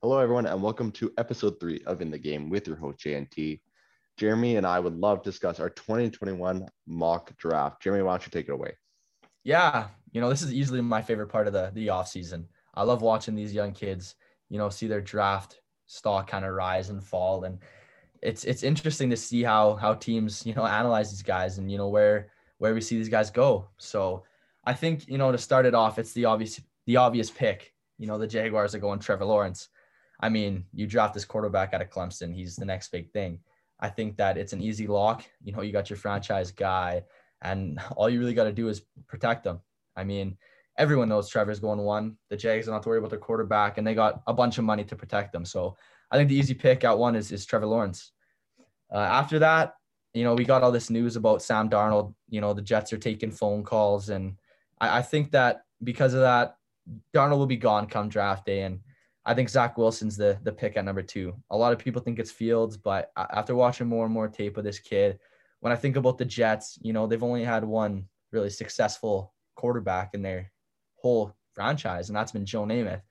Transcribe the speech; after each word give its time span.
Hello, 0.00 0.20
everyone, 0.20 0.46
and 0.46 0.62
welcome 0.62 0.92
to 0.92 1.12
episode 1.18 1.58
three 1.58 1.82
of 1.84 2.00
In 2.00 2.08
the 2.08 2.18
Game 2.18 2.48
with 2.50 2.68
your 2.68 2.76
host, 2.76 3.00
JNT. 3.00 3.58
Jeremy 4.16 4.54
and 4.54 4.64
I 4.64 4.78
would 4.78 4.94
love 4.96 5.22
to 5.22 5.28
discuss 5.28 5.58
our 5.58 5.70
2021 5.70 6.68
mock 6.86 7.36
draft. 7.36 7.82
Jeremy, 7.82 8.04
why 8.04 8.12
don't 8.12 8.24
you 8.24 8.30
take 8.30 8.48
it 8.48 8.52
away? 8.52 8.76
Yeah, 9.42 9.88
you 10.12 10.20
know, 10.20 10.28
this 10.28 10.42
is 10.42 10.54
easily 10.54 10.80
my 10.82 11.02
favorite 11.02 11.26
part 11.26 11.48
of 11.48 11.52
the, 11.52 11.72
the 11.74 11.88
off 11.88 12.06
season. 12.06 12.46
I 12.74 12.84
love 12.84 13.02
watching 13.02 13.34
these 13.34 13.52
young 13.52 13.72
kids, 13.72 14.14
you 14.48 14.56
know, 14.56 14.68
see 14.68 14.86
their 14.86 15.00
draft 15.00 15.58
stock 15.86 16.30
kind 16.30 16.44
of 16.44 16.54
rise 16.54 16.90
and 16.90 17.02
fall. 17.02 17.42
And 17.42 17.58
it's 18.22 18.44
it's 18.44 18.62
interesting 18.62 19.10
to 19.10 19.16
see 19.16 19.42
how 19.42 19.74
how 19.74 19.94
teams, 19.94 20.46
you 20.46 20.54
know, 20.54 20.64
analyze 20.64 21.10
these 21.10 21.24
guys 21.24 21.58
and, 21.58 21.72
you 21.72 21.76
know, 21.76 21.88
where 21.88 22.30
where 22.58 22.72
we 22.72 22.80
see 22.80 22.96
these 22.96 23.08
guys 23.08 23.32
go. 23.32 23.66
So 23.78 24.22
I 24.64 24.74
think, 24.74 25.08
you 25.08 25.18
know, 25.18 25.32
to 25.32 25.38
start 25.38 25.66
it 25.66 25.74
off, 25.74 25.98
it's 25.98 26.12
the 26.12 26.26
obvious 26.26 26.60
the 26.86 26.98
obvious 26.98 27.32
pick. 27.32 27.74
You 27.98 28.06
know, 28.06 28.16
the 28.16 28.28
Jaguars 28.28 28.76
are 28.76 28.78
going 28.78 29.00
Trevor 29.00 29.24
Lawrence. 29.24 29.70
I 30.20 30.28
mean, 30.28 30.64
you 30.72 30.86
draft 30.86 31.14
this 31.14 31.24
quarterback 31.24 31.74
out 31.74 31.82
of 31.82 31.90
Clemson, 31.90 32.34
he's 32.34 32.56
the 32.56 32.64
next 32.64 32.90
big 32.90 33.10
thing. 33.12 33.40
I 33.80 33.88
think 33.88 34.16
that 34.16 34.36
it's 34.36 34.52
an 34.52 34.60
easy 34.60 34.86
lock. 34.86 35.24
You 35.42 35.52
know, 35.52 35.62
you 35.62 35.72
got 35.72 35.88
your 35.88 35.96
franchise 35.96 36.50
guy, 36.50 37.04
and 37.42 37.80
all 37.96 38.10
you 38.10 38.18
really 38.18 38.34
got 38.34 38.44
to 38.44 38.52
do 38.52 38.68
is 38.68 38.82
protect 39.06 39.44
them. 39.44 39.60
I 39.96 40.04
mean, 40.04 40.36
everyone 40.76 41.08
knows 41.08 41.28
Trevor's 41.28 41.60
going 41.60 41.80
one. 41.80 42.16
The 42.28 42.36
Jags 42.36 42.66
don't 42.66 42.74
have 42.74 42.82
to 42.82 42.88
worry 42.88 42.98
about 42.98 43.10
their 43.10 43.18
quarterback, 43.18 43.78
and 43.78 43.86
they 43.86 43.94
got 43.94 44.22
a 44.26 44.32
bunch 44.32 44.58
of 44.58 44.64
money 44.64 44.84
to 44.84 44.96
protect 44.96 45.32
them. 45.32 45.44
So 45.44 45.76
I 46.10 46.16
think 46.16 46.28
the 46.28 46.36
easy 46.36 46.54
pick 46.54 46.84
at 46.84 46.98
one 46.98 47.14
is, 47.14 47.30
is 47.30 47.46
Trevor 47.46 47.66
Lawrence. 47.66 48.12
Uh, 48.92 48.98
after 48.98 49.38
that, 49.40 49.74
you 50.14 50.24
know, 50.24 50.34
we 50.34 50.44
got 50.44 50.62
all 50.62 50.72
this 50.72 50.90
news 50.90 51.16
about 51.16 51.42
Sam 51.42 51.68
Darnold. 51.68 52.14
You 52.28 52.40
know, 52.40 52.54
the 52.54 52.62
Jets 52.62 52.92
are 52.92 52.98
taking 52.98 53.30
phone 53.30 53.62
calls, 53.62 54.08
and 54.08 54.36
I, 54.80 54.98
I 54.98 55.02
think 55.02 55.30
that 55.32 55.62
because 55.84 56.14
of 56.14 56.20
that, 56.20 56.56
Darnold 57.14 57.38
will 57.38 57.46
be 57.46 57.56
gone 57.56 57.86
come 57.86 58.08
draft 58.08 58.46
day, 58.46 58.62
and 58.62 58.80
I 59.28 59.34
think 59.34 59.50
Zach 59.50 59.76
Wilson's 59.76 60.16
the 60.16 60.38
the 60.42 60.50
pick 60.50 60.78
at 60.78 60.86
number 60.86 61.02
two. 61.02 61.36
A 61.50 61.56
lot 61.56 61.74
of 61.74 61.78
people 61.78 62.00
think 62.00 62.18
it's 62.18 62.30
Fields, 62.30 62.78
but 62.78 63.12
after 63.14 63.54
watching 63.54 63.86
more 63.86 64.06
and 64.06 64.14
more 64.14 64.26
tape 64.26 64.56
of 64.56 64.64
this 64.64 64.78
kid, 64.78 65.18
when 65.60 65.70
I 65.70 65.76
think 65.76 65.96
about 65.96 66.16
the 66.16 66.24
Jets, 66.24 66.78
you 66.80 66.94
know 66.94 67.06
they've 67.06 67.22
only 67.22 67.44
had 67.44 67.62
one 67.62 68.06
really 68.32 68.48
successful 68.48 69.34
quarterback 69.54 70.14
in 70.14 70.22
their 70.22 70.50
whole 70.96 71.36
franchise, 71.52 72.08
and 72.08 72.16
that's 72.16 72.32
been 72.32 72.46
Joe 72.46 72.64
Namath. 72.64 73.02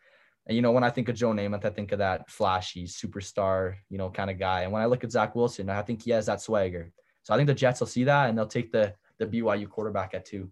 And 0.48 0.56
you 0.56 0.64
know 0.64 0.72
when 0.72 0.84
I 0.84 0.90
think 0.90 1.08
of 1.08 1.16
Joe 1.16 1.34
Namath, 1.34 1.66
I 1.66 1.70
think 1.70 1.92
of 1.92 2.00
that 2.00 2.32
flashy 2.32 2.88
superstar, 2.88 3.76
you 3.92 4.00
know, 4.00 4.10
kind 4.10 4.32
of 4.32 4.40
guy. 4.40 4.62
And 4.62 4.72
when 4.72 4.82
I 4.82 4.88
look 4.88 5.04
at 5.04 5.12
Zach 5.12 5.36
Wilson, 5.36 5.70
I 5.70 5.84
think 5.84 6.02
he 6.02 6.10
has 6.12 6.26
that 6.26 6.42
swagger. 6.42 6.92
So 7.22 7.36
I 7.36 7.38
think 7.38 7.46
the 7.46 7.54
Jets 7.54 7.80
will 7.80 7.88
see 7.88 8.06
that 8.06 8.28
and 8.28 8.36
they'll 8.36 8.48
take 8.48 8.72
the 8.72 8.96
the 9.20 9.28
BYU 9.28 9.70
quarterback 9.70 10.16
at 10.16 10.26
two. 10.26 10.52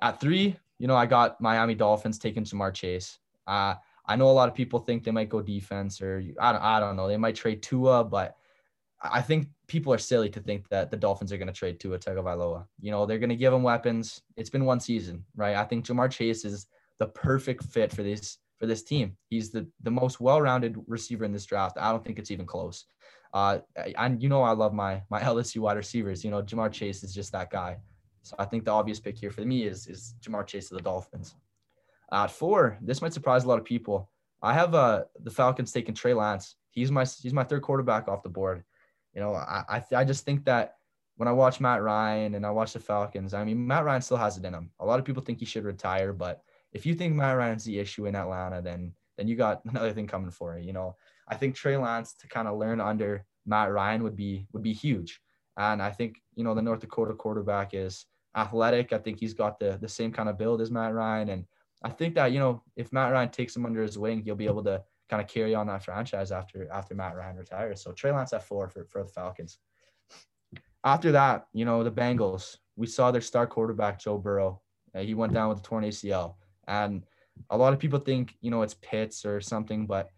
At 0.00 0.20
three, 0.22 0.56
you 0.78 0.86
know, 0.86 0.96
I 0.96 1.04
got 1.04 1.38
Miami 1.38 1.74
Dolphins 1.74 2.18
taking 2.18 2.44
Ja'Marr 2.44 2.72
Chase. 2.72 3.18
Uh, 3.46 3.74
I 4.06 4.16
know 4.16 4.30
a 4.30 4.32
lot 4.32 4.48
of 4.48 4.54
people 4.54 4.78
think 4.78 5.04
they 5.04 5.10
might 5.10 5.28
go 5.28 5.42
defense 5.42 6.00
or 6.00 6.22
I 6.40 6.52
don't, 6.52 6.62
I 6.62 6.80
don't 6.80 6.96
know. 6.96 7.08
They 7.08 7.16
might 7.16 7.34
trade 7.34 7.62
Tua, 7.62 8.04
but 8.04 8.36
I 9.02 9.20
think 9.20 9.48
people 9.66 9.92
are 9.92 9.98
silly 9.98 10.30
to 10.30 10.40
think 10.40 10.68
that 10.68 10.90
the 10.90 10.96
Dolphins 10.96 11.32
are 11.32 11.36
going 11.36 11.48
to 11.48 11.52
trade 11.52 11.80
Tua 11.80 11.98
Tagovailoa. 11.98 12.66
You 12.80 12.90
know, 12.90 13.04
they're 13.04 13.18
going 13.18 13.30
to 13.30 13.36
give 13.36 13.52
him 13.52 13.62
weapons. 13.62 14.22
It's 14.36 14.50
been 14.50 14.64
one 14.64 14.80
season, 14.80 15.24
right? 15.34 15.56
I 15.56 15.64
think 15.64 15.84
Ja'Marr 15.84 16.10
Chase 16.10 16.44
is 16.44 16.66
the 16.98 17.06
perfect 17.06 17.64
fit 17.64 17.92
for 17.92 18.02
this 18.02 18.38
for 18.58 18.66
this 18.66 18.82
team. 18.82 19.16
He's 19.28 19.50
the 19.50 19.66
the 19.82 19.90
most 19.90 20.20
well-rounded 20.20 20.76
receiver 20.86 21.24
in 21.24 21.32
this 21.32 21.44
draft. 21.44 21.76
I 21.78 21.90
don't 21.90 22.04
think 22.04 22.18
it's 22.18 22.30
even 22.30 22.46
close. 22.46 22.86
Uh, 23.34 23.58
and 23.98 24.22
you 24.22 24.28
know, 24.28 24.42
I 24.42 24.52
love 24.52 24.72
my 24.72 25.02
my 25.10 25.20
LSU 25.32 25.58
wide 25.58 25.76
receivers. 25.76 26.24
You 26.24 26.30
know, 26.30 26.42
Ja'Marr 26.42 26.72
Chase 26.72 27.02
is 27.02 27.14
just 27.14 27.32
that 27.32 27.50
guy. 27.50 27.76
So 28.22 28.34
I 28.38 28.44
think 28.44 28.64
the 28.64 28.72
obvious 28.72 28.98
pick 28.98 29.18
here 29.18 29.30
for 29.30 29.42
me 29.42 29.64
is 29.64 29.86
is 29.86 30.14
Ja'Marr 30.22 30.46
Chase 30.46 30.70
of 30.70 30.78
the 30.78 30.82
Dolphins. 30.82 31.34
At 32.12 32.30
four, 32.30 32.78
this 32.80 33.02
might 33.02 33.12
surprise 33.12 33.44
a 33.44 33.48
lot 33.48 33.58
of 33.58 33.64
people. 33.64 34.10
I 34.42 34.52
have 34.52 34.74
uh, 34.74 35.04
the 35.22 35.30
Falcons 35.30 35.72
taking 35.72 35.94
Trey 35.94 36.14
Lance. 36.14 36.56
He's 36.70 36.90
my 36.90 37.04
he's 37.04 37.32
my 37.32 37.44
third 37.44 37.62
quarterback 37.62 38.08
off 38.08 38.22
the 38.22 38.28
board. 38.28 38.64
You 39.14 39.20
know, 39.20 39.34
I 39.34 39.64
I, 39.68 39.82
I 39.96 40.04
just 40.04 40.24
think 40.24 40.44
that 40.44 40.74
when 41.16 41.28
I 41.28 41.32
watch 41.32 41.60
Matt 41.60 41.82
Ryan 41.82 42.34
and 42.34 42.44
I 42.46 42.50
watch 42.50 42.74
the 42.74 42.80
Falcons, 42.80 43.34
I 43.34 43.44
mean 43.44 43.66
Matt 43.66 43.84
Ryan 43.84 44.02
still 44.02 44.18
has 44.18 44.36
it 44.36 44.44
in 44.44 44.54
him. 44.54 44.70
A 44.80 44.86
lot 44.86 44.98
of 44.98 45.04
people 45.04 45.22
think 45.22 45.40
he 45.40 45.46
should 45.46 45.64
retire, 45.64 46.12
but 46.12 46.42
if 46.72 46.84
you 46.84 46.94
think 46.94 47.14
Matt 47.14 47.36
Ryan's 47.36 47.64
the 47.64 47.78
issue 47.78 48.06
in 48.06 48.14
Atlanta, 48.14 48.60
then 48.62 48.92
then 49.16 49.26
you 49.26 49.36
got 49.36 49.64
another 49.64 49.92
thing 49.92 50.06
coming 50.06 50.30
for 50.30 50.58
you. 50.58 50.66
You 50.66 50.72
know, 50.72 50.96
I 51.28 51.36
think 51.36 51.54
Trey 51.54 51.76
Lance 51.76 52.14
to 52.20 52.28
kind 52.28 52.46
of 52.46 52.58
learn 52.58 52.80
under 52.80 53.24
Matt 53.46 53.72
Ryan 53.72 54.02
would 54.02 54.16
be 54.16 54.46
would 54.52 54.62
be 54.62 54.74
huge. 54.74 55.20
And 55.56 55.82
I 55.82 55.90
think 55.90 56.16
you 56.34 56.44
know 56.44 56.54
the 56.54 56.62
North 56.62 56.80
Dakota 56.80 57.14
quarterback 57.14 57.72
is 57.72 58.06
athletic. 58.36 58.92
I 58.92 58.98
think 58.98 59.18
he's 59.18 59.34
got 59.34 59.58
the 59.58 59.78
the 59.80 59.88
same 59.88 60.12
kind 60.12 60.28
of 60.28 60.38
build 60.38 60.60
as 60.60 60.70
Matt 60.70 60.92
Ryan, 60.92 61.30
and 61.30 61.44
I 61.86 61.90
think 61.90 62.16
that 62.16 62.32
you 62.32 62.40
know 62.40 62.62
if 62.74 62.92
Matt 62.92 63.12
Ryan 63.12 63.28
takes 63.28 63.54
him 63.54 63.64
under 63.64 63.80
his 63.80 63.96
wing, 63.96 64.20
he'll 64.20 64.34
be 64.34 64.46
able 64.46 64.64
to 64.64 64.82
kind 65.08 65.22
of 65.22 65.28
carry 65.28 65.54
on 65.54 65.68
that 65.68 65.84
franchise 65.84 66.32
after 66.32 66.68
after 66.72 66.96
Matt 66.96 67.14
Ryan 67.14 67.36
retires. 67.36 67.80
So 67.80 67.92
Trey 67.92 68.10
Lance 68.10 68.32
at 68.32 68.42
four 68.42 68.68
for, 68.68 68.84
for 68.86 69.04
the 69.04 69.08
Falcons. 69.08 69.58
After 70.82 71.12
that, 71.12 71.46
you 71.52 71.64
know 71.64 71.84
the 71.84 71.92
Bengals. 71.92 72.56
We 72.74 72.88
saw 72.88 73.12
their 73.12 73.20
star 73.20 73.46
quarterback 73.46 74.00
Joe 74.00 74.18
Burrow. 74.18 74.62
Uh, 74.96 75.00
he 75.00 75.14
went 75.14 75.32
down 75.32 75.48
with 75.48 75.60
a 75.60 75.62
torn 75.62 75.84
ACL, 75.84 76.34
and 76.66 77.04
a 77.50 77.56
lot 77.56 77.72
of 77.72 77.78
people 77.78 78.00
think 78.00 78.34
you 78.40 78.50
know 78.50 78.62
it's 78.62 78.74
Pitts 78.74 79.24
or 79.24 79.40
something, 79.40 79.86
but 79.86 80.10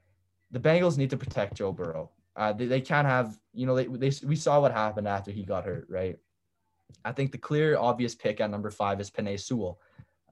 the 0.51 0.61
Bengals 0.61 0.97
need 0.97 1.11
to 1.11 1.19
protect 1.19 1.59
Joe 1.59 1.73
Burrow. 1.73 2.11
Uh, 2.35 2.55
they, 2.55 2.65
they 2.65 2.81
can't 2.81 3.07
have 3.07 3.39
you 3.53 3.67
know 3.67 3.75
they, 3.75 3.85
they 3.85 4.13
we 4.27 4.37
saw 4.37 4.59
what 4.59 4.73
happened 4.73 5.07
after 5.07 5.31
he 5.31 5.43
got 5.43 5.67
hurt, 5.67 5.87
right? 5.91 6.17
I 7.05 7.13
think 7.13 7.31
the 7.31 7.39
clear 7.39 7.77
obvious 7.77 8.15
pick 8.15 8.41
at 8.41 8.51
number 8.51 8.71
five 8.71 9.03
is 9.03 9.11
Penei 9.11 9.39
Sewell 9.39 9.79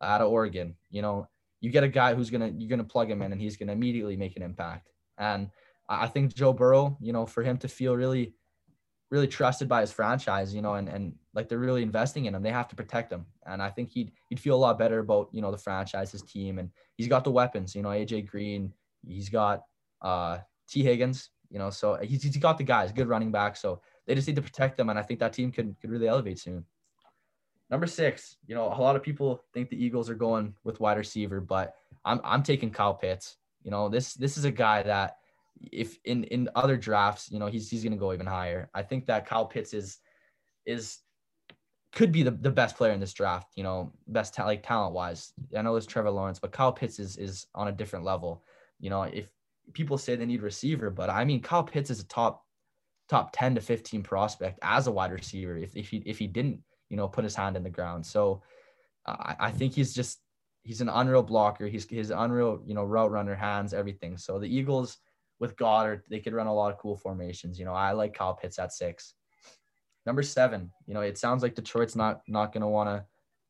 out 0.03 0.21
of 0.21 0.31
Oregon. 0.31 0.77
You 0.91 1.03
know, 1.03 1.29
you 1.61 1.71
get 1.71 1.85
a 1.85 1.89
guy 1.89 2.15
who's 2.15 2.31
gonna 2.31 2.53
you're 2.57 2.69
gonna 2.69 2.85
plug 2.85 3.11
him 3.11 3.23
in 3.23 3.33
and 3.33 3.41
he's 3.41 3.57
gonna 3.57 3.73
immediately 3.73 4.17
make 4.17 4.37
an 4.37 4.43
impact. 4.43 4.91
And 5.19 5.51
I 5.89 6.07
think 6.09 6.35
Joe 6.35 6.53
Burrow, 6.53 6.97
you 7.01 7.13
know, 7.13 7.27
for 7.27 7.43
him 7.43 7.57
to 7.59 7.69
feel 7.69 7.97
really, 7.97 8.35
really 9.11 9.29
trusted 9.29 9.69
by 9.69 9.81
his 9.81 9.93
franchise, 9.93 10.55
you 10.55 10.63
know, 10.63 10.75
and 10.75 10.89
and 10.89 11.15
like 11.35 11.49
they're 11.49 11.59
really 11.59 11.83
investing 11.83 12.27
in 12.27 12.35
him, 12.35 12.43
they 12.43 12.51
have 12.51 12.69
to 12.69 12.77
protect 12.77 13.13
him. 13.13 13.27
And 13.47 13.63
I 13.63 13.71
think 13.71 13.91
he'd 13.91 14.13
he'd 14.29 14.41
feel 14.41 14.57
a 14.57 14.59
lot 14.59 14.79
better 14.79 14.99
about 14.99 15.29
you 15.33 15.41
know 15.41 15.51
the 15.51 15.59
franchise, 15.59 16.13
his 16.13 16.23
team, 16.23 16.59
and 16.59 16.71
he's 16.97 17.09
got 17.09 17.25
the 17.25 17.31
weapons. 17.31 17.75
You 17.75 17.83
know, 17.83 17.91
AJ 17.91 18.27
Green, 18.27 18.73
he's 19.07 19.29
got 19.29 19.63
uh 20.03 20.39
Tee 20.69 20.83
Higgins. 20.83 21.31
You 21.49 21.61
know, 21.61 21.71
so 21.71 21.97
he's, 22.03 22.25
he's 22.25 22.37
got 22.39 22.59
the 22.59 22.65
guys, 22.65 22.91
good 22.91 23.07
running 23.07 23.31
back. 23.31 23.57
So 23.57 23.81
they 24.07 24.17
just 24.17 24.27
need 24.27 24.37
to 24.37 24.43
protect 24.43 24.77
them, 24.77 24.91
and 24.91 24.99
I 24.99 25.03
think 25.03 25.21
that 25.21 25.33
team 25.33 25.53
could 25.53 25.77
could 25.81 25.91
really 25.91 26.09
elevate 26.09 26.41
soon. 26.41 26.65
Number 27.71 27.87
six, 27.87 28.37
you 28.47 28.55
know, 28.55 28.67
a 28.67 28.81
lot 28.81 28.97
of 28.97 29.03
people 29.03 29.43
think 29.53 29.71
the 29.71 29.83
Eagles 29.83 30.09
are 30.09 30.15
going 30.15 30.55
with 30.65 30.81
wide 30.81 30.99
receiver, 30.99 31.41
but 31.41 31.75
I'm 32.05 32.21
I'm 32.23 32.43
taking 32.43 32.71
Kyle 32.71 32.95
Pitts. 32.95 33.37
You 33.63 33.71
know, 33.71 33.89
this 33.89 34.15
this 34.15 34.37
is 34.37 34.45
a 34.45 34.51
guy 34.51 34.83
that 34.85 35.17
if 35.73 35.99
in 36.05 36.25
in 36.25 36.49
other 36.55 36.77
drafts, 36.77 37.31
you 37.31 37.39
know, 37.39 37.47
he's 37.47 37.69
he's 37.69 37.83
gonna 37.83 37.97
go 37.97 38.13
even 38.13 38.27
higher. 38.27 38.71
I 38.75 38.83
think 38.83 39.07
that 39.07 39.27
Kyle 39.27 39.47
Pitts 39.47 39.75
is 39.75 39.99
is 40.65 40.99
could 41.93 42.13
be 42.13 42.23
the, 42.23 42.31
the 42.31 42.51
best 42.51 42.77
player 42.77 42.93
in 42.93 43.01
this 43.01 43.15
draft, 43.15 43.49
you 43.57 43.63
know, 43.63 43.91
best 44.09 44.35
ta- 44.35 44.45
like 44.45 44.63
talent 44.63 44.93
wise. 44.93 45.33
I 45.57 45.63
know 45.63 45.73
there's 45.73 45.87
Trevor 45.87 46.11
Lawrence, 46.11 46.39
but 46.39 46.53
Kyle 46.53 46.73
Pitts 46.73 46.99
is 47.01 47.17
is 47.17 47.47
on 47.55 47.69
a 47.69 47.73
different 47.73 48.05
level. 48.05 48.45
You 48.79 48.91
know, 48.91 49.03
if 49.03 49.29
people 49.73 49.99
say 49.99 50.15
they 50.15 50.27
need 50.27 50.43
receiver, 50.43 50.91
but 50.91 51.11
I 51.11 51.25
mean 51.25 51.43
Kyle 51.43 51.65
Pitts 51.65 51.91
is 51.91 52.01
a 52.01 52.07
top 52.07 52.45
top 53.09 53.31
10 53.33 53.55
to 53.55 53.61
15 53.61 54.03
prospect 54.03 54.59
as 54.63 54.87
a 54.87 54.93
wide 54.93 55.13
receiver. 55.13 55.57
If 55.57 55.75
if 55.77 55.89
he 55.89 56.03
if 56.07 56.19
he 56.19 56.27
didn't 56.27 56.61
you 56.89 56.97
know, 56.97 57.09
put 57.09 57.25
his 57.25 57.35
hand 57.35 57.57
in 57.57 57.63
the 57.63 57.71
ground. 57.71 58.05
So 58.05 58.43
I, 59.07 59.37
I 59.39 59.51
think 59.51 59.75
he's 59.75 59.95
just 59.95 60.19
he's 60.63 60.81
an 60.81 60.89
unreal 60.89 61.23
blocker. 61.23 61.67
He's 61.67 61.89
his 61.89 62.11
unreal, 62.11 62.61
you 62.67 62.75
know, 62.75 62.85
route 62.85 63.11
runner, 63.11 63.35
hands, 63.35 63.73
everything. 63.73 64.17
So 64.17 64.39
the 64.39 64.55
Eagles 64.55 64.99
with 65.39 65.57
Goedert, 65.57 66.03
they 66.09 66.21
could 66.21 66.35
run 66.35 66.47
a 66.47 66.55
lot 66.55 66.73
of 66.73 66.79
cool 66.79 66.97
formations. 66.97 67.59
You 67.59 67.65
know, 67.65 67.75
I 67.75 67.93
like 67.93 68.15
Kyle 68.15 68.35
Pitts 68.35 68.59
at 68.59 68.73
six. 68.73 69.15
Number 70.05 70.23
seven, 70.23 70.71
you 70.87 70.95
know, 70.95 71.01
it 71.01 71.19
sounds 71.19 71.43
like 71.43 71.55
Detroit's 71.55 71.97
not 71.97 72.23
not 72.29 72.53
gonna 72.53 72.69
want 72.69 72.89
to 72.89 73.05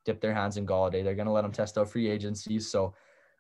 dip 0.05 0.21
their 0.21 0.35
hands 0.35 0.57
in 0.57 0.67
Golladay. 0.67 1.05
They're 1.05 1.15
gonna 1.15 1.33
let 1.33 1.45
him 1.45 1.53
test 1.53 1.79
out 1.79 1.91
free 1.91 2.09
agencies. 2.09 2.71
So 2.71 2.95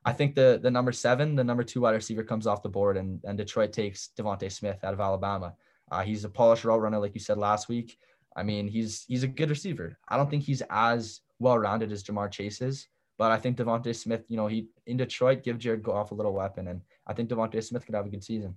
I 0.05 0.13
think 0.13 0.35
the 0.35 0.61
the 0.63 0.71
number 0.71 0.93
seven, 0.93 1.35
the 1.35 1.45
number 1.45 1.63
two 1.63 1.81
wide 1.81 1.95
receiver 1.95 2.23
comes 2.23 2.47
off 2.47 2.63
the 2.63 2.69
board, 2.69 2.97
and 2.97 3.21
and 3.25 3.37
Detroit 3.37 3.73
takes 3.73 4.11
DeVonta 4.19 4.51
Smith 4.53 4.85
out 4.85 4.95
of 4.95 5.01
Alabama. 5.01 5.55
Uh, 5.91 6.03
he's 6.03 6.25
a 6.25 6.29
polished 6.29 6.65
route 6.65 6.81
runner, 6.81 6.99
like 6.99 7.15
you 7.15 7.21
said 7.21 7.39
last 7.39 7.69
week. 7.69 7.99
I 8.37 8.43
mean, 8.43 8.69
he's 8.69 9.05
he's 9.09 9.23
a 9.23 9.29
good 9.29 9.51
receiver. 9.51 9.99
I 10.09 10.17
don't 10.17 10.31
think 10.31 10.43
he's 10.43 10.63
as 10.69 11.23
well 11.39 11.59
rounded 11.59 11.91
as 11.91 12.05
Ja'Marr 12.05 12.31
Chase 12.31 12.61
is, 12.61 12.87
but 13.19 13.33
I 13.33 13.39
think 13.39 13.57
DeVonta 13.57 13.97
Smith, 13.97 14.25
you 14.29 14.37
know, 14.37 14.47
he 14.47 14.69
in 14.87 14.99
Detroit 14.99 15.43
give 15.43 15.59
Jared 15.59 15.83
Goff 15.83 16.11
a 16.11 16.15
little 16.15 16.35
weapon, 16.35 16.69
and 16.69 16.83
I 17.07 17.15
think 17.15 17.31
DeVonta 17.31 17.65
Smith 17.65 17.87
could 17.87 17.95
have 17.95 18.07
a 18.07 18.11
good 18.11 18.23
season. 18.23 18.57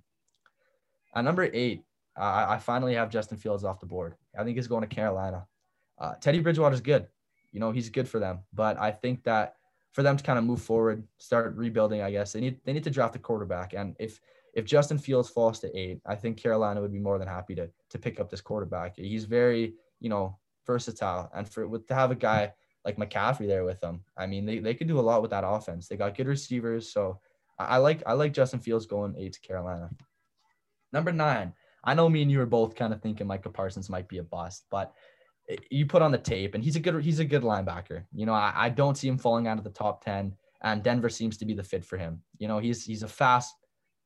At 1.14 1.24
number 1.24 1.48
eight, 1.52 1.82
uh, 2.16 2.46
I 2.50 2.58
finally 2.58 2.94
have 2.94 3.10
Justin 3.10 3.38
Fields 3.38 3.64
off 3.64 3.80
the 3.80 3.86
board. 3.86 4.14
I 4.38 4.44
think 4.44 4.56
he's 4.56 4.68
going 4.68 4.82
to 4.86 4.94
Carolina. 4.94 5.46
Uh, 5.98 6.14
Teddy 6.20 6.40
Bridgewater 6.40 6.74
is 6.74 6.80
good. 6.80 7.06
You 7.52 7.60
know, 7.60 7.72
he's 7.72 7.88
good 7.88 8.08
for 8.08 8.20
them, 8.20 8.40
but 8.52 8.78
I 8.78 8.90
think 8.90 9.24
that 9.24 9.56
for 9.92 10.02
them 10.02 10.16
to 10.16 10.22
kind 10.22 10.38
of 10.38 10.44
move 10.44 10.62
forward, 10.62 11.02
start 11.18 11.56
rebuilding, 11.56 12.02
I 12.02 12.10
guess 12.10 12.32
they 12.32 12.40
need 12.40 12.60
they 12.64 12.72
need 12.72 12.84
to 12.84 12.90
draft 12.90 13.16
a 13.16 13.18
quarterback. 13.18 13.72
And 13.72 13.96
if 13.98 14.20
if 14.54 14.64
Justin 14.64 14.98
Fields 14.98 15.28
falls 15.28 15.60
to 15.60 15.78
eight, 15.78 16.00
I 16.06 16.14
think 16.16 16.36
Carolina 16.36 16.80
would 16.80 16.92
be 16.92 16.98
more 16.98 17.18
than 17.18 17.28
happy 17.28 17.54
to 17.56 17.68
to 17.90 17.98
pick 17.98 18.20
up 18.20 18.30
this 18.30 18.40
quarterback. 18.40 18.96
He's 18.96 19.24
very, 19.24 19.74
you 20.00 20.08
know, 20.08 20.38
versatile, 20.66 21.30
and 21.34 21.48
for 21.48 21.66
with 21.66 21.86
to 21.88 21.94
have 21.94 22.10
a 22.10 22.16
guy 22.16 22.52
like 22.84 22.96
McCaffrey 22.96 23.46
there 23.46 23.64
with 23.64 23.80
them, 23.80 24.02
I 24.16 24.26
mean, 24.26 24.46
they, 24.46 24.58
they 24.58 24.74
could 24.74 24.88
do 24.88 24.98
a 24.98 25.02
lot 25.02 25.20
with 25.20 25.30
that 25.32 25.44
offense. 25.46 25.86
They 25.86 25.96
got 25.96 26.16
good 26.16 26.26
receivers, 26.26 26.92
so 26.92 27.20
I 27.58 27.76
like 27.76 28.02
I 28.06 28.14
like 28.14 28.32
Justin 28.32 28.60
Fields 28.60 28.86
going 28.86 29.14
eight 29.18 29.34
to 29.34 29.40
Carolina. 29.40 29.90
Number 30.92 31.12
nine, 31.12 31.52
I 31.84 31.94
know 31.94 32.08
me 32.08 32.22
and 32.22 32.30
you 32.30 32.38
were 32.38 32.46
both 32.46 32.74
kind 32.74 32.92
of 32.92 33.00
thinking 33.00 33.26
Micah 33.26 33.50
Parsons 33.50 33.90
might 33.90 34.08
be 34.08 34.18
a 34.18 34.22
bust, 34.22 34.64
but 34.70 34.92
you 35.70 35.86
put 35.86 36.02
on 36.02 36.12
the 36.12 36.18
tape 36.18 36.54
and 36.54 36.62
he's 36.62 36.76
a 36.76 36.80
good 36.80 37.02
he's 37.02 37.18
a 37.18 37.24
good 37.24 37.42
linebacker. 37.42 38.04
You 38.12 38.26
know, 38.26 38.34
I, 38.34 38.52
I 38.54 38.68
don't 38.68 38.96
see 38.96 39.08
him 39.08 39.18
falling 39.18 39.46
out 39.46 39.58
of 39.58 39.64
the 39.64 39.70
top 39.70 40.04
10 40.04 40.34
and 40.62 40.82
Denver 40.82 41.08
seems 41.08 41.36
to 41.38 41.44
be 41.44 41.54
the 41.54 41.62
fit 41.62 41.84
for 41.84 41.96
him. 41.96 42.22
You 42.38 42.48
know, 42.48 42.58
he's 42.58 42.84
he's 42.84 43.02
a 43.02 43.08
fast 43.08 43.54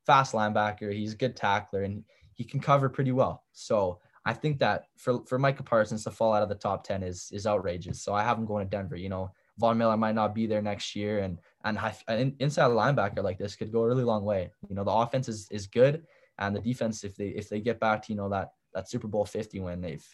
fast 0.07 0.35
linebacker, 0.35 0.93
he's 0.93 1.15
a 1.15 1.17
good 1.17 1.37
tackler 1.37 1.83
and 1.83 2.05
he 2.35 2.45
can 2.45 2.61
cover 2.61 2.89
pretty 2.89 3.13
well. 3.13 3.45
So 3.53 4.01
I 4.25 4.33
think 4.33 4.59
that 4.59 4.87
for 4.97 5.25
for 5.27 5.39
Micah 5.39 5.63
Parsons 5.63 6.05
to 6.05 6.11
fall 6.11 6.33
out 6.33 6.43
of 6.43 6.49
the 6.49 6.55
top 6.55 6.85
10 6.85 7.03
is 7.03 7.31
is 7.33 7.47
outrageous. 7.47 8.03
So 8.03 8.15
I 8.15 8.23
have 8.23 8.39
him 8.39 8.47
going 8.47 8.67
to 8.67 8.71
Denver, 8.71 8.97
you 8.97 9.09
know. 9.09 9.33
Von 9.59 9.79
Miller 9.79 9.97
might 9.97 10.17
not 10.17 10.35
be 10.35 10.47
there 10.47 10.63
next 10.63 10.97
year 10.97 11.21
and 11.21 11.39
and 11.63 11.79
an 12.09 12.35
inside 12.41 12.71
linebacker 12.71 13.23
like 13.23 13.39
this 13.39 13.55
could 13.55 13.71
go 13.71 13.83
a 13.83 13.87
really 13.87 14.03
long 14.03 14.25
way. 14.25 14.51
You 14.69 14.75
know, 14.75 14.85
the 14.85 14.91
offense 14.91 15.29
is 15.29 15.49
is 15.51 15.67
good 15.67 16.05
and 16.39 16.57
the 16.57 16.61
defense 16.61 17.05
if 17.05 17.17
they 17.17 17.29
if 17.29 17.49
they 17.49 17.61
get 17.61 17.81
back 17.81 18.03
to, 18.03 18.13
you 18.13 18.17
know, 18.17 18.29
that 18.31 18.51
that 18.73 18.89
Super 18.89 19.07
Bowl 19.07 19.25
50 19.25 19.61
win, 19.61 19.81
they've 19.81 20.05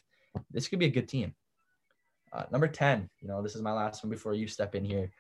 this 0.50 0.68
could 0.68 0.78
be 0.78 0.86
a 0.86 0.90
good 0.90 1.08
team. 1.08 1.34
Uh, 2.32 2.44
number 2.52 2.68
10, 2.68 3.08
you 3.20 3.28
know, 3.28 3.42
this 3.42 3.56
is 3.56 3.62
my 3.62 3.72
last 3.72 4.04
one 4.04 4.10
before 4.10 4.34
you 4.34 4.46
step 4.46 4.74
in 4.74 4.84
here. 4.84 5.10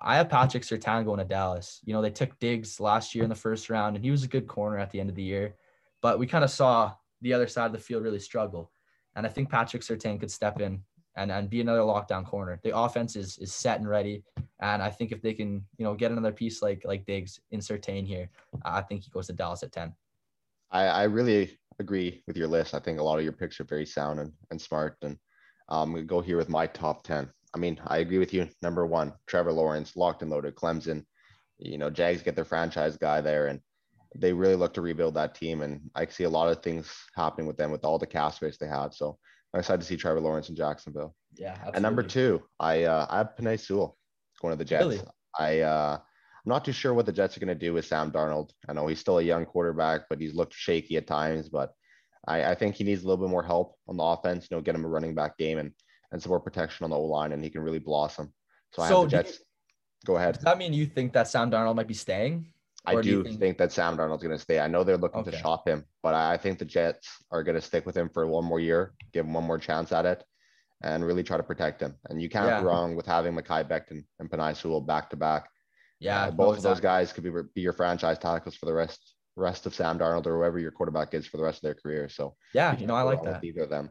I 0.00 0.16
have 0.16 0.28
Patrick 0.28 0.62
Surtain 0.62 1.04
going 1.04 1.18
to 1.18 1.24
Dallas. 1.24 1.80
You 1.84 1.94
know, 1.94 2.02
they 2.02 2.10
took 2.10 2.38
Diggs 2.38 2.80
last 2.80 3.14
year 3.14 3.24
in 3.24 3.30
the 3.30 3.36
first 3.36 3.70
round, 3.70 3.96
and 3.96 4.04
he 4.04 4.10
was 4.10 4.24
a 4.24 4.28
good 4.28 4.46
corner 4.46 4.78
at 4.78 4.90
the 4.90 5.00
end 5.00 5.08
of 5.08 5.16
the 5.16 5.22
year. 5.22 5.54
But 6.02 6.18
we 6.18 6.26
kind 6.26 6.44
of 6.44 6.50
saw 6.50 6.92
the 7.22 7.32
other 7.32 7.46
side 7.46 7.66
of 7.66 7.72
the 7.72 7.78
field 7.78 8.02
really 8.02 8.20
struggle. 8.20 8.70
And 9.16 9.26
I 9.26 9.30
think 9.30 9.50
Patrick 9.50 9.82
Surtain 9.82 10.20
could 10.20 10.30
step 10.30 10.60
in 10.60 10.82
and, 11.16 11.32
and 11.32 11.50
be 11.50 11.60
another 11.60 11.80
lockdown 11.80 12.24
corner. 12.24 12.60
The 12.62 12.76
offense 12.76 13.16
is 13.16 13.38
is 13.38 13.52
set 13.52 13.80
and 13.80 13.88
ready. 13.88 14.22
And 14.60 14.82
I 14.82 14.90
think 14.90 15.12
if 15.12 15.22
they 15.22 15.34
can, 15.34 15.64
you 15.76 15.84
know, 15.84 15.94
get 15.94 16.12
another 16.12 16.32
piece 16.32 16.62
like 16.62 16.82
like 16.84 17.06
Diggs 17.06 17.40
in 17.50 17.60
Surtain 17.60 18.06
here, 18.06 18.30
I 18.64 18.82
think 18.82 19.02
he 19.02 19.10
goes 19.10 19.26
to 19.26 19.32
Dallas 19.32 19.62
at 19.62 19.72
10. 19.72 19.92
I, 20.70 20.84
I 20.84 21.02
really 21.04 21.58
agree 21.78 22.22
with 22.26 22.36
your 22.36 22.48
list. 22.48 22.74
I 22.74 22.78
think 22.78 23.00
a 23.00 23.02
lot 23.02 23.18
of 23.18 23.24
your 23.24 23.32
picks 23.32 23.58
are 23.60 23.64
very 23.64 23.86
sound 23.86 24.20
and, 24.20 24.32
and 24.50 24.60
smart. 24.60 24.96
And 25.02 25.18
I'm 25.68 25.88
um, 25.88 25.92
we 25.92 26.02
go 26.02 26.20
here 26.20 26.36
with 26.36 26.48
my 26.48 26.66
top 26.66 27.02
10. 27.02 27.28
I 27.54 27.58
mean, 27.58 27.80
I 27.86 27.98
agree 27.98 28.18
with 28.18 28.34
you. 28.34 28.48
Number 28.62 28.86
one, 28.86 29.12
Trevor 29.26 29.52
Lawrence, 29.52 29.96
locked 29.96 30.22
and 30.22 30.30
loaded, 30.30 30.54
Clemson. 30.54 31.04
You 31.58 31.78
know, 31.78 31.90
Jags 31.90 32.22
get 32.22 32.36
their 32.36 32.44
franchise 32.44 32.96
guy 32.96 33.20
there, 33.20 33.46
and 33.46 33.60
they 34.14 34.32
really 34.32 34.54
look 34.54 34.74
to 34.74 34.80
rebuild 34.80 35.14
that 35.14 35.34
team. 35.34 35.62
And 35.62 35.90
I 35.94 36.06
see 36.06 36.24
a 36.24 36.30
lot 36.30 36.50
of 36.50 36.62
things 36.62 36.92
happening 37.16 37.46
with 37.46 37.56
them 37.56 37.70
with 37.70 37.84
all 37.84 37.98
the 37.98 38.06
cap 38.06 38.34
space 38.34 38.58
they 38.58 38.68
have. 38.68 38.94
So 38.94 39.18
I'm 39.52 39.60
excited 39.60 39.80
to 39.80 39.86
see 39.86 39.96
Trevor 39.96 40.20
Lawrence 40.20 40.48
in 40.48 40.56
Jacksonville. 40.56 41.14
Yeah. 41.36 41.50
Absolutely. 41.52 41.72
And 41.74 41.82
number 41.82 42.02
two, 42.02 42.42
I 42.60 42.84
uh, 42.84 43.06
I 43.08 43.18
have 43.18 43.30
Penei 43.38 43.58
Sewell 43.58 43.96
going 44.40 44.52
to 44.52 44.58
the 44.58 44.64
Jets. 44.64 44.84
Really? 44.84 45.00
I 45.38 45.60
uh, 45.60 45.98
I'm 45.98 46.50
not 46.50 46.64
too 46.64 46.72
sure 46.72 46.94
what 46.94 47.06
the 47.06 47.12
Jets 47.12 47.36
are 47.36 47.40
going 47.40 47.48
to 47.48 47.54
do 47.54 47.72
with 47.72 47.86
Sam 47.86 48.10
Darnold. 48.10 48.50
I 48.68 48.72
know 48.72 48.86
he's 48.86 49.00
still 49.00 49.18
a 49.18 49.22
young 49.22 49.46
quarterback, 49.46 50.02
but 50.08 50.20
he's 50.20 50.34
looked 50.34 50.54
shaky 50.54 50.96
at 50.96 51.06
times. 51.06 51.48
But 51.48 51.72
I, 52.26 52.50
I 52.50 52.54
think 52.54 52.74
he 52.74 52.84
needs 52.84 53.02
a 53.02 53.06
little 53.06 53.24
bit 53.24 53.30
more 53.30 53.42
help 53.42 53.74
on 53.88 53.96
the 53.96 54.04
offense. 54.04 54.48
You 54.50 54.56
know, 54.56 54.62
get 54.62 54.74
him 54.74 54.84
a 54.84 54.88
running 54.88 55.14
back 55.14 55.36
game 55.38 55.58
and 55.58 55.72
and 56.12 56.22
some 56.22 56.30
more 56.30 56.40
protection 56.40 56.84
on 56.84 56.90
the 56.90 56.96
O 56.96 57.04
line, 57.04 57.32
and 57.32 57.42
he 57.42 57.50
can 57.50 57.62
really 57.62 57.78
blossom. 57.78 58.32
So, 58.72 58.82
I 58.82 58.88
have 58.88 59.00
the 59.02 59.06
Jets. 59.08 59.32
You, 59.32 59.36
go 60.06 60.16
ahead. 60.16 60.34
Does 60.34 60.44
that 60.44 60.58
mean 60.58 60.72
you 60.72 60.86
think 60.86 61.12
that 61.12 61.28
Sam 61.28 61.50
Darnold 61.50 61.76
might 61.76 61.88
be 61.88 61.94
staying? 61.94 62.52
I 62.86 62.94
do, 62.94 63.02
do 63.02 63.24
think... 63.24 63.40
think... 63.40 63.58
that 63.58 63.72
Sam 63.72 63.96
Darnold's 63.96 64.22
going 64.22 64.36
to 64.36 64.42
stay. 64.42 64.60
I 64.60 64.68
know 64.68 64.84
they're 64.84 64.96
looking 64.96 65.20
okay. 65.20 65.32
to 65.32 65.36
shop 65.36 65.68
him, 65.68 65.84
but 66.02 66.14
I 66.14 66.36
think 66.36 66.58
the 66.58 66.64
Jets 66.64 67.08
are 67.30 67.42
going 67.42 67.56
to 67.56 67.60
stick 67.60 67.84
with 67.86 67.96
him 67.96 68.08
for 68.08 68.26
one 68.26 68.44
more 68.44 68.60
year, 68.60 68.94
give 69.12 69.26
him 69.26 69.34
one 69.34 69.44
more 69.44 69.58
chance 69.58 69.92
at 69.92 70.06
it, 70.06 70.24
and 70.82 71.04
really 71.04 71.22
try 71.22 71.36
to 71.36 71.42
protect 71.42 71.82
him. 71.82 71.96
And 72.08 72.22
you 72.22 72.28
can't 72.28 72.46
yeah. 72.46 72.60
go 72.60 72.66
wrong 72.66 72.96
with 72.96 73.06
having 73.06 73.34
Mekhi 73.34 73.68
Becton 73.68 74.04
and 74.18 74.30
Penei 74.30 74.56
Sewell 74.56 74.80
back 74.80 75.10
to 75.10 75.16
back. 75.16 75.48
Yeah, 76.00 76.26
uh, 76.26 76.30
both 76.30 76.58
of 76.58 76.62
those 76.62 76.80
guys 76.80 77.12
could 77.12 77.24
be 77.24 77.30
be 77.54 77.60
your 77.60 77.72
franchise 77.72 78.18
tackles 78.18 78.54
for 78.54 78.66
the 78.66 78.72
rest 78.72 79.14
rest 79.34 79.66
of 79.66 79.74
Sam 79.74 79.98
Darnold 79.98 80.26
or 80.26 80.36
whoever 80.36 80.58
your 80.58 80.70
quarterback 80.70 81.14
is 81.14 81.26
for 81.26 81.38
the 81.38 81.42
rest 81.42 81.58
of 81.58 81.62
their 81.62 81.74
career. 81.74 82.08
So 82.08 82.36
yeah, 82.54 82.78
you 82.78 82.86
know 82.86 82.94
I 82.94 83.02
like 83.02 83.22
that. 83.24 83.42
Either 83.42 83.62
of 83.62 83.70
them. 83.70 83.90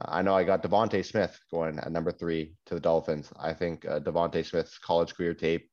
I 0.00 0.22
know 0.22 0.34
I 0.34 0.44
got 0.44 0.62
DeVonta 0.62 1.04
Smith 1.04 1.38
going 1.50 1.78
at 1.78 1.92
number 1.92 2.10
three 2.10 2.54
to 2.66 2.74
the 2.74 2.80
Dolphins. 2.80 3.32
I 3.38 3.52
think 3.52 3.86
uh, 3.86 4.00
DeVonta 4.00 4.44
Smith's 4.44 4.78
college 4.78 5.14
career 5.14 5.34
tape 5.34 5.68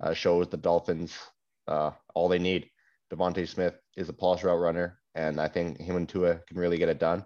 uh, 0.00 0.14
shows 0.14 0.48
the 0.48 0.56
Dolphins 0.56 1.16
uh, 1.66 1.90
all 2.14 2.28
they 2.28 2.38
need. 2.38 2.70
DeVonta 3.12 3.46
Smith 3.48 3.74
is 3.96 4.08
a 4.08 4.12
polished 4.12 4.44
route 4.44 4.60
runner, 4.60 4.98
and 5.14 5.40
I 5.40 5.48
think 5.48 5.80
him 5.80 5.96
and 5.96 6.08
Tua 6.08 6.40
can 6.46 6.58
really 6.58 6.78
get 6.78 6.88
it 6.88 6.98
done. 6.98 7.24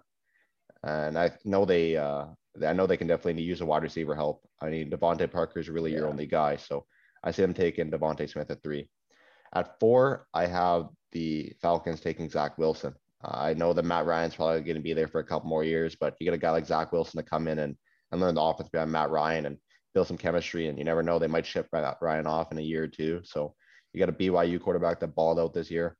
And 0.83 1.17
I 1.17 1.31
know 1.45 1.65
they, 1.65 1.97
uh, 1.97 2.25
I 2.65 2.73
know 2.73 2.87
they 2.87 2.97
can 2.97 3.07
definitely 3.07 3.43
use 3.43 3.61
a 3.61 3.65
wide 3.65 3.83
receiver 3.83 4.15
help. 4.15 4.41
I 4.61 4.69
mean, 4.69 4.89
DeVante 4.89 5.31
Parker 5.31 5.59
is 5.59 5.69
really 5.69 5.91
yeah. 5.91 5.99
your 5.99 6.07
only 6.07 6.25
guy, 6.25 6.55
so 6.55 6.85
I 7.23 7.31
see 7.31 7.43
them 7.43 7.53
taking 7.53 7.91
DeVonta 7.91 8.27
Smith 8.29 8.49
at 8.49 8.63
three. 8.63 8.89
At 9.53 9.79
four, 9.79 10.27
I 10.33 10.45
have 10.47 10.89
the 11.11 11.53
Falcons 11.61 11.99
taking 11.99 12.29
Zach 12.29 12.57
Wilson. 12.57 12.95
Uh, 13.23 13.37
I 13.37 13.53
know 13.53 13.73
that 13.73 13.85
Matt 13.85 14.05
Ryan's 14.05 14.35
probably 14.35 14.61
going 14.61 14.75
to 14.75 14.81
be 14.81 14.93
there 14.93 15.07
for 15.07 15.19
a 15.19 15.23
couple 15.23 15.49
more 15.49 15.63
years, 15.63 15.95
but 15.99 16.15
you 16.19 16.25
get 16.25 16.33
a 16.33 16.37
guy 16.37 16.51
like 16.51 16.65
Zach 16.65 16.91
Wilson 16.91 17.23
to 17.23 17.29
come 17.29 17.47
in 17.47 17.59
and, 17.59 17.75
and 18.11 18.21
learn 18.21 18.35
the 18.35 18.41
offense 18.41 18.69
behind 18.69 18.91
Matt 18.91 19.09
Ryan 19.09 19.45
and 19.45 19.57
build 19.93 20.07
some 20.07 20.17
chemistry. 20.17 20.67
And 20.67 20.77
you 20.77 20.83
never 20.83 21.03
know, 21.03 21.19
they 21.19 21.27
might 21.27 21.45
ship 21.45 21.67
Ryan 21.71 22.27
off 22.27 22.51
in 22.51 22.57
a 22.57 22.61
year 22.61 22.83
or 22.83 22.87
two. 22.87 23.21
So 23.23 23.53
you 23.93 23.99
got 23.99 24.09
a 24.09 24.13
BYU 24.13 24.59
quarterback 24.59 24.99
that 24.99 25.15
balled 25.15 25.39
out 25.39 25.53
this 25.53 25.69
year 25.69 25.97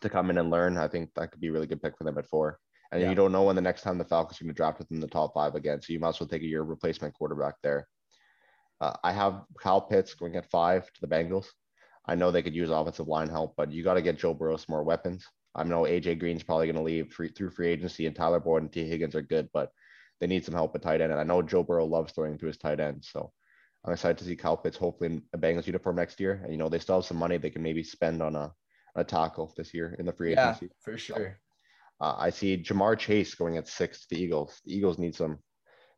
to 0.00 0.08
come 0.08 0.30
in 0.30 0.38
and 0.38 0.50
learn. 0.50 0.76
I 0.76 0.88
think 0.88 1.10
that 1.16 1.32
could 1.32 1.40
be 1.40 1.48
a 1.48 1.52
really 1.52 1.66
good 1.66 1.82
pick 1.82 1.96
for 1.96 2.04
them 2.04 2.18
at 2.18 2.28
four. 2.28 2.58
And 2.92 3.02
yeah. 3.02 3.10
you 3.10 3.14
don't 3.14 3.32
know 3.32 3.42
when 3.42 3.56
the 3.56 3.62
next 3.62 3.82
time 3.82 3.98
the 3.98 4.04
Falcons 4.04 4.40
are 4.40 4.44
going 4.44 4.54
to 4.54 4.56
draft 4.56 4.78
within 4.78 5.00
the 5.00 5.08
top 5.08 5.34
five 5.34 5.54
again. 5.54 5.82
So 5.82 5.92
you 5.92 6.00
might 6.00 6.10
as 6.10 6.20
well 6.20 6.28
take 6.28 6.42
a 6.42 6.46
year 6.46 6.62
replacement 6.62 7.14
quarterback 7.14 7.54
there. 7.62 7.86
Uh, 8.80 8.94
I 9.02 9.12
have 9.12 9.42
Kyle 9.60 9.80
Pitts 9.80 10.14
going 10.14 10.36
at 10.36 10.48
five 10.50 10.86
to 10.86 11.00
the 11.00 11.08
Bengals. 11.08 11.46
I 12.06 12.14
know 12.14 12.30
they 12.30 12.42
could 12.42 12.54
use 12.54 12.70
offensive 12.70 13.08
line 13.08 13.28
help, 13.28 13.54
but 13.56 13.70
you 13.70 13.84
got 13.84 13.94
to 13.94 14.02
get 14.02 14.18
Joe 14.18 14.32
Burrow 14.32 14.56
some 14.56 14.66
more 14.70 14.84
weapons. 14.84 15.26
I 15.54 15.64
know 15.64 15.82
AJ 15.82 16.18
Green's 16.18 16.42
probably 16.42 16.66
going 16.66 16.76
to 16.76 16.82
leave 16.82 17.12
free, 17.12 17.28
through 17.28 17.50
free 17.50 17.68
agency, 17.68 18.06
and 18.06 18.14
Tyler 18.14 18.40
Boyd 18.40 18.62
and 18.62 18.72
T. 18.72 18.86
Higgins 18.86 19.14
are 19.14 19.22
good, 19.22 19.48
but 19.52 19.70
they 20.20 20.26
need 20.26 20.44
some 20.44 20.54
help 20.54 20.74
at 20.74 20.82
tight 20.82 21.00
end. 21.00 21.12
And 21.12 21.20
I 21.20 21.24
know 21.24 21.42
Joe 21.42 21.62
Burrow 21.62 21.86
loves 21.86 22.12
throwing 22.12 22.38
to 22.38 22.46
his 22.46 22.58
tight 22.58 22.80
end, 22.80 23.04
so 23.04 23.32
I'm 23.84 23.92
excited 23.92 24.18
to 24.18 24.24
see 24.24 24.36
Kyle 24.36 24.56
Pitts 24.56 24.76
hopefully 24.76 25.10
in 25.10 25.22
a 25.32 25.38
Bengals 25.38 25.66
uniform 25.66 25.96
next 25.96 26.20
year. 26.20 26.40
And 26.42 26.52
you 26.52 26.58
know 26.58 26.68
they 26.68 26.78
still 26.78 26.96
have 26.96 27.04
some 27.04 27.16
money 27.16 27.36
they 27.38 27.50
can 27.50 27.62
maybe 27.62 27.82
spend 27.82 28.22
on 28.22 28.36
a, 28.36 28.52
a 28.96 29.04
tackle 29.04 29.52
this 29.56 29.72
year 29.72 29.96
in 29.98 30.06
the 30.06 30.12
free 30.12 30.32
yeah, 30.32 30.50
agency. 30.50 30.70
for 30.80 30.98
sure. 30.98 31.16
So, 32.00 32.06
uh, 32.06 32.14
I 32.18 32.30
see 32.30 32.56
Ja'Marr 32.56 32.98
Chase 32.98 33.34
going 33.34 33.56
at 33.56 33.66
six 33.66 34.02
to 34.02 34.06
the 34.10 34.22
Eagles. 34.22 34.60
The 34.64 34.76
Eagles 34.76 34.98
need 34.98 35.14
some 35.14 35.38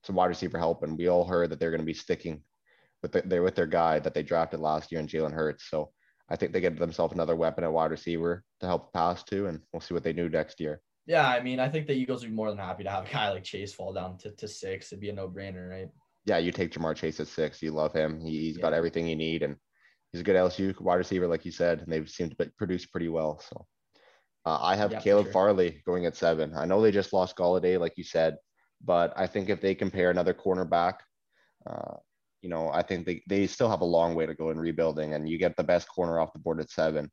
some 0.02 0.16
wide 0.16 0.26
receiver 0.26 0.58
help, 0.58 0.82
and 0.82 0.96
we 0.96 1.08
all 1.08 1.26
heard 1.26 1.50
that 1.50 1.60
they're 1.60 1.70
going 1.70 1.80
to 1.80 1.86
be 1.86 1.94
sticking 1.94 2.42
with 3.02 3.12
the, 3.12 3.22
they're 3.22 3.42
with 3.42 3.54
their 3.54 3.66
guy 3.66 3.98
that 3.98 4.14
they 4.14 4.22
drafted 4.22 4.60
last 4.60 4.90
year 4.90 5.00
in 5.00 5.06
Jalen 5.06 5.32
Hurts. 5.32 5.68
So 5.68 5.92
I 6.30 6.36
think 6.36 6.52
they 6.52 6.60
get 6.60 6.78
themselves 6.78 7.12
another 7.12 7.36
weapon 7.36 7.64
at 7.64 7.72
wide 7.72 7.90
receiver 7.90 8.44
to 8.60 8.66
help 8.66 8.92
pass 8.92 9.24
to, 9.24 9.46
and 9.46 9.60
we'll 9.72 9.80
see 9.80 9.94
what 9.94 10.04
they 10.04 10.12
do 10.12 10.28
next 10.28 10.60
year. 10.60 10.80
Yeah, 11.06 11.26
I 11.26 11.40
mean, 11.42 11.58
I 11.58 11.68
think 11.68 11.86
the 11.86 11.92
Eagles 11.92 12.22
would 12.22 12.30
be 12.30 12.36
more 12.36 12.50
than 12.50 12.58
happy 12.58 12.84
to 12.84 12.90
have 12.90 13.06
a 13.06 13.12
guy 13.12 13.30
like 13.30 13.42
Chase 13.42 13.72
fall 13.72 13.92
down 13.92 14.16
to, 14.18 14.30
to 14.30 14.46
six. 14.46 14.92
It'd 14.92 15.00
be 15.00 15.10
a 15.10 15.12
no 15.12 15.28
brainer, 15.28 15.68
right? 15.68 15.88
Yeah, 16.24 16.38
you 16.38 16.52
take 16.52 16.72
Ja'Marr 16.72 16.94
Chase 16.94 17.18
at 17.18 17.26
six. 17.26 17.60
You 17.62 17.72
love 17.72 17.92
him. 17.92 18.20
He, 18.20 18.48
has 18.48 18.56
yeah. 18.56 18.62
got 18.62 18.74
everything 18.74 19.08
you 19.08 19.16
need, 19.16 19.42
and 19.42 19.56
he's 20.12 20.20
a 20.20 20.24
good 20.24 20.36
LSU 20.36 20.78
wide 20.80 20.96
receiver, 20.96 21.26
like 21.26 21.44
you 21.44 21.50
said, 21.50 21.80
and 21.80 21.92
they've 21.92 22.08
seemed 22.08 22.36
to 22.38 22.50
produce 22.56 22.86
pretty 22.86 23.08
well. 23.08 23.42
So 23.48 23.66
uh, 24.46 24.58
I 24.60 24.76
have 24.76 24.92
yeah, 24.92 25.00
Caleb 25.00 25.26
sure. 25.26 25.32
Farley 25.32 25.82
going 25.84 26.06
at 26.06 26.16
seven. 26.16 26.54
I 26.56 26.64
know 26.64 26.80
they 26.80 26.92
just 26.92 27.12
lost 27.12 27.36
Golladay, 27.36 27.80
like 27.80 27.96
you 27.96 28.04
said, 28.04 28.36
but 28.84 29.12
I 29.16 29.26
think 29.26 29.48
if 29.48 29.60
they 29.60 29.74
compare 29.74 30.10
another 30.10 30.34
cornerback, 30.34 30.94
uh, 31.66 31.96
you 32.42 32.48
know, 32.48 32.70
I 32.72 32.82
think 32.82 33.06
they, 33.06 33.22
they 33.28 33.46
still 33.46 33.68
have 33.68 33.82
a 33.82 33.84
long 33.86 34.14
way 34.14 34.26
to 34.26 34.34
go 34.34 34.50
in 34.50 34.58
rebuilding, 34.58 35.14
and 35.14 35.28
you 35.28 35.38
get 35.38 35.56
the 35.56 35.64
best 35.64 35.88
corner 35.88 36.18
off 36.18 36.32
the 36.32 36.38
board 36.38 36.60
at 36.60 36.70
seven. 36.70 37.10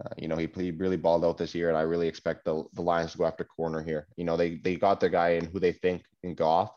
Uh, 0.00 0.08
you 0.16 0.26
know, 0.26 0.36
he, 0.36 0.48
he 0.56 0.70
really 0.72 0.96
balled 0.96 1.24
out 1.24 1.38
this 1.38 1.54
year, 1.54 1.68
and 1.68 1.78
I 1.78 1.82
really 1.82 2.08
expect 2.08 2.44
the, 2.44 2.64
the 2.72 2.82
Lions 2.82 3.12
to 3.12 3.18
go 3.18 3.26
after 3.26 3.44
corner 3.44 3.82
here. 3.82 4.08
You 4.16 4.24
know, 4.24 4.36
they 4.36 4.56
they 4.56 4.76
got 4.76 5.00
their 5.00 5.10
guy 5.10 5.30
in 5.30 5.46
who 5.46 5.60
they 5.60 5.72
think 5.72 6.02
in 6.22 6.34
Goff, 6.34 6.72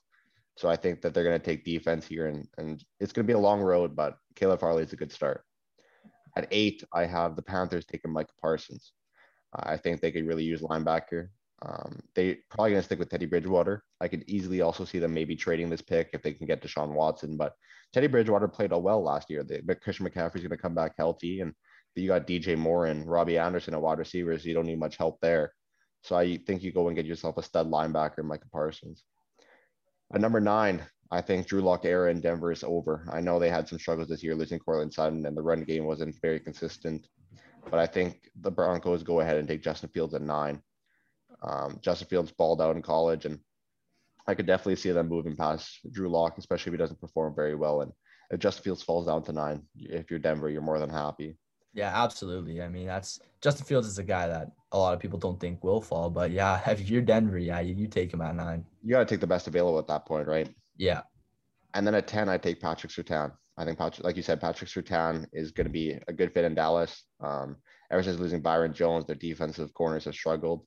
so 0.56 0.70
I 0.70 0.76
think 0.76 1.02
that 1.02 1.14
they're 1.14 1.24
going 1.24 1.40
to 1.40 1.46
take 1.46 1.66
defense 1.66 2.06
here, 2.06 2.28
and 2.28 2.48
and 2.58 2.84
it's 3.00 3.14
going 3.14 3.26
to 3.26 3.32
be 3.32 3.38
a 3.38 3.40
long 3.40 3.62
road, 3.62 3.96
but 3.96 4.18
Caleb 4.36 4.60
Farley 4.60 4.84
is 4.84 4.94
a 4.94 4.98
good 4.98 5.12
start. 5.12 5.44
At 6.36 6.48
eight, 6.52 6.84
I 6.94 7.06
have 7.06 7.36
the 7.36 7.42
Panthers 7.42 7.86
taking 7.86 8.12
Micah 8.12 8.34
Parsons. 8.40 8.92
I 9.56 9.78
think 9.78 10.02
they 10.02 10.12
could 10.12 10.28
really 10.28 10.44
use 10.44 10.62
linebacker. 10.62 11.30
Um, 11.64 12.00
they 12.14 12.36
probably 12.50 12.72
going 12.72 12.82
to 12.82 12.86
stick 12.86 13.00
with 13.00 13.10
Teddy 13.10 13.26
Bridgewater. 13.26 13.84
I 14.00 14.08
could 14.08 14.24
easily 14.28 14.62
also 14.62 14.86
see 14.86 15.00
them 15.00 15.14
maybe 15.14 15.36
trading 15.36 15.70
this 15.70 15.82
pick 15.82 16.10
if 16.14 16.22
they 16.22 16.34
can 16.34 16.46
get 16.46 16.62
Deshaun 16.62 16.90
Watson. 16.90 17.36
But 17.36 17.54
Teddy 17.94 18.08
Bridgewater 18.08 18.48
played 18.48 18.72
all 18.72 18.82
well 18.82 19.02
last 19.02 19.30
year. 19.30 19.44
The, 19.44 19.62
but 19.64 19.82
Christian 19.82 20.08
McCaffrey's 20.08 20.42
going 20.42 20.50
to 20.50 20.58
come 20.58 20.76
back 20.76 20.94
healthy, 20.98 21.42
and 21.42 21.54
you 21.96 22.08
got 22.08 22.28
DJ 22.28 22.58
Moore 22.58 22.86
and 22.86 23.10
Robbie 23.10 23.40
Anderson 23.40 23.74
at 23.74 23.82
wide 23.82 23.98
receivers. 23.98 24.44
So 24.44 24.50
you 24.50 24.54
don't 24.54 24.68
need 24.68 24.80
much 24.80 24.98
help 24.98 25.20
there. 25.22 25.52
So 26.04 26.16
I 26.16 26.38
think 26.46 26.62
you 26.62 26.72
go 26.72 26.88
and 26.88 26.96
get 26.96 27.08
yourself 27.08 27.38
a 27.38 27.44
stud 27.44 27.70
linebacker, 27.70 28.24
Micah 28.24 28.48
Parsons. 28.52 29.04
At 30.14 30.22
number 30.22 30.40
nine, 30.40 30.86
I 31.12 31.22
think 31.22 31.48
Drew 31.48 31.62
Lock 31.62 31.86
era 31.86 32.12
in 32.12 32.22
Denver 32.22 32.52
is 32.52 32.64
over. 32.64 33.08
I 33.12 33.20
know 33.20 33.40
they 33.40 33.50
had 33.50 33.68
some 33.68 33.80
struggles 33.80 34.10
this 34.10 34.24
year 34.24 34.36
losing 34.36 34.60
Courtland 34.60 34.94
Sutton, 34.94 35.26
and 35.26 35.36
the 35.36 35.42
run 35.42 35.64
game 35.64 35.86
wasn't 35.86 36.16
very 36.22 36.40
consistent. 36.40 37.08
But 37.70 37.80
I 37.80 37.88
think 37.88 38.30
the 38.42 38.52
Broncos 38.52 39.04
go 39.04 39.22
ahead 39.22 39.38
and 39.38 39.48
take 39.48 39.64
Justin 39.64 39.90
Fields 39.90 40.14
at 40.14 40.22
nine. 40.22 40.62
Um, 41.44 41.80
Justin 41.82 42.08
Fields 42.08 42.32
balled 42.32 42.62
out 42.62 42.76
in 42.76 42.82
college, 42.82 43.26
and 43.26 43.40
I 44.28 44.36
could 44.36 44.46
definitely 44.46 44.76
see 44.76 44.92
them 44.92 45.08
moving 45.08 45.36
past 45.36 45.80
Drew 45.92 46.10
Lock, 46.10 46.38
especially 46.38 46.72
if 46.72 46.74
he 46.74 46.78
doesn't 46.78 47.02
perform 47.02 47.36
very 47.36 47.56
well. 47.56 47.82
And 47.82 47.92
if 48.32 48.40
Justin 48.40 48.64
Fields 48.64 48.84
falls 48.84 49.06
down 49.08 49.24
to 49.24 49.34
nine, 49.34 49.64
if 49.76 50.10
you're 50.10 50.20
Denver, 50.20 50.50
you're 50.50 50.62
more 50.62 50.80
than 50.80 50.90
happy. 50.90 51.38
Yeah, 51.74 51.92
absolutely. 51.94 52.62
I 52.62 52.70
mean, 52.70 52.88
that's 52.88 53.20
Justin 53.42 53.66
Fields 53.66 53.88
is 53.88 54.00
a 54.00 54.04
guy 54.04 54.28
that 54.28 54.52
a 54.72 54.78
lot 54.78 54.94
of 54.94 55.00
people 55.00 55.20
don't 55.20 55.40
think 55.40 55.64
will 55.64 55.82
fall, 55.82 56.10
but 56.10 56.32
yeah, 56.32 56.60
if 56.70 56.90
you're 56.90 57.02
Denver, 57.02 57.38
yeah, 57.38 57.60
you, 57.60 57.76
you 57.76 57.88
take 57.88 58.14
him 58.14 58.22
at 58.22 58.36
nine. 58.36 58.66
You 58.84 58.92
got 58.92 59.00
to 59.00 59.06
take 59.06 59.22
the 59.22 59.28
best 59.28 59.48
available 59.48 59.80
at 59.80 59.88
that 59.88 60.06
point, 60.06 60.28
right? 60.28 60.50
Yeah. 60.76 61.02
And 61.74 61.86
then 61.86 61.96
at 61.96 62.08
10, 62.08 62.30
I 62.30 62.38
take 62.38 62.60
Patrick 62.60 62.92
Surtain. 62.92 63.32
I 63.58 63.66
think 63.66 63.78
Patrick, 63.78 64.04
like 64.04 64.16
you 64.16 64.24
said, 64.24 64.42
Patrick 64.42 64.70
Surtain 64.70 65.26
is 65.34 65.52
going 65.52 65.66
to 65.66 65.72
be 65.72 65.98
a 66.08 66.14
good 66.14 66.34
fit 66.34 66.46
in 66.46 66.56
Dallas. 66.56 67.04
Um, 67.20 67.58
ever 67.92 68.04
since 68.04 68.20
losing 68.20 68.42
Byron 68.42 68.74
Jones, 68.74 69.06
their 69.06 69.16
defensive 69.16 69.74
corners 69.74 70.06
have 70.06 70.16
struggled. 70.16 70.66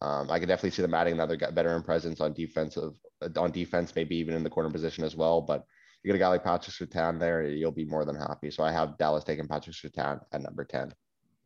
Um, 0.00 0.30
I 0.30 0.38
could 0.38 0.48
definitely 0.48 0.70
see 0.70 0.82
them 0.82 0.94
adding 0.94 1.14
another 1.14 1.36
veteran 1.36 1.82
presence 1.82 2.20
on 2.20 2.32
defensive, 2.32 2.92
on 3.36 3.50
defense, 3.50 3.94
maybe 3.96 4.16
even 4.16 4.34
in 4.34 4.44
the 4.44 4.50
corner 4.50 4.70
position 4.70 5.04
as 5.04 5.16
well. 5.16 5.40
But 5.40 5.64
you 6.02 6.08
get 6.08 6.16
a 6.16 6.18
guy 6.18 6.28
like 6.28 6.44
Patrick 6.44 6.74
Surtain 6.74 7.18
there, 7.18 7.42
you'll 7.42 7.72
be 7.72 7.84
more 7.84 8.04
than 8.04 8.14
happy. 8.14 8.50
So 8.50 8.62
I 8.62 8.70
have 8.70 8.96
Dallas 8.98 9.24
taking 9.24 9.48
Patrick 9.48 9.74
Surtain 9.74 10.20
at 10.32 10.42
number 10.42 10.64
10. 10.64 10.94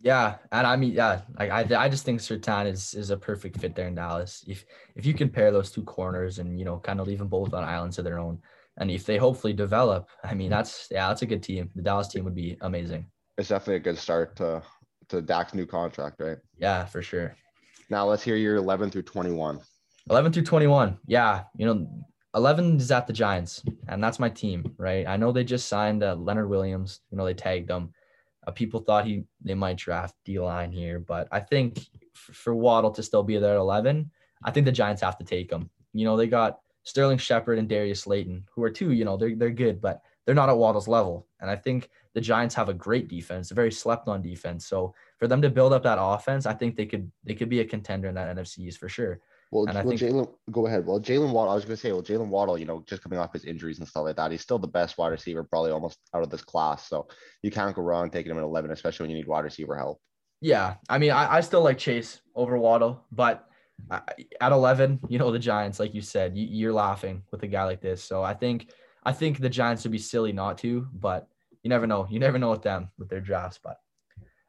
Yeah, 0.00 0.36
and 0.50 0.66
I 0.66 0.76
mean, 0.76 0.92
yeah, 0.92 1.22
like 1.38 1.50
I, 1.50 1.84
I 1.84 1.88
just 1.88 2.04
think 2.04 2.20
Surtain 2.20 2.66
is 2.66 2.92
is 2.92 3.10
a 3.10 3.16
perfect 3.16 3.60
fit 3.60 3.76
there 3.76 3.86
in 3.86 3.94
Dallas. 3.94 4.44
If 4.48 4.64
if 4.96 5.06
you 5.06 5.14
can 5.14 5.30
pair 5.30 5.52
those 5.52 5.70
two 5.70 5.84
corners 5.84 6.40
and 6.40 6.58
you 6.58 6.64
know 6.64 6.78
kind 6.78 7.00
of 7.00 7.06
leave 7.06 7.20
them 7.20 7.28
both 7.28 7.54
on 7.54 7.62
islands 7.62 7.98
of 7.98 8.04
their 8.04 8.18
own, 8.18 8.40
and 8.78 8.90
if 8.90 9.06
they 9.06 9.16
hopefully 9.16 9.52
develop, 9.52 10.08
I 10.24 10.34
mean, 10.34 10.50
that's 10.50 10.88
yeah, 10.90 11.06
that's 11.06 11.22
a 11.22 11.26
good 11.26 11.42
team. 11.42 11.70
The 11.76 11.82
Dallas 11.82 12.08
team 12.08 12.24
would 12.24 12.34
be 12.34 12.56
amazing. 12.62 13.06
It's 13.38 13.50
definitely 13.50 13.76
a 13.76 13.80
good 13.80 13.98
start 13.98 14.34
to 14.36 14.62
to 15.10 15.22
Dak's 15.22 15.54
new 15.54 15.66
contract, 15.66 16.20
right? 16.20 16.38
Yeah, 16.58 16.84
for 16.84 17.00
sure. 17.00 17.36
Now 17.92 18.06
let's 18.06 18.22
hear 18.22 18.36
your 18.36 18.56
11 18.56 18.90
through 18.90 19.02
21. 19.02 19.60
11 20.08 20.32
through 20.32 20.44
21. 20.44 20.98
Yeah, 21.06 21.42
you 21.54 21.66
know, 21.66 21.86
11 22.34 22.78
is 22.78 22.90
at 22.90 23.06
the 23.06 23.12
Giants, 23.12 23.62
and 23.86 24.02
that's 24.02 24.18
my 24.18 24.30
team, 24.30 24.74
right? 24.78 25.06
I 25.06 25.18
know 25.18 25.30
they 25.30 25.44
just 25.44 25.68
signed 25.68 26.02
uh, 26.02 26.14
Leonard 26.14 26.48
Williams. 26.48 27.00
You 27.10 27.18
know, 27.18 27.26
they 27.26 27.34
tagged 27.34 27.70
him. 27.70 27.92
Uh, 28.46 28.50
people 28.50 28.80
thought 28.80 29.04
he 29.04 29.24
they 29.42 29.52
might 29.52 29.76
draft 29.76 30.14
D 30.24 30.40
line 30.40 30.72
here, 30.72 31.00
but 31.00 31.28
I 31.30 31.40
think 31.40 31.80
f- 31.80 32.34
for 32.34 32.54
Waddle 32.54 32.92
to 32.92 33.02
still 33.02 33.22
be 33.22 33.36
there 33.36 33.56
at 33.56 33.60
11, 33.60 34.10
I 34.42 34.50
think 34.50 34.64
the 34.64 34.72
Giants 34.72 35.02
have 35.02 35.18
to 35.18 35.24
take 35.24 35.52
him. 35.52 35.68
You 35.92 36.06
know, 36.06 36.16
they 36.16 36.28
got 36.28 36.60
Sterling 36.84 37.18
Shepard 37.18 37.58
and 37.58 37.68
Darius 37.68 38.00
Slayton, 38.00 38.46
who 38.54 38.62
are 38.62 38.70
two, 38.70 38.92
you 38.92 39.04
know, 39.04 39.18
they're, 39.18 39.36
they're 39.36 39.50
good, 39.50 39.82
but 39.82 40.00
they're 40.24 40.34
not 40.34 40.48
at 40.48 40.56
Waddle's 40.56 40.88
level. 40.88 41.26
And 41.40 41.50
I 41.50 41.56
think 41.56 41.90
the 42.14 42.20
Giants 42.20 42.54
have 42.54 42.68
a 42.68 42.74
great 42.74 43.08
defense, 43.08 43.50
a 43.50 43.54
very 43.54 43.70
slept 43.70 44.08
on 44.08 44.22
defense. 44.22 44.66
So 44.66 44.94
for 45.22 45.28
them 45.28 45.40
to 45.40 45.48
build 45.48 45.72
up 45.72 45.84
that 45.84 45.98
offense, 46.00 46.46
I 46.46 46.52
think 46.52 46.74
they 46.74 46.84
could 46.84 47.08
they 47.22 47.36
could 47.36 47.48
be 47.48 47.60
a 47.60 47.64
contender 47.64 48.08
in 48.08 48.16
that 48.16 48.36
NFC 48.36 48.58
East 48.58 48.80
for 48.80 48.88
sure. 48.88 49.20
Well, 49.52 49.66
and 49.66 49.74
well 49.74 49.96
think, 49.96 50.00
Jalen, 50.00 50.28
go 50.50 50.66
ahead. 50.66 50.84
Well, 50.84 50.98
Jaylen 50.98 51.30
Waddle, 51.30 51.52
I 51.52 51.54
was 51.54 51.64
going 51.64 51.76
to 51.76 51.80
say, 51.80 51.92
well, 51.92 52.02
Jaylen 52.02 52.26
Waddle, 52.26 52.58
you 52.58 52.64
know, 52.64 52.82
just 52.88 53.04
coming 53.04 53.20
off 53.20 53.32
his 53.32 53.44
injuries 53.44 53.78
and 53.78 53.86
stuff 53.86 54.02
like 54.02 54.16
that, 54.16 54.32
he's 54.32 54.40
still 54.40 54.58
the 54.58 54.66
best 54.66 54.98
wide 54.98 55.12
receiver, 55.12 55.44
probably 55.44 55.70
almost 55.70 56.00
out 56.12 56.24
of 56.24 56.30
this 56.30 56.42
class. 56.42 56.88
So 56.88 57.06
you 57.40 57.52
can't 57.52 57.72
go 57.76 57.82
wrong 57.82 58.10
taking 58.10 58.32
him 58.32 58.38
at 58.38 58.42
11, 58.42 58.72
especially 58.72 59.04
when 59.04 59.10
you 59.10 59.16
need 59.18 59.28
wide 59.28 59.44
receiver 59.44 59.76
help. 59.76 60.00
Yeah. 60.40 60.74
I 60.88 60.98
mean, 60.98 61.12
I, 61.12 61.34
I 61.34 61.40
still 61.40 61.62
like 61.62 61.78
Chase 61.78 62.20
over 62.34 62.58
Waddle, 62.58 63.04
but 63.12 63.46
at 63.92 64.52
11, 64.52 64.98
you 65.08 65.20
know, 65.20 65.30
the 65.30 65.38
Giants, 65.38 65.78
like 65.78 65.94
you 65.94 66.00
said, 66.00 66.36
you, 66.36 66.48
you're 66.50 66.72
laughing 66.72 67.22
with 67.30 67.44
a 67.44 67.46
guy 67.46 67.62
like 67.62 67.80
this. 67.80 68.02
So 68.02 68.24
I 68.24 68.34
think, 68.34 68.72
I 69.04 69.12
think 69.12 69.38
the 69.38 69.48
Giants 69.48 69.84
would 69.84 69.92
be 69.92 69.98
silly 69.98 70.32
not 70.32 70.58
to, 70.58 70.88
but 70.92 71.28
you 71.62 71.68
never 71.68 71.86
know. 71.86 72.08
You 72.10 72.18
never 72.18 72.38
know 72.38 72.50
with 72.50 72.62
them, 72.62 72.88
with 72.98 73.08
their 73.08 73.20
drafts. 73.20 73.60
But 73.62 73.76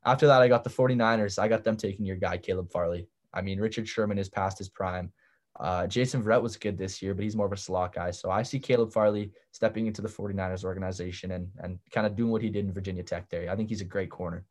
after 0.06 0.28
that, 0.28 0.42
I 0.42 0.48
got 0.48 0.64
the 0.64 0.70
49ers. 0.70 1.40
I 1.40 1.48
got 1.48 1.64
them 1.64 1.78
taking 1.78 2.06
your 2.06 2.16
guy, 2.16 2.38
Caleb 2.38 2.72
Farley. 2.72 3.08
I 3.34 3.42
mean, 3.42 3.60
Richard 3.60 3.88
Sherman 3.88 4.18
is 4.18 4.30
past 4.30 4.58
his 4.58 4.70
prime. 4.70 5.12
Uh, 5.60 5.86
Jason 5.86 6.24
Verrett 6.24 6.42
was 6.42 6.58
good 6.58 6.78
this 6.78 7.02
year, 7.02 7.14
but 7.14 7.24
he's 7.24 7.36
more 7.36 7.46
of 7.46 7.52
a 7.52 7.58
slot 7.58 7.94
guy. 7.94 8.12
So 8.12 8.32
I 8.32 8.42
see 8.44 8.60
Caleb 8.60 8.92
Farley 8.92 9.32
stepping 9.52 9.86
into 9.86 10.02
the 10.02 10.10
49ers 10.10 10.64
organization 10.64 11.32
and, 11.32 11.48
and 11.60 11.80
kind 11.92 12.08
of 12.08 12.16
doing 12.16 12.32
what 12.32 12.42
he 12.42 12.50
did 12.50 12.66
in 12.66 12.74
Virginia 12.74 13.04
Tech 13.04 13.30
there. 13.30 13.50
I 13.50 13.56
think 13.56 13.70
he's 13.70 13.82
a 13.82 13.86
great 13.86 14.10
corner. 14.10 14.46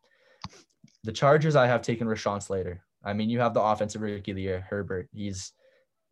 The 1.05 1.13
Chargers, 1.13 1.57
I 1.57 1.67
have 1.67 1.83
taken 1.83 2.07
Rashawn 2.07 2.43
Slater. 2.43 2.83
I 3.05 3.13
mean, 3.13 3.31
you 3.31 3.41
have 3.41 3.55
the 3.55 3.63
offensive 3.63 4.01
rookie 4.01 4.31
of 4.31 4.37
the 4.37 4.43
year, 4.43 4.65
Herbert. 4.69 5.09
He's 5.13 5.53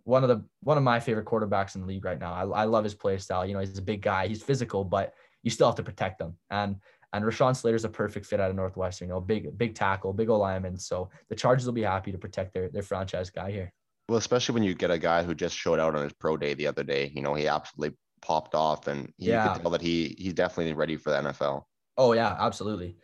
one 0.04 0.25
of 0.25 0.28
the 0.28 0.44
one 0.61 0.76
of 0.76 0.82
my 0.82 0.99
favorite 0.99 1.26
quarterbacks 1.26 1.76
in 1.76 1.82
the 1.82 1.87
league 1.87 2.04
right 2.04 2.18
now. 2.18 2.32
I, 2.32 2.62
I 2.62 2.64
love 2.64 2.82
his 2.82 2.94
play 2.94 3.16
style. 3.18 3.47
You 3.47 3.54
know, 3.54 3.61
he's 3.61 3.78
a 3.78 3.82
big 3.82 4.02
guy. 4.02 4.26
He's 4.26 4.42
physical, 4.42 4.82
but 4.82 5.14
you 5.42 5.50
still 5.50 5.68
have 5.68 5.76
to 5.76 5.82
protect 5.85 6.20
him. 6.20 6.37
And 6.50 6.76
and 7.12 7.25
Rashawn 7.25 7.57
Slater's 7.57 7.85
a 7.85 7.88
perfect 7.88 8.26
fit 8.26 8.40
out 8.40 8.50
of 8.50 8.57
Northwestern. 8.57 9.09
You 9.09 9.14
know, 9.14 9.21
big 9.21 9.57
big 9.59 9.75
tackle, 9.75 10.12
big 10.12 10.29
old 10.29 10.40
lineman. 10.40 10.79
So 10.79 11.11
the 11.29 11.35
Chargers 11.35 11.67
will 11.67 11.73
be 11.73 11.83
happy 11.83 12.12
to 12.12 12.19
protect 12.19 12.55
their 12.55 12.69
their 12.69 12.83
franchise 12.83 13.31
guy 13.31 13.50
here. 13.50 13.73
Well, 14.09 14.19
especially 14.19 14.55
when 14.55 14.64
you 14.64 14.75
get 14.75 14.90
a 14.90 14.99
guy 14.99 15.23
who 15.23 15.35
just 15.35 15.57
showed 15.57 15.79
out 15.79 15.95
on 15.95 16.02
his 16.02 16.12
pro 16.12 16.37
day 16.37 16.55
the 16.55 16.67
other 16.67 16.83
day. 16.83 17.12
You 17.14 17.23
know, 17.23 17.35
he 17.35 17.47
absolutely 17.47 17.97
popped 18.23 18.55
off, 18.55 18.87
and 18.87 19.12
you 19.19 19.31
yeah. 19.33 19.52
could 19.52 19.62
tell 19.62 19.71
that 19.71 19.81
he 19.81 20.17
he's 20.19 20.35
definitely 20.35 20.73
ready 20.73 20.97
for 20.97 21.11
the 21.11 21.17
NFL. 21.17 21.64
Oh 21.97 22.12
yeah, 22.12 22.37
absolutely. 22.38 22.97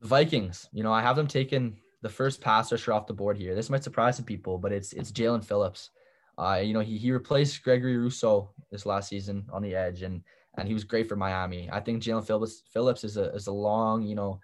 The 0.00 0.08
Vikings. 0.08 0.68
You 0.72 0.82
know, 0.82 0.92
I 0.92 1.02
have 1.02 1.16
them 1.16 1.26
taken 1.26 1.76
the 2.02 2.08
first 2.08 2.40
pass 2.40 2.70
rusher 2.72 2.92
off 2.92 3.06
the 3.06 3.14
board 3.14 3.36
here. 3.36 3.54
This 3.54 3.70
might 3.70 3.84
surprise 3.84 4.16
some 4.16 4.24
people, 4.24 4.58
but 4.58 4.72
it's 4.72 4.92
it's 4.92 5.12
Jaelan 5.12 5.44
Phillips. 5.44 5.90
Uh, 6.38 6.60
you 6.62 6.74
know, 6.74 6.80
he 6.80 6.98
he 6.98 7.10
replaced 7.12 7.62
Gregory 7.62 7.96
Rousseau 7.96 8.50
this 8.70 8.86
last 8.86 9.08
season 9.08 9.46
on 9.52 9.62
the 9.62 9.74
edge, 9.74 10.02
and 10.02 10.22
and 10.56 10.66
he 10.66 10.74
was 10.74 10.84
great 10.84 11.08
for 11.08 11.16
Miami. 11.16 11.68
I 11.70 11.80
think 11.80 12.02
Jaelan 12.02 12.26
Phillips 12.26 12.62
Phillips 12.72 13.04
is 13.04 13.16
a 13.16 13.34
is 13.34 13.46
a 13.46 13.52
long, 13.52 14.02
you 14.02 14.14
know, 14.14 14.40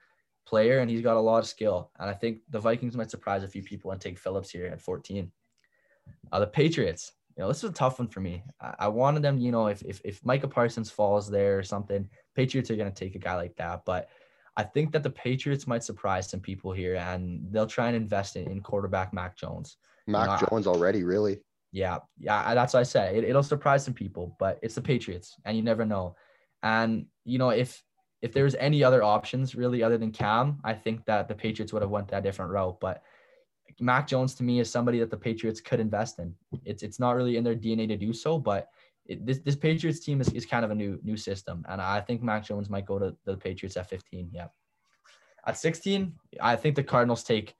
player, 0.46 0.80
and 0.80 0.90
he's 0.90 1.02
got 1.02 1.16
a 1.16 1.20
lot 1.20 1.38
of 1.38 1.46
skill. 1.46 1.90
And 1.98 2.08
I 2.10 2.14
think 2.14 2.40
the 2.50 2.60
Vikings 2.60 2.96
might 2.96 3.10
surprise 3.10 3.42
a 3.42 3.48
few 3.48 3.62
people 3.62 3.90
and 3.90 4.00
take 4.00 4.18
Phillips 4.18 4.50
here 4.50 4.66
at 4.66 4.80
14. 4.80 5.30
Uh, 6.32 6.40
the 6.40 6.46
Patriots, 6.46 7.12
you 7.36 7.42
know, 7.42 7.48
this 7.48 7.62
is 7.64 7.70
a 7.70 7.72
tough 7.72 7.98
one 7.98 8.08
for 8.08 8.20
me. 8.20 8.42
I, 8.60 8.74
I 8.80 8.88
wanted 8.88 9.22
them, 9.22 9.38
you 9.38 9.52
know, 9.52 9.66
if 9.66 9.82
if 9.82 10.00
if 10.04 10.24
Micah 10.24 10.48
Parsons 10.48 10.90
falls 10.90 11.30
there 11.30 11.58
or 11.58 11.62
something, 11.62 12.08
Patriots 12.34 12.70
are 12.70 12.76
going 12.76 12.92
to 12.92 13.04
take 13.04 13.14
a 13.14 13.20
guy 13.20 13.34
like 13.34 13.56
that, 13.56 13.84
but 13.84 14.08
I 14.56 14.64
think 14.64 14.92
that 14.92 15.02
the 15.02 15.10
Patriots 15.10 15.66
might 15.66 15.82
surprise 15.82 16.28
some 16.28 16.40
people 16.40 16.72
here, 16.72 16.96
and 16.96 17.46
they'll 17.50 17.66
try 17.66 17.86
and 17.86 17.96
invest 17.96 18.36
in, 18.36 18.50
in 18.50 18.60
quarterback 18.60 19.14
Mac 19.14 19.36
Jones. 19.36 19.78
Mac 20.06 20.40
you 20.40 20.46
know, 20.46 20.48
Jones 20.50 20.66
already, 20.66 21.04
really? 21.04 21.38
Yeah, 21.72 21.98
yeah, 22.18 22.54
that's 22.54 22.74
what 22.74 22.80
I 22.80 22.84
say. 22.84 23.16
It, 23.16 23.24
it'll 23.24 23.42
surprise 23.42 23.84
some 23.84 23.94
people, 23.94 24.36
but 24.38 24.58
it's 24.62 24.74
the 24.74 24.82
Patriots, 24.82 25.36
and 25.44 25.56
you 25.56 25.62
never 25.62 25.86
know. 25.86 26.16
And 26.62 27.06
you 27.24 27.38
know, 27.38 27.50
if 27.50 27.82
if 28.20 28.32
there's 28.32 28.54
any 28.54 28.84
other 28.84 29.02
options 29.02 29.54
really 29.54 29.82
other 29.82 29.98
than 29.98 30.12
Cam, 30.12 30.60
I 30.64 30.74
think 30.74 31.04
that 31.06 31.28
the 31.28 31.34
Patriots 31.34 31.72
would 31.72 31.82
have 31.82 31.90
went 31.90 32.08
that 32.08 32.22
different 32.22 32.52
route. 32.52 32.78
But 32.78 33.02
Mac 33.80 34.06
Jones 34.06 34.34
to 34.36 34.44
me 34.44 34.60
is 34.60 34.70
somebody 34.70 34.98
that 35.00 35.10
the 35.10 35.16
Patriots 35.16 35.60
could 35.60 35.80
invest 35.80 36.18
in. 36.18 36.34
It's 36.64 36.82
it's 36.82 37.00
not 37.00 37.16
really 37.16 37.36
in 37.36 37.44
their 37.44 37.56
DNA 37.56 37.88
to 37.88 37.96
do 37.96 38.12
so, 38.12 38.38
but 38.38 38.68
it, 39.06 39.24
this 39.26 39.38
this 39.38 39.56
Patriots 39.56 40.00
team 40.00 40.20
is, 40.20 40.28
is 40.28 40.46
kind 40.46 40.64
of 40.64 40.70
a 40.70 40.74
new 40.74 41.00
new 41.02 41.16
system, 41.16 41.64
and 41.68 41.80
I 41.80 42.00
think 42.00 42.22
Mac 42.22 42.44
Jones 42.44 42.70
might 42.70 42.86
go 42.86 42.98
to 42.98 43.16
the 43.24 43.36
Patriots 43.36 43.76
at 43.76 43.88
15. 43.88 44.28
Yeah, 44.30 44.48
at 45.46 45.58
16, 45.58 46.12
I 46.40 46.54
think 46.56 46.76
the 46.76 46.84
Cardinals 46.84 47.24
take 47.24 47.54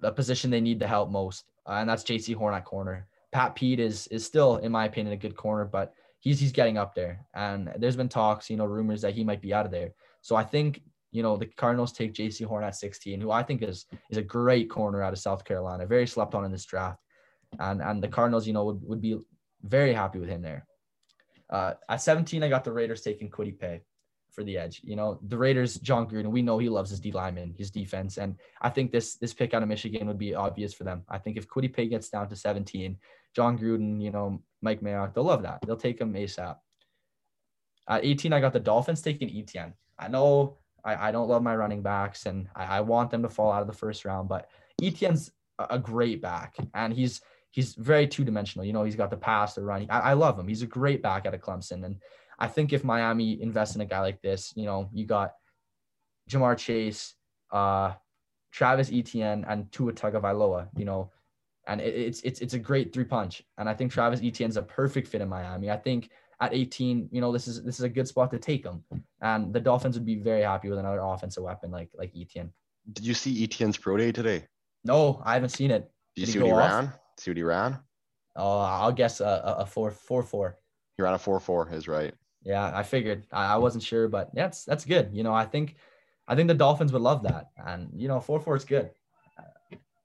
the 0.00 0.12
position 0.12 0.50
they 0.50 0.60
need 0.60 0.80
to 0.80 0.86
help 0.86 1.10
most, 1.10 1.44
and 1.66 1.88
that's 1.88 2.04
Jaycee 2.04 2.34
Horn 2.34 2.54
at 2.54 2.64
corner. 2.64 3.08
Pat 3.32 3.54
Pete 3.54 3.80
is 3.80 4.06
is 4.08 4.24
still, 4.24 4.56
in 4.56 4.72
my 4.72 4.86
opinion, 4.86 5.12
a 5.12 5.16
good 5.16 5.36
corner, 5.36 5.64
but 5.64 5.92
he's 6.20 6.40
he's 6.40 6.52
getting 6.52 6.78
up 6.78 6.94
there, 6.94 7.26
and 7.34 7.72
there's 7.78 7.96
been 7.96 8.08
talks, 8.08 8.48
you 8.50 8.56
know, 8.56 8.64
rumors 8.64 9.00
that 9.02 9.14
he 9.14 9.24
might 9.24 9.42
be 9.42 9.52
out 9.52 9.66
of 9.66 9.72
there. 9.72 9.92
So 10.22 10.36
I 10.36 10.44
think 10.44 10.82
you 11.12 11.22
know 11.22 11.36
the 11.36 11.46
Cardinals 11.46 11.92
take 11.92 12.14
Jaycee 12.14 12.46
Horn 12.46 12.64
at 12.64 12.76
16, 12.76 13.20
who 13.20 13.30
I 13.30 13.42
think 13.42 13.62
is 13.62 13.86
is 14.10 14.18
a 14.18 14.22
great 14.22 14.70
corner 14.70 15.02
out 15.02 15.12
of 15.12 15.18
South 15.18 15.44
Carolina, 15.44 15.86
very 15.86 16.06
slept 16.06 16.34
on 16.34 16.44
in 16.44 16.52
this 16.52 16.64
draft, 16.64 17.00
and 17.58 17.82
and 17.82 18.02
the 18.02 18.08
Cardinals, 18.08 18.46
you 18.46 18.52
know, 18.52 18.64
would, 18.64 18.82
would 18.82 19.00
be 19.00 19.18
very 19.62 19.92
happy 19.92 20.18
with 20.18 20.28
him 20.28 20.42
there. 20.42 20.66
Uh, 21.48 21.74
at 21.88 22.02
17, 22.02 22.42
I 22.42 22.48
got 22.48 22.64
the 22.64 22.72
Raiders 22.72 23.02
taking 23.02 23.30
Kwity 23.30 23.56
Paye 23.56 23.82
for 24.36 24.44
the 24.44 24.56
edge. 24.56 24.82
You 24.84 24.94
know, 24.94 25.18
the 25.26 25.38
Raiders, 25.38 25.76
Jon 25.76 26.06
Gruden, 26.08 26.30
we 26.30 26.42
know 26.42 26.58
he 26.58 26.68
loves 26.68 26.90
his 26.90 27.00
D 27.00 27.10
lineman, 27.10 27.54
his 27.56 27.70
defense. 27.70 28.18
And 28.18 28.36
I 28.60 28.68
think 28.68 28.92
this 28.92 29.16
this 29.16 29.32
pick 29.32 29.54
out 29.54 29.62
of 29.62 29.68
Michigan 29.68 30.06
would 30.06 30.18
be 30.18 30.34
obvious 30.34 30.74
for 30.74 30.84
them. 30.84 31.02
I 31.08 31.18
think 31.18 31.38
if 31.38 31.48
Kwity 31.48 31.72
Paye 31.72 31.88
gets 31.88 32.10
down 32.10 32.28
to 32.28 32.36
17, 32.36 32.98
Jon 33.34 33.58
Gruden, 33.58 34.00
you 34.00 34.10
know, 34.10 34.42
Mike 34.60 34.82
Mayock, 34.82 35.14
they'll 35.14 35.24
love 35.24 35.42
that. 35.42 35.60
They'll 35.66 35.76
take 35.76 36.00
him 36.00 36.12
ASAP. 36.12 36.56
At 37.88 38.04
18, 38.04 38.32
I 38.32 38.40
got 38.40 38.52
the 38.52 38.60
Dolphins 38.60 39.00
taking 39.00 39.30
Etienne. 39.30 39.72
I 39.98 40.08
know 40.08 40.58
I, 40.84 41.08
I 41.08 41.12
don't 41.12 41.28
love 41.28 41.42
my 41.42 41.56
running 41.56 41.82
backs 41.82 42.26
and 42.26 42.48
I, 42.54 42.78
I 42.78 42.80
want 42.82 43.10
them 43.10 43.22
to 43.22 43.28
fall 43.28 43.50
out 43.50 43.62
of 43.62 43.68
the 43.68 43.72
first 43.72 44.04
round, 44.04 44.28
but 44.28 44.50
Etienne's 44.82 45.32
a 45.58 45.78
great 45.78 46.20
back 46.20 46.56
and 46.74 46.92
he's 46.92 47.22
he's 47.50 47.74
very 47.74 48.06
two 48.06 48.22
dimensional. 48.24 48.66
You 48.66 48.74
know, 48.74 48.84
he's 48.84 48.96
got 48.96 49.08
the 49.08 49.16
pass, 49.16 49.54
the 49.54 49.62
run. 49.62 49.86
I, 49.88 50.00
I 50.00 50.12
love 50.12 50.38
him. 50.38 50.46
He's 50.46 50.60
a 50.60 50.66
great 50.66 51.02
back 51.02 51.24
out 51.24 51.32
of 51.32 51.40
Clemson. 51.40 51.86
And 51.86 51.96
I 52.38 52.48
think 52.48 52.72
if 52.72 52.84
Miami 52.84 53.40
invests 53.40 53.74
in 53.74 53.80
a 53.80 53.86
guy 53.86 54.00
like 54.00 54.20
this, 54.20 54.52
you 54.56 54.64
know, 54.64 54.90
you 54.92 55.06
got 55.06 55.32
Ja'Marr 56.30 56.58
Chase, 56.58 57.14
uh, 57.50 57.94
Travis 58.52 58.90
Etienne, 58.92 59.44
and 59.48 59.70
Tua 59.72 59.92
Tagovailoa, 59.92 60.68
you 60.76 60.84
know, 60.84 61.10
and 61.66 61.80
it, 61.80 61.94
it's 61.94 62.20
it's 62.22 62.40
it's 62.40 62.54
a 62.54 62.58
great 62.58 62.92
three 62.92 63.04
punch. 63.04 63.42
And 63.58 63.68
I 63.68 63.74
think 63.74 63.92
Travis 63.92 64.20
Etienne's 64.22 64.56
a 64.56 64.62
perfect 64.62 65.08
fit 65.08 65.20
in 65.20 65.28
Miami. 65.28 65.70
I 65.70 65.76
think 65.76 66.10
at 66.40 66.52
18, 66.52 67.08
you 67.10 67.20
know, 67.20 67.32
this 67.32 67.48
is 67.48 67.62
this 67.64 67.78
is 67.78 67.84
a 67.84 67.88
good 67.88 68.06
spot 68.06 68.30
to 68.30 68.38
take 68.38 68.64
him. 68.64 68.82
And 69.20 69.52
the 69.52 69.60
Dolphins 69.60 69.96
would 69.96 70.06
be 70.06 70.16
very 70.16 70.42
happy 70.42 70.68
with 70.68 70.78
another 70.78 71.00
offensive 71.00 71.42
weapon 71.42 71.70
like 71.70 71.90
like 71.94 72.12
Etienne. 72.16 72.52
Did 72.92 73.06
you 73.06 73.14
see 73.14 73.42
Etienne's 73.42 73.78
pro 73.78 73.96
day 73.96 74.12
today? 74.12 74.44
No, 74.84 75.20
I 75.24 75.34
haven't 75.34 75.48
seen 75.50 75.70
it. 75.70 75.90
Did 76.14 76.20
you 76.20 76.26
Did 76.26 76.32
see 76.32 76.38
what 76.38 76.46
he 76.46 76.52
off? 76.52 76.70
ran? 76.70 76.92
See 77.18 77.30
what 77.30 77.36
he 77.36 77.42
ran? 77.42 77.78
Oh, 78.36 78.60
I'll 78.60 78.92
guess 78.92 79.20
a, 79.20 79.56
a 79.58 79.66
four 79.66 79.90
four 79.90 80.22
four. 80.22 80.58
He 80.96 81.02
ran 81.02 81.14
a 81.14 81.18
four 81.18 81.40
four. 81.40 81.68
Is 81.72 81.88
right. 81.88 82.14
Yeah, 82.46 82.70
I 82.72 82.84
figured. 82.84 83.26
I, 83.32 83.54
I 83.54 83.56
wasn't 83.56 83.82
sure, 83.82 84.06
but 84.06 84.30
yeah, 84.32 84.44
that's 84.44 84.64
that's 84.64 84.84
good. 84.84 85.10
You 85.12 85.24
know, 85.24 85.34
I 85.34 85.44
think 85.44 85.76
I 86.28 86.34
think 86.34 86.48
the 86.48 86.54
Dolphins 86.54 86.92
would 86.92 87.02
love 87.02 87.22
that. 87.22 87.50
And, 87.56 87.88
you 87.94 88.08
know, 88.08 88.20
4 88.20 88.40
4 88.40 88.56
is 88.56 88.64
good. 88.64 88.90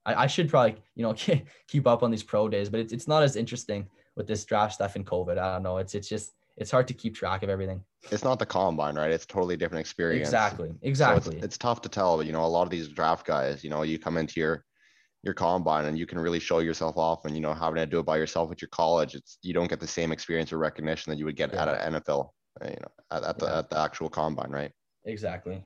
I, 0.04 0.24
I 0.24 0.26
should 0.26 0.48
probably, 0.48 0.76
you 0.94 1.02
know, 1.02 1.14
keep 1.68 1.86
up 1.86 2.02
on 2.02 2.10
these 2.10 2.22
pro 2.22 2.48
days, 2.48 2.68
but 2.68 2.80
it's, 2.80 2.92
it's 2.92 3.08
not 3.08 3.22
as 3.22 3.36
interesting 3.36 3.88
with 4.16 4.26
this 4.26 4.44
draft 4.44 4.74
stuff 4.74 4.96
in 4.96 5.04
COVID. 5.04 5.38
I 5.38 5.54
don't 5.54 5.62
know. 5.62 5.78
It's, 5.78 5.94
it's 5.94 6.08
just, 6.08 6.32
it's 6.56 6.70
hard 6.70 6.86
to 6.88 6.94
keep 6.94 7.14
track 7.14 7.42
of 7.42 7.48
everything. 7.48 7.82
It's 8.10 8.24
not 8.24 8.38
the 8.38 8.46
combine, 8.46 8.96
right? 8.96 9.10
It's 9.10 9.26
totally 9.26 9.56
different 9.56 9.80
experience. 9.80 10.28
Exactly. 10.28 10.74
Exactly. 10.82 11.22
So 11.22 11.36
it's, 11.36 11.44
it's 11.44 11.58
tough 11.58 11.80
to 11.82 11.88
tell, 11.88 12.16
but 12.16 12.26
you 12.26 12.32
know, 12.32 12.44
a 12.44 12.46
lot 12.46 12.64
of 12.64 12.70
these 12.70 12.88
draft 12.88 13.26
guys, 13.26 13.64
you 13.64 13.70
know, 13.70 13.82
you 13.82 13.98
come 13.98 14.16
into 14.16 14.38
your, 14.38 14.64
your 15.22 15.34
combine 15.34 15.84
and 15.84 15.98
you 15.98 16.06
can 16.06 16.18
really 16.18 16.40
show 16.40 16.58
yourself 16.58 16.96
off 16.96 17.24
and 17.24 17.34
you 17.34 17.40
know 17.40 17.54
having 17.54 17.76
to 17.76 17.86
do 17.86 18.00
it 18.00 18.06
by 18.06 18.16
yourself 18.16 18.50
at 18.50 18.60
your 18.60 18.68
college 18.68 19.14
it's 19.14 19.38
you 19.42 19.54
don't 19.54 19.68
get 19.68 19.80
the 19.80 19.86
same 19.86 20.10
experience 20.10 20.52
or 20.52 20.58
recognition 20.58 21.10
that 21.10 21.18
you 21.18 21.24
would 21.24 21.36
get 21.36 21.52
yeah. 21.52 21.62
at 21.62 21.68
an 21.68 21.94
NFL 21.94 22.30
uh, 22.60 22.68
you 22.68 22.76
know 22.80 22.90
at, 23.10 23.22
at 23.22 23.38
the 23.38 23.46
yeah. 23.46 23.58
at 23.58 23.70
the 23.70 23.78
actual 23.78 24.08
combine 24.08 24.50
right? 24.50 24.72
Exactly. 25.04 25.64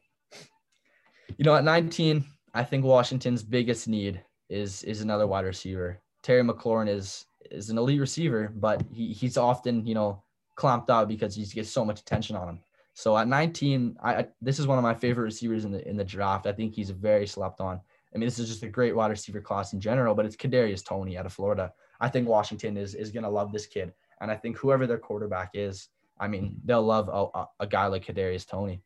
You 1.36 1.44
know 1.44 1.54
at 1.54 1.64
19 1.64 2.24
I 2.54 2.64
think 2.64 2.84
Washington's 2.84 3.42
biggest 3.42 3.88
need 3.88 4.22
is 4.48 4.82
is 4.84 5.00
another 5.00 5.26
wide 5.26 5.44
receiver. 5.44 6.00
Terry 6.22 6.42
McLaurin 6.42 6.88
is 6.88 7.24
is 7.50 7.70
an 7.70 7.78
elite 7.78 8.00
receiver 8.00 8.52
but 8.54 8.84
he, 8.92 9.12
he's 9.12 9.38
often 9.38 9.86
you 9.86 9.94
know 9.94 10.22
clamped 10.54 10.90
out 10.90 11.08
because 11.08 11.34
he 11.34 11.44
gets 11.44 11.70
so 11.70 11.84
much 11.84 12.00
attention 12.00 12.36
on 12.36 12.48
him. 12.48 12.60
So 12.92 13.16
at 13.16 13.26
19 13.26 13.96
I, 14.02 14.14
I 14.16 14.26
this 14.42 14.58
is 14.58 14.66
one 14.66 14.76
of 14.76 14.84
my 14.84 14.94
favorite 14.94 15.24
receivers 15.24 15.64
in 15.64 15.72
the 15.72 15.86
in 15.88 15.96
the 15.96 16.04
draft. 16.04 16.46
I 16.46 16.52
think 16.52 16.74
he's 16.74 16.90
very 16.90 17.26
slept 17.26 17.62
on 17.62 17.80
I 18.16 18.18
mean, 18.18 18.28
this 18.28 18.38
is 18.38 18.48
just 18.48 18.62
a 18.62 18.68
great 18.68 18.96
wide 18.96 19.10
receiver 19.10 19.42
class 19.42 19.74
in 19.74 19.80
general, 19.80 20.14
but 20.14 20.24
it's 20.24 20.36
Kadarius 20.36 20.82
Toney 20.82 21.18
out 21.18 21.26
of 21.26 21.34
Florida. 21.34 21.70
I 22.00 22.08
think 22.08 22.26
Washington 22.26 22.78
is 22.78 22.94
is 22.94 23.10
gonna 23.10 23.28
love 23.28 23.52
this 23.52 23.66
kid, 23.66 23.92
and 24.22 24.30
I 24.30 24.36
think 24.36 24.56
whoever 24.56 24.86
their 24.86 24.96
quarterback 24.96 25.50
is, 25.52 25.90
I 26.18 26.26
mean, 26.26 26.56
they'll 26.64 26.82
love 26.82 27.10
a, 27.12 27.44
a 27.60 27.66
guy 27.66 27.88
like 27.88 28.06
Kadarius 28.06 28.48
Toney. 28.48 28.80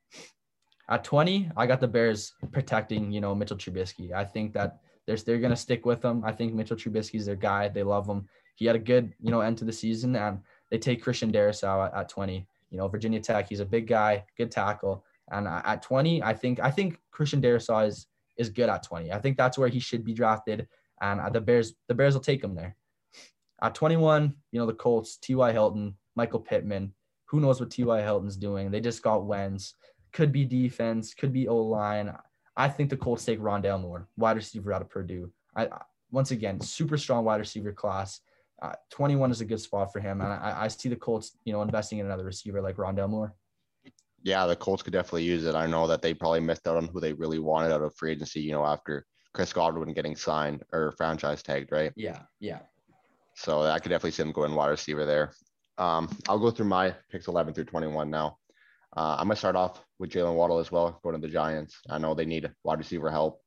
At 0.89 1.05
20, 1.05 1.49
I 1.57 1.67
got 1.69 1.79
the 1.79 1.87
Bears 1.87 2.33
protecting, 2.51 3.13
you 3.13 3.21
know, 3.21 3.33
Mitchell 3.33 3.57
Trubisky. 3.57 4.13
I 4.13 4.25
think 4.25 4.53
that 4.55 4.81
they're 5.07 5.17
they're 5.17 5.39
gonna 5.39 5.55
stick 5.55 5.87
with 5.87 6.05
him. 6.05 6.25
I 6.25 6.33
think 6.33 6.53
Mitchell 6.53 6.77
Trubisky's 6.77 7.27
their 7.27 7.37
guy. 7.37 7.69
They 7.69 7.85
love 7.85 8.09
him. 8.09 8.29
He 8.57 8.67
had 8.67 8.75
a 8.75 8.81
good, 8.81 9.15
you 9.21 9.31
know, 9.31 9.43
end 9.43 9.59
to 9.59 9.65
the 9.65 9.73
season, 9.73 10.17
and 10.17 10.41
they 10.73 10.79
take 10.79 11.05
Christian 11.05 11.31
Darrisaw 11.31 11.87
at, 11.87 11.95
at 11.95 12.09
20. 12.09 12.45
You 12.71 12.79
know, 12.79 12.89
Virginia 12.89 13.21
Tech. 13.21 13.49
He's 13.49 13.61
a 13.61 13.65
big 13.65 13.87
guy, 13.87 14.25
good 14.37 14.51
tackle. 14.51 15.05
And 15.31 15.47
uh, 15.47 15.63
at 15.65 15.83
20, 15.83 16.21
I 16.21 16.35
think 16.35 16.59
I 16.59 16.73
think 16.73 16.99
Christian 17.13 17.41
Darrisaw 17.41 17.87
is 17.87 18.09
is 18.41 18.49
good 18.49 18.71
at 18.71 18.83
20. 18.83 19.13
I 19.13 19.19
think 19.19 19.37
that's 19.37 19.59
where 19.59 19.69
he 19.69 19.79
should 19.79 20.05
be 20.05 20.15
drafted, 20.15 20.67
and 21.01 21.21
the 21.33 21.41
Bears 21.41 21.75
the 21.87 21.95
Bears 21.95 22.15
will 22.15 22.23
take 22.23 22.43
him 22.43 22.55
there. 22.55 22.75
At 23.63 23.75
21, 23.75 24.35
you 24.51 24.59
know 24.59 24.67
the 24.67 24.73
Colts, 24.73 25.19
T.Y. 25.19 25.53
Hilton, 25.53 25.95
Michael 26.17 26.41
Pittman. 26.41 26.95
Who 27.27 27.41
knows 27.41 27.61
what 27.61 27.71
T.Y. 27.71 28.01
Hilton's 28.01 28.37
doing? 28.37 28.71
They 28.71 28.81
just 28.81 29.03
got 29.03 29.27
Wentz. 29.27 29.75
Could 30.13 30.33
be 30.33 30.45
defense, 30.45 31.15
could 31.15 31.33
be 31.33 31.47
O 31.47 31.57
line. 31.57 32.17
I 32.57 32.69
think 32.69 32.91
the 32.91 32.97
Colts 32.97 33.25
take 33.25 33.39
Rondale 33.39 33.81
Moore, 33.81 34.09
wide 34.17 34.37
receiver 34.37 34.73
out 34.73 34.83
of 34.83 34.89
Purdue. 34.89 35.31
I 35.55 35.69
once 36.11 36.31
again 36.31 36.61
super 36.61 36.97
strong 36.97 37.25
wide 37.25 37.41
receiver 37.41 37.73
class. 37.73 38.21
Uh, 38.61 38.73
21 38.91 39.31
is 39.31 39.41
a 39.41 39.45
good 39.45 39.61
spot 39.61 39.93
for 39.93 40.01
him, 40.01 40.21
and 40.21 40.33
I, 40.33 40.65
I 40.65 40.69
see 40.69 40.89
the 40.89 40.97
Colts, 40.97 41.37
you 41.45 41.53
know, 41.53 41.63
investing 41.63 41.99
in 41.99 42.07
another 42.07 42.25
receiver 42.25 42.61
like 42.61 42.77
Rondale 42.77 43.09
Moore 43.09 43.35
yeah, 44.23 44.47
the 44.47 44.57
Colts 44.57 44.83
could 44.83 44.93
definitely 44.93 45.25
use 45.25 45.45
it. 45.45 45.55
I 45.55 45.67
know 45.67 45.87
that 45.87 46.03
they 46.03 46.15
probably 46.15 46.41
missed 46.41 46.67
out 46.67 46.77
on 46.77 46.89
who 46.89 47.01
they 47.01 47.13
really 47.13 47.39
wanted 47.39 47.73
out 47.73 47.83
of 47.83 47.95
free 47.97 48.13
agency, 48.13 48.41
you 48.41 48.53
know, 48.53 48.65
after 48.65 49.07
Chris 49.33 49.53
Godwin 49.53 49.95
getting 49.95 50.17
signed 50.17 50.63
or 50.73 50.93
franchise 50.97 51.43
tagged, 51.43 51.73
right? 51.73 51.93
Yeah, 51.97 52.21
yeah. 52.41 52.61
So 53.35 53.63
I 53.63 53.79
could 53.79 53.91
definitely 53.91 54.11
see 54.11 54.23
them 54.23 54.33
going 54.33 54.55
wide 54.55 54.69
receiver 54.69 55.07
there. 55.07 55.33
Um, 55.79 56.15
I'll 56.29 56.39
go 56.39 56.51
through 56.51 56.67
my 56.67 56.95
picks 57.11 57.29
11 57.29 57.55
through 57.55 57.65
21 57.65 58.11
now. 58.11 58.37
Uh, 58.97 59.17
I'm 59.19 59.29
gonna 59.29 59.37
start 59.37 59.57
off 59.57 59.85
with 59.99 60.11
Jaylen 60.11 60.35
Waddle 60.35 60.59
as 60.59 60.73
well, 60.73 60.99
going 61.03 61.19
to 61.19 61.27
the 61.27 61.33
Giants. 61.33 61.81
I 61.89 61.99
know 61.99 62.15
they 62.15 62.27
need 62.27 62.51
wide 62.65 62.79
receiver 62.79 63.11
help, 63.11 63.41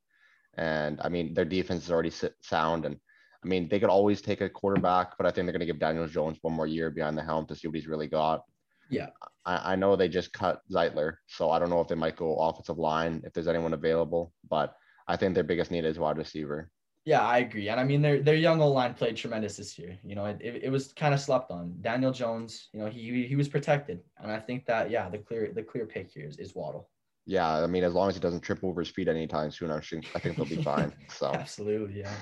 and 0.54 1.00
I 1.02 1.10
mean 1.10 1.34
their 1.34 1.44
defense 1.44 1.84
is 1.84 1.90
already 1.90 2.10
sound, 2.40 2.86
and 2.86 2.96
I 3.44 3.46
mean 3.46 3.68
they 3.68 3.78
could 3.78 3.90
always 3.90 4.22
take 4.22 4.40
a 4.40 4.48
quarterback, 4.48 5.18
but 5.18 5.26
I 5.26 5.30
think 5.30 5.44
they're 5.44 5.52
gonna 5.52 5.66
give 5.66 5.78
Daniel 5.78 6.08
Jones 6.08 6.38
one 6.40 6.54
more 6.54 6.66
year 6.66 6.90
behind 6.90 7.18
the 7.18 7.22
helm 7.22 7.46
to 7.46 7.54
see 7.54 7.68
what 7.68 7.76
he's 7.76 7.86
really 7.86 8.08
got. 8.08 8.42
Yeah. 8.90 9.08
I, 9.44 9.72
I 9.72 9.76
know 9.76 9.96
they 9.96 10.08
just 10.08 10.32
cut 10.32 10.60
Zeitler, 10.70 11.16
so 11.26 11.50
I 11.50 11.58
don't 11.58 11.70
know 11.70 11.80
if 11.80 11.88
they 11.88 11.94
might 11.94 12.16
go 12.16 12.36
offensive 12.36 12.78
line 12.78 13.22
if 13.24 13.32
there's 13.32 13.48
anyone 13.48 13.74
available, 13.74 14.32
but 14.48 14.74
I 15.06 15.16
think 15.16 15.34
their 15.34 15.44
biggest 15.44 15.70
need 15.70 15.84
is 15.84 15.98
wide 15.98 16.18
receiver. 16.18 16.70
Yeah, 17.04 17.20
I 17.20 17.38
agree. 17.38 17.68
And 17.68 17.78
I 17.78 17.84
mean, 17.84 18.00
their 18.00 18.22
their 18.22 18.34
young 18.34 18.62
O 18.62 18.68
line 18.70 18.94
played 18.94 19.16
tremendous 19.16 19.58
this 19.58 19.78
year. 19.78 19.98
You 20.02 20.14
know, 20.14 20.24
it, 20.24 20.38
it, 20.40 20.64
it, 20.64 20.70
was 20.70 20.92
kind 20.94 21.12
of 21.12 21.20
slept 21.20 21.50
on. 21.50 21.74
Daniel 21.82 22.12
Jones, 22.12 22.68
you 22.72 22.80
know, 22.80 22.86
he 22.86 23.26
he 23.26 23.36
was 23.36 23.46
protected, 23.46 24.00
and 24.22 24.32
I 24.32 24.40
think 24.40 24.64
that 24.66 24.90
yeah, 24.90 25.10
the 25.10 25.18
clear 25.18 25.52
the 25.54 25.62
clear 25.62 25.84
pick 25.84 26.10
here 26.10 26.26
is, 26.26 26.38
is 26.38 26.54
Waddle. 26.54 26.88
Yeah, 27.26 27.62
I 27.62 27.66
mean, 27.66 27.84
as 27.84 27.92
long 27.92 28.08
as 28.08 28.14
he 28.14 28.20
doesn't 28.20 28.40
trip 28.40 28.62
over 28.62 28.80
his 28.80 28.90
feet 28.90 29.08
anytime 29.08 29.50
soon, 29.50 29.70
I 29.70 29.80
think 29.80 30.06
I 30.14 30.18
think 30.18 30.36
they'll 30.36 30.46
be 30.46 30.62
fine. 30.62 30.94
So 31.10 31.26
absolutely, 31.26 32.00
yeah. 32.00 32.14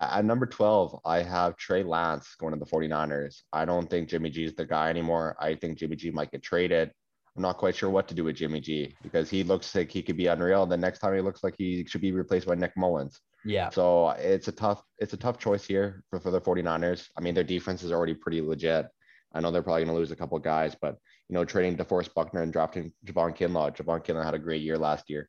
At 0.00 0.24
number 0.24 0.46
12, 0.46 1.00
I 1.04 1.22
have 1.22 1.56
Trey 1.56 1.82
Lance 1.82 2.36
going 2.38 2.52
to 2.52 2.58
the 2.58 2.66
49ers. 2.66 3.42
I 3.52 3.64
don't 3.64 3.90
think 3.90 4.08
Jimmy 4.08 4.30
G 4.30 4.44
is 4.44 4.54
the 4.54 4.64
guy 4.64 4.90
anymore. 4.90 5.36
I 5.40 5.56
think 5.56 5.78
Jimmy 5.78 5.96
G 5.96 6.10
might 6.10 6.30
get 6.30 6.42
traded. 6.42 6.92
I'm 7.36 7.42
not 7.42 7.56
quite 7.56 7.76
sure 7.76 7.90
what 7.90 8.06
to 8.08 8.14
do 8.14 8.24
with 8.24 8.36
Jimmy 8.36 8.60
G 8.60 8.94
because 9.02 9.28
he 9.28 9.42
looks 9.42 9.74
like 9.74 9.90
he 9.90 10.02
could 10.02 10.16
be 10.16 10.26
unreal. 10.26 10.66
The 10.66 10.76
next 10.76 11.00
time 11.00 11.14
he 11.14 11.20
looks 11.20 11.42
like 11.42 11.54
he 11.58 11.84
should 11.84 12.00
be 12.00 12.12
replaced 12.12 12.46
by 12.46 12.54
Nick 12.54 12.76
Mullens. 12.76 13.20
Yeah. 13.44 13.70
So 13.70 14.10
it's 14.10 14.48
a 14.48 14.52
tough, 14.52 14.82
it's 14.98 15.12
a 15.12 15.16
tough 15.16 15.38
choice 15.38 15.64
here 15.64 16.02
for, 16.10 16.20
for 16.20 16.30
the 16.30 16.40
49ers. 16.40 17.08
I 17.16 17.20
mean, 17.20 17.34
their 17.34 17.44
defense 17.44 17.82
is 17.82 17.92
already 17.92 18.14
pretty 18.14 18.40
legit. 18.40 18.86
I 19.32 19.40
know 19.40 19.50
they're 19.50 19.62
probably 19.62 19.84
going 19.84 19.94
to 19.94 19.98
lose 19.98 20.10
a 20.10 20.16
couple 20.16 20.38
guys, 20.38 20.76
but 20.80 20.96
you 21.28 21.34
know, 21.34 21.44
trading 21.44 21.76
DeForest 21.76 22.14
Buckner 22.14 22.42
and 22.42 22.52
drafting 22.52 22.92
Javon 23.04 23.36
Kinlaw. 23.36 23.76
Javon 23.76 24.04
Kinlaw 24.04 24.24
had 24.24 24.34
a 24.34 24.38
great 24.38 24.62
year 24.62 24.78
last 24.78 25.10
year. 25.10 25.28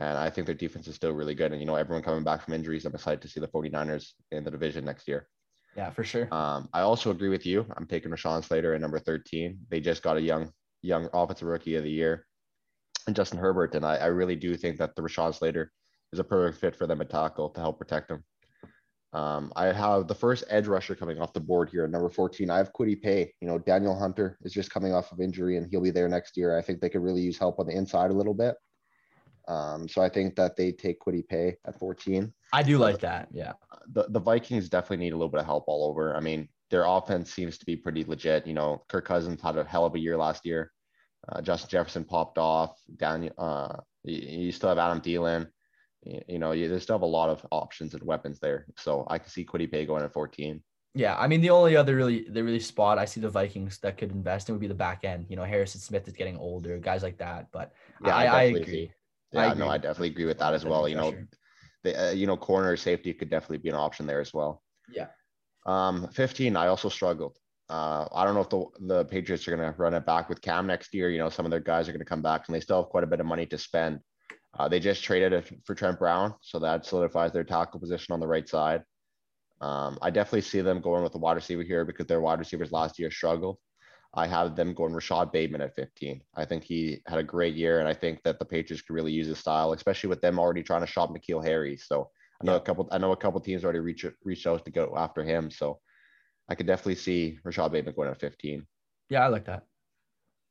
And 0.00 0.16
I 0.16 0.30
think 0.30 0.46
their 0.46 0.54
defense 0.54 0.88
is 0.88 0.94
still 0.94 1.12
really 1.12 1.34
good. 1.34 1.52
And, 1.52 1.60
you 1.60 1.66
know, 1.66 1.76
everyone 1.76 2.02
coming 2.02 2.24
back 2.24 2.42
from 2.42 2.54
injuries, 2.54 2.86
I'm 2.86 2.94
excited 2.94 3.20
to 3.20 3.28
see 3.28 3.38
the 3.38 3.48
49ers 3.48 4.12
in 4.32 4.44
the 4.44 4.50
division 4.50 4.82
next 4.82 5.06
year. 5.06 5.28
Yeah, 5.76 5.90
for 5.90 6.04
sure. 6.04 6.26
Um, 6.34 6.68
I 6.72 6.80
also 6.80 7.10
agree 7.10 7.28
with 7.28 7.44
you. 7.44 7.66
I'm 7.76 7.86
taking 7.86 8.10
Rashawn 8.10 8.42
Slater 8.42 8.74
at 8.74 8.80
number 8.80 8.98
13. 8.98 9.58
They 9.68 9.78
just 9.78 10.02
got 10.02 10.16
a 10.16 10.22
young, 10.22 10.50
young 10.80 11.08
offensive 11.12 11.46
rookie 11.46 11.76
of 11.76 11.84
the 11.84 11.90
year 11.90 12.26
and 13.06 13.14
Justin 13.14 13.38
Herbert. 13.38 13.74
And 13.74 13.84
I, 13.84 13.96
I 13.96 14.06
really 14.06 14.36
do 14.36 14.56
think 14.56 14.78
that 14.78 14.96
the 14.96 15.02
Rashawn 15.02 15.34
Slater 15.34 15.70
is 16.14 16.18
a 16.18 16.24
perfect 16.24 16.58
fit 16.58 16.76
for 16.76 16.86
them 16.86 17.02
at 17.02 17.10
tackle 17.10 17.50
to 17.50 17.60
help 17.60 17.78
protect 17.78 18.08
them. 18.08 18.24
Um, 19.12 19.52
I 19.54 19.66
have 19.66 20.06
the 20.06 20.14
first 20.14 20.44
edge 20.48 20.66
rusher 20.66 20.94
coming 20.94 21.20
off 21.20 21.34
the 21.34 21.40
board 21.40 21.68
here 21.68 21.84
at 21.84 21.90
number 21.90 22.08
14. 22.08 22.48
I 22.48 22.56
have 22.56 22.72
Kwity 22.72 23.00
Paye. 23.00 23.34
You 23.42 23.48
know, 23.48 23.58
Danielle 23.58 23.98
Hunter 23.98 24.38
is 24.42 24.52
just 24.52 24.70
coming 24.70 24.94
off 24.94 25.12
of 25.12 25.20
injury 25.20 25.58
and 25.58 25.68
he'll 25.68 25.82
be 25.82 25.90
there 25.90 26.08
next 26.08 26.38
year. 26.38 26.56
I 26.56 26.62
think 26.62 26.80
they 26.80 26.88
could 26.88 27.02
really 27.02 27.20
use 27.20 27.36
help 27.36 27.58
on 27.58 27.66
the 27.66 27.76
inside 27.76 28.10
a 28.10 28.14
little 28.14 28.34
bit. 28.34 28.54
Um, 29.50 29.88
so 29.88 30.00
I 30.00 30.08
think 30.08 30.36
that 30.36 30.56
they 30.56 30.70
take 30.70 31.00
Kwity 31.00 31.26
Paye 31.26 31.56
at 31.66 31.78
14. 31.78 32.32
I 32.52 32.62
do 32.62 32.78
like 32.78 33.00
that. 33.00 33.28
Yeah. 33.32 33.52
The 33.92 34.06
the 34.08 34.20
Vikings 34.20 34.68
definitely 34.68 35.04
need 35.04 35.12
a 35.12 35.16
little 35.16 35.28
bit 35.28 35.40
of 35.40 35.46
help 35.46 35.64
all 35.66 35.88
over. 35.90 36.16
I 36.16 36.20
mean, 36.20 36.48
their 36.70 36.84
offense 36.84 37.32
seems 37.32 37.58
to 37.58 37.66
be 37.66 37.76
pretty 37.76 38.04
legit. 38.04 38.46
You 38.46 38.54
know, 38.54 38.84
Kirk 38.88 39.06
Cousins 39.06 39.42
had 39.42 39.58
a 39.58 39.64
hell 39.64 39.84
of 39.84 39.96
a 39.96 39.98
year 39.98 40.16
last 40.16 40.46
year. 40.46 40.70
Uh, 41.28 41.42
Justin 41.42 41.68
Jefferson 41.68 42.04
popped 42.04 42.38
off. 42.38 42.80
Daniel, 42.96 43.34
uh, 43.38 43.76
you, 44.04 44.44
you 44.44 44.52
still 44.52 44.68
have 44.68 44.78
Adam 44.78 45.00
Thielen. 45.00 45.48
You, 46.04 46.22
you 46.28 46.38
know, 46.38 46.52
you, 46.52 46.68
there's 46.68 46.84
still 46.84 46.94
have 46.94 47.02
a 47.02 47.06
lot 47.06 47.28
of 47.28 47.44
options 47.50 47.92
and 47.92 48.02
weapons 48.04 48.38
there. 48.38 48.66
So 48.76 49.04
I 49.10 49.18
can 49.18 49.30
see 49.30 49.44
Kwity 49.44 49.70
Paye 49.70 49.84
going 49.84 50.04
at 50.04 50.12
14. 50.12 50.62
Yeah, 50.94 51.16
I 51.16 51.28
mean 51.28 51.40
the 51.40 51.50
only 51.50 51.76
other 51.76 51.94
really 51.94 52.26
the 52.28 52.42
really 52.42 52.58
spot 52.58 52.98
I 52.98 53.04
see 53.04 53.20
the 53.20 53.30
Vikings 53.30 53.78
that 53.78 53.96
could 53.96 54.10
invest 54.10 54.48
in 54.48 54.54
would 54.54 54.60
be 54.60 54.66
the 54.66 54.74
back 54.74 55.04
end. 55.04 55.26
You 55.28 55.36
know, 55.36 55.44
Harrison 55.44 55.80
Smith 55.80 56.06
is 56.08 56.14
getting 56.14 56.36
older, 56.36 56.78
guys 56.78 57.02
like 57.02 57.18
that. 57.18 57.46
But 57.52 57.72
yeah, 58.04 58.16
I, 58.16 58.24
I, 58.24 58.38
I 58.38 58.42
agree. 58.42 58.92
Yeah, 59.32 59.50
I 59.50 59.54
no, 59.54 59.68
I 59.68 59.78
definitely 59.78 60.08
agree 60.08 60.24
with 60.24 60.38
that 60.38 60.54
as 60.54 60.64
well. 60.64 60.88
You 60.88 60.96
know, 60.96 61.14
the 61.84 62.08
uh, 62.08 62.10
you 62.12 62.26
know 62.26 62.36
corner 62.36 62.76
safety 62.76 63.12
could 63.12 63.30
definitely 63.30 63.58
be 63.58 63.68
an 63.68 63.76
option 63.76 64.06
there 64.06 64.20
as 64.20 64.34
well. 64.34 64.62
Yeah. 64.92 65.06
Um, 65.66 66.08
15. 66.08 66.56
I 66.56 66.66
also 66.66 66.88
struggled. 66.88 67.36
Uh, 67.68 68.08
I 68.12 68.24
don't 68.24 68.34
know 68.34 68.40
if 68.40 68.48
the 68.48 68.64
the 68.86 69.04
Patriots 69.04 69.46
are 69.46 69.56
going 69.56 69.72
to 69.72 69.78
run 69.78 69.94
it 69.94 70.04
back 70.04 70.28
with 70.28 70.40
Cam 70.40 70.66
next 70.66 70.92
year. 70.92 71.10
You 71.10 71.18
know, 71.18 71.28
some 71.28 71.44
of 71.44 71.50
their 71.50 71.60
guys 71.60 71.88
are 71.88 71.92
going 71.92 72.00
to 72.00 72.04
come 72.04 72.22
back, 72.22 72.48
and 72.48 72.54
they 72.54 72.60
still 72.60 72.82
have 72.82 72.90
quite 72.90 73.04
a 73.04 73.06
bit 73.08 73.20
of 73.20 73.26
money 73.26 73.46
to 73.46 73.58
spend. 73.58 74.00
Uh, 74.58 74.68
they 74.68 74.80
just 74.80 75.04
traded 75.04 75.32
it 75.32 75.52
for 75.64 75.76
Trent 75.76 75.98
Brown, 75.98 76.34
so 76.40 76.58
that 76.58 76.84
solidifies 76.84 77.32
their 77.32 77.44
tackle 77.44 77.78
position 77.78 78.12
on 78.12 78.18
the 78.18 78.26
right 78.26 78.48
side. 78.48 78.82
Um, 79.60 79.98
I 80.02 80.10
definitely 80.10 80.40
see 80.40 80.62
them 80.62 80.80
going 80.80 81.04
with 81.04 81.12
the 81.12 81.18
wide 81.18 81.36
receiver 81.36 81.62
here 81.62 81.84
because 81.84 82.06
their 82.06 82.20
wide 82.20 82.40
receivers 82.40 82.72
last 82.72 82.98
year 82.98 83.10
struggled. 83.10 83.58
I 84.14 84.26
have 84.26 84.56
them 84.56 84.74
going 84.74 84.92
Rashod 84.92 85.30
Bateman 85.30 85.60
at 85.60 85.74
15. 85.76 86.20
I 86.34 86.44
think 86.44 86.64
he 86.64 87.00
had 87.06 87.18
a 87.18 87.22
great 87.22 87.54
year, 87.54 87.78
and 87.78 87.88
I 87.88 87.94
think 87.94 88.22
that 88.24 88.38
the 88.38 88.44
Patriots 88.44 88.82
could 88.82 88.94
really 88.94 89.12
use 89.12 89.28
his 89.28 89.38
style, 89.38 89.72
especially 89.72 90.08
with 90.08 90.20
them 90.20 90.38
already 90.38 90.62
trying 90.62 90.80
to 90.80 90.86
shop 90.86 91.10
N'Keal 91.10 91.44
Harry. 91.44 91.76
So 91.76 92.10
I 92.40 92.46
know 92.46 92.52
yeah. 92.52 92.58
a 92.58 92.62
couple. 92.62 92.88
I 92.90 92.98
know 92.98 93.12
a 93.12 93.16
couple 93.16 93.40
teams 93.40 93.62
already 93.62 93.78
reached 93.78 94.06
reached 94.24 94.46
out 94.46 94.64
to 94.64 94.70
go 94.70 94.94
after 94.96 95.22
him. 95.22 95.50
So 95.50 95.78
I 96.48 96.56
could 96.56 96.66
definitely 96.66 96.96
see 96.96 97.38
Rashod 97.44 97.70
Bateman 97.70 97.94
going 97.94 98.10
at 98.10 98.18
15. 98.18 98.66
Yeah, 99.10 99.24
I 99.24 99.28
like 99.28 99.44
that. 99.44 99.64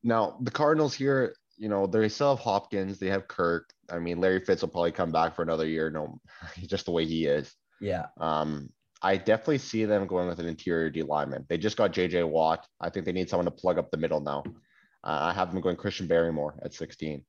Now 0.04 0.38
the 0.42 0.52
Cardinals 0.52 0.94
here, 0.94 1.36
you 1.58 1.68
know, 1.68 1.86
they 1.86 2.08
still 2.08 2.36
have 2.36 2.44
Hopkins. 2.44 2.98
They 2.98 3.08
have 3.08 3.28
Kirk. 3.28 3.74
I 3.92 4.00
mean, 4.00 4.22
Larry 4.22 4.40
Fitz 4.40 4.62
will 4.62 4.70
probably 4.70 4.94
come 4.94 5.12
back 5.12 5.36
for 5.36 5.42
another 5.42 5.68
year. 5.68 5.90
No, 5.90 6.20
just 6.66 6.86
the 6.86 6.92
way 6.92 7.06
he 7.06 7.26
is. 7.26 7.54
Yeah. 7.82 8.06
Um, 8.20 8.70
I 9.02 9.18
definitely 9.18 9.60
see 9.60 9.86
them 9.86 10.08
going 10.08 10.28
with 10.28 10.40
an 10.40 10.48
interior 10.48 10.90
D 10.90 11.04
lineman. 11.04 11.46
They 11.48 11.58
just 11.58 11.78
got 11.78 11.94
JJ 11.94 12.28
Watt. 12.28 12.68
I 12.82 12.90
think 12.90 13.06
they 13.06 13.12
need 13.12 13.30
someone 13.30 13.46
to 13.46 13.52
plug 13.52 13.78
up 13.78 13.92
the 13.92 13.98
middle 13.98 14.20
now. 14.20 14.44
Uh, 15.04 15.32
I 15.32 15.34
have 15.34 15.52
them 15.52 15.62
going 15.62 15.78
Christian 15.78 16.08
Barmore 16.08 16.54
at 16.64 16.74
16 16.74 17.24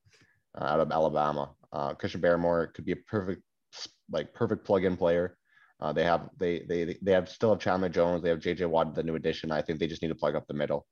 uh, 0.61 0.65
out 0.65 0.81
of 0.81 0.91
Alabama. 0.91 1.51
Uh, 1.73 1.95
Christian 1.95 2.21
Barmore 2.21 2.75
could 2.75 2.85
be 2.85 2.93
a 2.93 2.97
perfect, 2.97 3.43
like 4.11 4.35
perfect 4.35 4.65
plug-in 4.65 4.97
player. 4.97 5.37
Uh, 5.81 5.93
they 5.93 6.05
have 6.05 6.29
they 6.39 6.65
they 6.69 6.97
they 7.01 7.13
have 7.13 7.29
still 7.29 7.51
have 7.51 7.61
Chandler 7.61 7.89
Jones. 7.89 8.23
They 8.23 8.29
have 8.29 8.41
JJ 8.41 8.69
Watt, 8.69 8.95
the 8.95 9.03
new 9.03 9.15
addition. 9.15 9.51
I 9.51 9.63
think 9.63 9.79
they 9.79 9.87
just 9.87 10.03
need 10.03 10.09
to 10.09 10.15
plug 10.15 10.35
up 10.35 10.47
the 10.47 10.55
middle. 10.55 10.87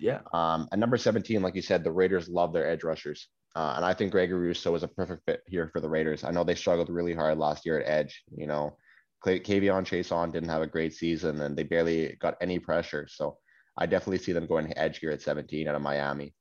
Yeah. 0.00 0.20
Um, 0.32 0.68
and 0.72 0.80
number 0.80 0.96
17, 0.96 1.42
like 1.42 1.54
you 1.54 1.62
said, 1.62 1.84
the 1.84 1.92
Raiders 1.92 2.28
love 2.28 2.52
their 2.52 2.68
edge 2.68 2.84
rushers. 2.84 3.28
Uh, 3.54 3.74
and 3.76 3.84
I 3.84 3.92
think 3.94 4.12
Gregory 4.12 4.48
Rousseau 4.48 4.74
is 4.74 4.82
a 4.82 4.88
perfect 4.88 5.24
fit 5.26 5.40
here 5.46 5.68
for 5.72 5.80
the 5.80 5.88
Raiders. 5.88 6.22
I 6.22 6.30
know 6.30 6.44
they 6.44 6.54
struggled 6.54 6.88
really 6.88 7.14
hard 7.14 7.38
last 7.38 7.66
year 7.66 7.80
at 7.80 7.88
edge. 7.88 8.22
You 8.36 8.46
know, 8.46 8.76
K'Von 9.24 9.84
Chaisson 9.84 10.32
didn't 10.32 10.48
have 10.48 10.62
a 10.62 10.66
great 10.66 10.94
season 10.94 11.40
and 11.40 11.56
they 11.56 11.64
barely 11.64 12.16
got 12.20 12.36
any 12.40 12.58
pressure. 12.58 13.06
So 13.08 13.38
I 13.76 13.86
definitely 13.86 14.18
see 14.18 14.32
them 14.32 14.46
going 14.46 14.76
edge 14.76 14.98
here 14.98 15.10
at 15.10 15.22
17 15.22 15.68
out 15.68 15.74
of 15.74 15.82
Miami. 15.82 16.34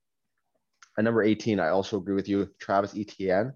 At 0.98 1.04
number 1.04 1.24
18, 1.24 1.60
I 1.60 1.70
also 1.70 1.98
agree 1.98 2.16
with 2.16 2.28
you, 2.28 2.50
Travis 2.60 2.96
Etienne. 2.96 3.54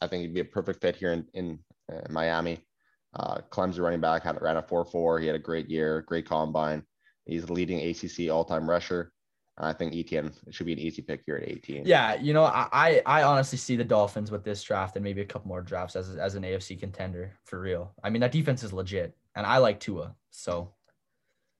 I 0.00 0.06
think 0.06 0.22
he'd 0.22 0.34
be 0.34 0.40
a 0.40 0.44
perfect 0.44 0.80
fit 0.80 0.96
here 0.96 1.12
in, 1.12 1.26
in 1.34 1.58
uh, 1.92 2.00
Miami. 2.10 2.64
Uh, 3.14 3.38
Clemson 3.50 3.80
running 3.80 4.00
back 4.00 4.22
had 4.22 4.40
ran 4.40 4.56
a 4.56 4.62
4-4. 4.62 5.20
He 5.20 5.26
had 5.26 5.36
a 5.36 5.40
great 5.40 5.68
year, 5.68 6.02
great 6.02 6.28
combine. 6.28 6.82
He's 7.26 7.46
the 7.46 7.52
leading 7.52 7.80
ACC 7.80 8.30
all-time 8.30 8.68
rusher. 8.68 9.12
I 9.56 9.72
think 9.72 9.94
Etienne 9.94 10.32
should 10.50 10.66
be 10.66 10.72
an 10.72 10.80
easy 10.80 11.00
pick 11.00 11.22
here 11.24 11.36
at 11.36 11.48
18. 11.48 11.84
Yeah, 11.86 12.14
you 12.16 12.32
know, 12.32 12.44
I 12.44 13.02
I 13.06 13.22
honestly 13.22 13.56
see 13.56 13.76
the 13.76 13.84
Dolphins 13.84 14.30
with 14.30 14.42
this 14.42 14.62
draft 14.62 14.96
and 14.96 15.04
maybe 15.04 15.20
a 15.20 15.24
couple 15.24 15.48
more 15.48 15.62
drafts 15.62 15.94
as 15.94 16.16
as 16.16 16.34
an 16.34 16.42
AFC 16.42 16.78
contender 16.78 17.32
for 17.44 17.60
real. 17.60 17.94
I 18.02 18.10
mean, 18.10 18.20
that 18.20 18.32
defense 18.32 18.64
is 18.64 18.72
legit, 18.72 19.16
and 19.36 19.46
I 19.46 19.58
like 19.58 19.80
Tua. 19.80 20.14
So. 20.30 20.72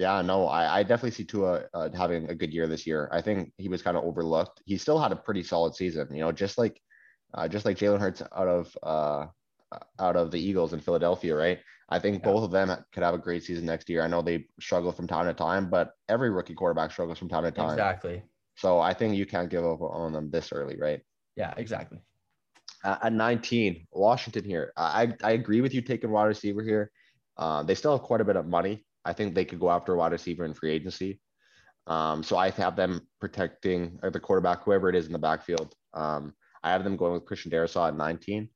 Yeah, 0.01 0.23
no, 0.23 0.49
I, 0.49 0.79
I 0.79 0.83
definitely 0.83 1.13
see 1.13 1.25
Tua 1.25 1.67
uh, 1.73 1.89
having 1.97 2.29
a 2.29 2.35
good 2.35 2.53
year 2.53 2.67
this 2.67 2.85
year. 2.85 3.09
I 3.13 3.23
think 3.23 3.53
he 3.59 3.69
was 3.69 3.81
kind 3.81 3.97
of 3.97 4.03
overlooked. 4.03 4.61
He 4.65 4.77
still 4.77 4.99
had 4.99 5.13
a 5.13 5.17
pretty 5.17 5.45
solid 5.45 5.77
season, 5.77 6.09
you 6.13 6.19
know, 6.19 6.33
just 6.33 6.59
like, 6.59 6.81
uh, 7.33 7.47
just 7.47 7.65
like 7.65 7.79
Jalen 7.79 8.01
Hurts 8.01 8.21
out 8.21 8.49
of 8.49 8.77
uh, 8.83 9.27
out 9.99 10.17
of 10.17 10.31
the 10.31 10.41
Eagles 10.41 10.73
in 10.73 10.81
Philadelphia, 10.81 11.35
right? 11.35 11.59
I 11.89 11.99
think 11.99 12.23
yeah. 12.23 12.33
both 12.33 12.45
of 12.45 12.51
them 12.51 12.75
could 12.93 13.03
have 13.03 13.15
a 13.15 13.19
great 13.19 13.45
season 13.45 13.67
next 13.67 13.89
year. 13.89 14.03
I 14.03 14.09
know 14.09 14.23
they 14.23 14.47
struggle 14.61 14.93
from 14.93 15.07
time 15.07 15.27
to 15.27 15.35
time, 15.35 15.69
but 15.69 15.93
every 16.09 16.31
rookie 16.31 16.55
quarterback 16.55 16.91
struggles 16.91 17.19
from 17.19 17.29
time 17.29 17.45
to 17.45 17.51
time. 17.51 17.71
Exactly. 17.71 18.23
So 18.57 18.81
I 18.81 18.95
think 18.95 19.17
you 19.17 19.27
can't 19.27 19.51
give 19.51 19.65
up 19.65 19.81
on 19.81 20.13
them 20.13 20.31
this 20.31 20.53
early, 20.53 20.77
right? 20.79 21.01
Yeah, 21.37 21.53
exactly. 21.57 21.99
Uh, 22.85 22.99
at 23.03 23.13
19, 23.13 23.87
Washington 23.93 24.45
here. 24.45 24.73
I, 24.77 25.13
I 25.23 25.33
agree 25.33 25.61
with 25.61 25.75
you 25.75 25.83
taking 25.83 26.11
wide 26.11 26.27
receiver 26.27 26.63
here. 26.63 26.91
Uh, 27.37 27.63
they 27.63 27.75
still 27.75 27.93
have 27.93 28.03
quite 28.03 28.21
a 28.21 28.25
bit 28.25 28.37
of 28.37 28.47
money. 28.47 28.85
I 29.05 29.13
think 29.13 29.35
they 29.35 29.45
could 29.45 29.61
go 29.61 29.71
after 29.71 29.95
a 29.95 29.97
wide 29.97 30.13
receiver 30.13 30.45
in 30.45 30.55
free 30.55 30.71
agency. 30.71 31.21
Um, 31.87 32.23
so 32.23 32.37
I 32.37 32.51
have 32.51 32.77
them 32.77 33.07
protecting 33.21 33.99
the 34.03 34.21
quarterback, 34.21 34.65
whoever 34.65 34.89
it 34.89 34.97
is 34.97 35.07
in 35.07 35.13
the 35.13 35.19
backfield. 35.19 35.75
Um, 35.93 36.35
I 36.63 36.71
have 36.71 36.85
them 36.85 36.97
going 36.97 37.13
with 37.13 37.27
Christian 37.27 37.51
Darrisaw 37.51 37.89
at 37.89 37.97
19. 37.97 38.49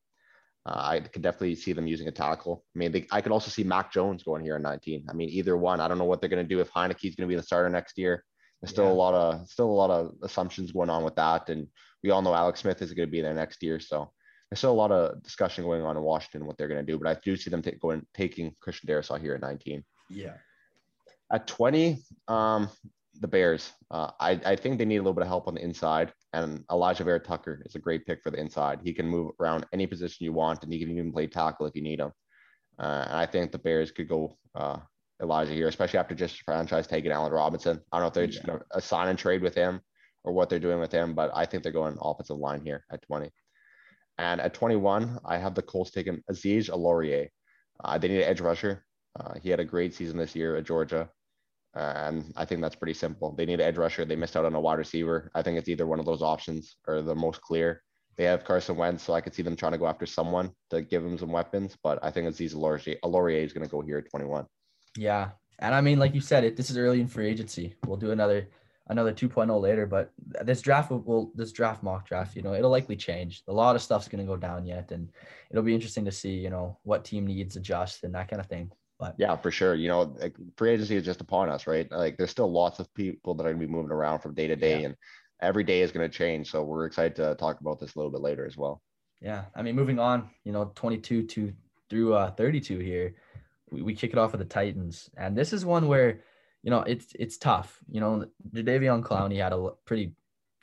Uh, 0.67 0.81
I 0.83 1.01
could 1.01 1.23
definitely 1.23 1.55
see 1.55 1.73
them 1.73 1.87
using 1.87 2.09
a 2.09 2.13
tackle. 2.13 2.65
I 2.75 2.79
mean, 2.79 2.93
they, 2.93 3.07
I 3.11 3.21
could 3.21 3.33
also 3.33 3.51
see 3.51 3.65
Mac 3.65 3.93
Jones 3.93 4.23
going 4.23 4.43
here 4.43 4.57
in 4.57 4.63
19. 4.63 5.07
I 5.09 5.13
mean, 5.13 5.29
either 5.31 5.57
one. 5.57 5.81
I 5.81 5.89
don't 5.89 5.99
know 5.99 6.05
what 6.05 6.21
they're 6.21 6.29
going 6.29 6.47
to 6.47 6.55
do 6.55 6.61
if 6.61 6.71
Heinicke's 6.71 7.17
going 7.17 7.27
to 7.29 7.35
be 7.35 7.37
the 7.37 7.43
starter 7.43 7.71
next 7.71 7.97
year. 7.97 8.25
There's 8.61 8.71
still 8.71 8.87
yeah. 8.87 8.93
a 8.93 8.93
lot 8.93 9.15
of 9.15 9.49
still 9.49 9.71
a 9.71 9.71
lot 9.71 9.91
of 9.91 10.15
assumptions 10.23 10.73
going 10.73 10.91
on 10.91 11.05
with 11.05 11.15
that, 11.17 11.49
and 11.49 11.69
we 12.03 12.11
all 12.11 12.23
know 12.23 12.35
Alex 12.35 12.61
Smith 12.61 12.83
is 12.83 12.93
going 12.93 13.09
to 13.09 13.11
be 13.11 13.21
there 13.21 13.35
next 13.35 13.63
year. 13.63 13.79
So 13.79 14.11
there's 14.51 14.59
still 14.59 14.73
a 14.73 14.75
lot 14.75 14.91
of 14.91 15.23
discussion 15.23 15.65
going 15.65 15.83
on 15.83 15.97
in 15.97 16.03
Washington 16.03 16.47
what 16.47 16.57
they're 16.59 16.69
going 16.69 16.85
to 16.85 16.93
do. 16.93 16.99
But 16.99 17.17
I 17.17 17.21
do 17.23 17.37
see 17.37 17.51
them 17.51 17.63
t- 17.63 17.73
going 17.81 18.07
taking 18.15 18.55
Christian 18.61 18.89
Darrisaw 18.89 19.21
here 19.21 19.35
at 19.35 19.41
19. 19.41 19.85
Yeah. 20.11 20.35
At 21.31 21.47
20, 21.47 22.03
um, 22.29 22.69
the 23.21 23.29
Bears. 23.29 23.71
Uh, 23.91 24.11
I, 24.19 24.41
I 24.45 24.57
think 24.57 24.79
they 24.79 24.87
need 24.87 24.97
a 24.97 25.03
little 25.03 25.15
bit 25.15 25.23
of 25.23 25.29
help 25.29 25.49
on 25.49 25.55
the 25.55 25.63
inside, 25.63 26.13
and 26.33 26.65
Elijah 26.71 27.05
Vera 27.05 27.21
Tucker 27.21 27.63
is 27.65 27.75
a 27.75 27.79
great 27.79 28.07
pick 28.07 28.23
for 28.23 28.31
the 28.31 28.39
inside. 28.39 28.81
He 28.83 28.93
can 28.93 29.07
move 29.07 29.33
around 29.41 29.67
any 29.73 29.87
position 29.87 30.25
you 30.25 30.33
want, 30.33 30.63
and 30.63 30.73
he 30.73 30.79
can 30.79 30.91
even 30.91 31.13
play 31.13 31.27
tackle 31.27 31.67
if 31.67 31.75
you 31.75 31.83
need 31.83 32.01
him. 32.01 32.13
Uh, 32.79 33.05
and 33.07 33.17
I 33.17 33.27
think 33.27 33.51
the 33.51 33.59
Bears 33.59 33.91
could 33.91 34.09
go 34.09 34.37
uh, 34.55 34.79
Elijah 35.23 35.53
here, 35.53 35.69
especially 35.69 35.99
after 35.99 36.15
just 36.15 36.43
franchise 36.43 36.87
taking 36.87 37.11
Allen 37.11 37.33
Robinson. 37.33 37.81
I 37.91 37.97
don't 37.97 38.03
know 38.03 38.09
if 38.09 38.15
they're 38.15 38.25
yeah. 38.25 38.31
just 38.31 38.47
going 38.47 38.59
to 38.59 38.65
assign 38.73 39.09
and 39.09 39.19
trade 39.19 39.43
with 39.43 39.55
him 39.55 39.81
or 40.25 40.33
what 40.33 40.49
they're 40.49 40.59
doing 40.59 40.81
with 40.81 40.93
him, 40.93 41.15
but 41.15 41.31
I 41.35 41.47
think 41.47 41.63
they're 41.63 41.73
going 41.73 41.97
offensive 42.01 42.37
line 42.37 42.61
here 42.61 42.85
at 42.93 43.03
20. 43.03 43.31
And 44.19 44.41
at 44.41 44.55
21, 44.55 45.21
I 45.25 45.39
have 45.39 45.55
the 45.55 45.63
Colts 45.63 45.91
taking 45.91 46.23
Azeez 46.31 46.69
Ojulari. 46.69 47.29
Uh, 47.83 47.99
they 47.99 48.09
need 48.09 48.23
an 48.23 48.29
edge 48.29 48.41
rusher. 48.41 48.85
Uh, 49.19 49.35
he 49.41 49.49
had 49.49 49.61
a 49.61 49.65
great 49.65 49.95
season 49.95 50.19
this 50.19 50.35
year 50.35 50.57
at 50.57 50.67
Georgia. 50.67 51.09
And 51.79 52.33
I 52.37 52.45
think 52.45 52.61
that's 52.61 52.75
pretty 52.75 52.95
simple. 52.95 53.33
They 53.33 53.47
need 53.47 53.61
an 53.61 53.69
edge 53.69 53.79
rusher. 53.79 54.05
They 54.05 54.17
missed 54.17 54.37
out 54.37 54.45
on 54.45 54.55
a 54.55 54.61
wide 54.61 54.79
receiver. 54.79 55.31
I 55.35 55.43
think 55.43 55.59
it's 55.59 55.69
either 55.69 55.87
one 55.87 56.01
of 56.01 56.07
those 56.07 56.23
options 56.23 56.77
or 56.89 57.03
the 57.03 57.15
most 57.15 57.41
clear. 57.41 57.83
They 58.17 58.25
have 58.25 58.45
Carson 58.45 58.77
Wentz, 58.77 59.05
so 59.05 59.13
I 59.13 59.21
could 59.21 59.33
see 59.33 59.43
them 59.43 59.55
trying 59.55 59.73
to 59.73 59.79
go 59.79 59.87
after 59.87 60.05
someone 60.05 60.51
to 60.71 60.83
give 60.83 61.05
him 61.05 61.17
some 61.17 61.31
weapons. 61.31 61.77
But 61.85 62.01
I 62.03 62.11
think 62.11 62.27
Azeez 62.27 62.53
Ojulari 62.53 63.45
is 63.45 63.53
going 63.53 63.65
to 63.65 63.71
go 63.71 63.81
here 63.81 63.99
at 63.99 64.11
21. 64.11 64.45
Yeah, 64.97 65.31
and 65.61 65.73
I 65.73 65.81
mean, 65.81 66.01
like 66.01 66.15
you 66.15 66.21
said, 66.21 66.43
it 66.43 66.57
this 66.57 66.69
is 66.69 66.77
early 66.77 67.01
in 67.01 67.07
free 67.07 67.29
agency. 67.29 67.77
We'll 67.87 67.97
do 67.97 68.11
another 68.11 68.49
another 68.89 69.13
2.0 69.13 69.61
later, 69.61 69.87
but 69.87 70.11
this 70.43 70.63
draft 70.63 70.91
will, 70.91 71.01
will 71.01 71.33
this 71.35 71.53
draft 71.53 71.83
mock 71.83 72.09
draft, 72.09 72.35
you 72.35 72.43
know, 72.43 72.55
it'll 72.55 72.71
likely 72.71 72.97
change. 72.97 73.43
A 73.47 73.53
lot 73.53 73.77
of 73.77 73.83
stuff's 73.83 74.09
going 74.09 74.25
to 74.25 74.29
go 74.29 74.37
down 74.37 74.67
yet, 74.67 74.91
and 74.91 75.11
it'll 75.51 75.63
be 75.63 75.75
interesting 75.75 76.07
to 76.07 76.13
see, 76.13 76.31
you 76.31 76.51
know, 76.51 76.79
what 76.83 77.05
team 77.05 77.27
needs 77.27 77.55
adjust 77.57 78.03
and 78.03 78.15
that 78.15 78.29
kind 78.29 78.41
of 78.41 78.47
thing. 78.47 78.73
But 78.99 79.15
yeah, 79.17 79.37
for 79.37 79.51
sure. 79.51 79.75
You 79.75 79.89
know, 79.89 80.15
like 80.19 80.37
free 80.57 80.71
agency 80.71 80.97
is 80.97 81.05
just 81.05 81.21
upon 81.21 81.49
us, 81.49 81.67
right? 81.67 81.91
Like 81.91 82.17
there's 82.17 82.31
still 82.31 82.51
lots 82.51 82.81
of 82.81 82.93
people 82.95 83.35
that 83.35 83.47
are 83.47 83.53
gonna 83.53 83.65
be 83.65 83.73
moving 83.73 83.93
around 83.93 84.21
from 84.21 84.35
day 84.35 84.49
to 84.49 84.57
day, 84.57 84.81
yeah. 84.81 84.87
and 84.87 84.97
every 85.41 85.65
day 85.65 85.83
is 85.83 85.93
gonna 85.93 86.09
change. 86.09 86.51
So 86.51 86.65
we're 86.65 86.87
excited 86.87 87.15
to 87.17 87.37
talk 87.37 87.61
about 87.61 87.79
this 87.79 87.95
a 87.95 87.99
little 87.99 88.11
bit 88.11 88.21
later 88.21 88.45
as 88.45 88.57
well. 88.57 88.83
Yeah, 89.21 89.45
I 89.55 89.63
mean, 89.63 89.77
moving 89.77 89.99
on, 89.99 90.31
you 90.45 90.53
know, 90.53 90.73
22 90.75 91.25
to 91.25 91.53
through 91.91 92.15
uh, 92.15 92.31
32 92.33 92.79
here, 92.79 93.15
we, 93.71 93.83
we 93.83 93.95
kick 93.95 94.13
it 94.13 94.19
off 94.19 94.33
with 94.33 94.41
the 94.41 94.45
Titans, 94.45 95.11
and 95.17 95.37
this 95.37 95.53
is 95.53 95.65
one 95.65 95.87
where, 95.89 96.21
you 96.63 96.71
know, 96.71 96.81
it's 96.81 97.13
it's 97.19 97.39
tough. 97.39 97.79
You 97.89 98.01
know, 98.01 98.27
Jadeveon 98.53 99.03
Clowney 99.03 99.41
had 99.41 99.53
a 99.53 99.71
pretty, 99.85 100.13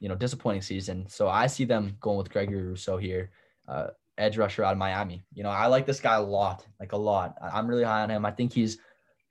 you 0.02 0.10
know, 0.10 0.16
disappointing 0.16 0.62
season. 0.62 1.08
So 1.08 1.30
I 1.30 1.48
see 1.48 1.64
them 1.64 1.96
going 2.02 2.18
with 2.18 2.32
Gregory 2.32 2.62
Rousseau 2.62 2.98
here. 2.98 3.32
Uh, 3.68 3.88
edge 4.18 4.38
rusher 4.38 4.64
out 4.64 4.74
of 4.74 4.78
Miami. 4.78 5.24
You 5.34 5.44
know, 5.44 5.50
I 5.50 5.68
like 5.68 5.86
this 5.86 6.00
guy 6.00 6.16
a 6.16 6.22
lot, 6.22 6.66
like 6.80 6.94
a 6.94 6.98
lot. 6.98 7.36
I'm 7.42 7.68
really 7.68 7.84
high 7.84 8.02
on 8.02 8.10
him. 8.10 8.26
I 8.26 8.32
think 8.32 8.54
he's 8.54 8.78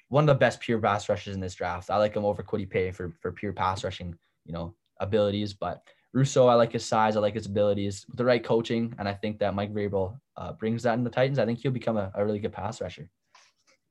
one 0.08 0.24
of 0.24 0.34
the 0.34 0.38
best 0.38 0.60
pure 0.60 0.78
pass 0.78 1.08
rushers 1.08 1.34
in 1.34 1.40
this 1.40 1.54
draft. 1.54 1.90
I 1.90 1.96
like 1.96 2.14
him 2.14 2.24
over 2.24 2.42
Kwity 2.42 2.68
Paye 2.68 2.90
for 2.90 3.12
for 3.20 3.32
pure 3.32 3.52
pass 3.52 3.84
rushing, 3.84 4.16
you 4.44 4.52
know, 4.52 4.74
abilities. 5.00 5.54
But 5.54 5.82
Rousseau, 6.12 6.46
I 6.46 6.54
like 6.54 6.72
his 6.72 6.84
size, 6.84 7.16
I 7.16 7.20
like 7.20 7.34
his 7.34 7.46
abilities 7.46 8.04
with 8.08 8.18
the 8.18 8.24
right 8.24 8.42
coaching, 8.42 8.94
and 8.98 9.08
I 9.08 9.14
think 9.14 9.38
that 9.40 9.54
Mike 9.54 9.74
Vrabel 9.74 10.18
uh, 10.36 10.52
brings 10.52 10.82
that 10.84 10.94
in 10.94 11.04
the 11.04 11.10
Titans. 11.10 11.38
I 11.38 11.46
think 11.46 11.58
he'll 11.58 11.72
become 11.72 11.96
a, 11.96 12.12
a 12.14 12.24
really 12.24 12.38
good 12.38 12.52
pass 12.52 12.80
rusher. 12.80 13.08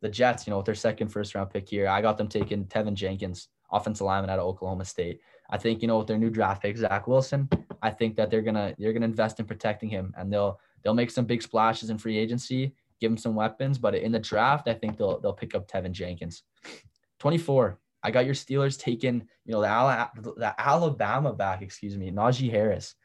The 0.01 0.09
Jets, 0.09 0.45
you 0.45 0.51
know, 0.51 0.57
with 0.57 0.65
their 0.65 0.75
second 0.75 1.09
first 1.09 1.35
round 1.35 1.49
pick 1.49 1.67
here, 1.67 1.87
I 1.87 2.01
got 2.01 2.17
them 2.17 2.27
taking 2.27 2.65
Teven 2.65 2.93
Jenkins, 2.93 3.49
offensive 3.71 4.05
lineman 4.05 4.29
out 4.29 4.39
of 4.39 4.45
Oklahoma 4.45 4.85
State. 4.85 5.19
I 5.49 5.57
think 5.57 5.81
you 5.81 5.87
know 5.87 5.97
with 5.99 6.07
their 6.07 6.17
new 6.17 6.29
draft 6.29 6.61
pick 6.61 6.77
Zach 6.77 7.07
Wilson, 7.07 7.49
I 7.81 7.89
think 7.89 8.15
that 8.15 8.29
they're 8.29 8.41
gonna 8.41 8.73
they're 8.79 8.93
gonna 8.93 9.05
invest 9.05 9.39
in 9.39 9.45
protecting 9.45 9.89
him, 9.89 10.13
and 10.17 10.31
they'll 10.31 10.59
they'll 10.83 10.93
make 10.93 11.11
some 11.11 11.25
big 11.25 11.41
splashes 11.41 11.89
in 11.89 11.97
free 11.97 12.17
agency, 12.17 12.73
give 12.99 13.11
them 13.11 13.17
some 13.17 13.35
weapons, 13.35 13.77
but 13.77 13.95
in 13.95 14.11
the 14.11 14.19
draft, 14.19 14.67
I 14.67 14.73
think 14.73 14.97
they'll 14.97 15.19
they'll 15.19 15.33
pick 15.33 15.55
up 15.55 15.67
Teven 15.67 15.91
Jenkins. 15.91 16.43
24. 17.19 17.79
I 18.03 18.11
got 18.11 18.25
your 18.25 18.35
Steelers 18.35 18.77
taking, 18.77 19.25
you 19.45 19.53
know, 19.53 19.61
the, 19.61 20.33
the 20.35 20.53
Alabama 20.59 21.31
back, 21.31 21.61
excuse 21.61 21.97
me, 21.97 22.11
Najee 22.11 22.51
Harris. 22.51 22.95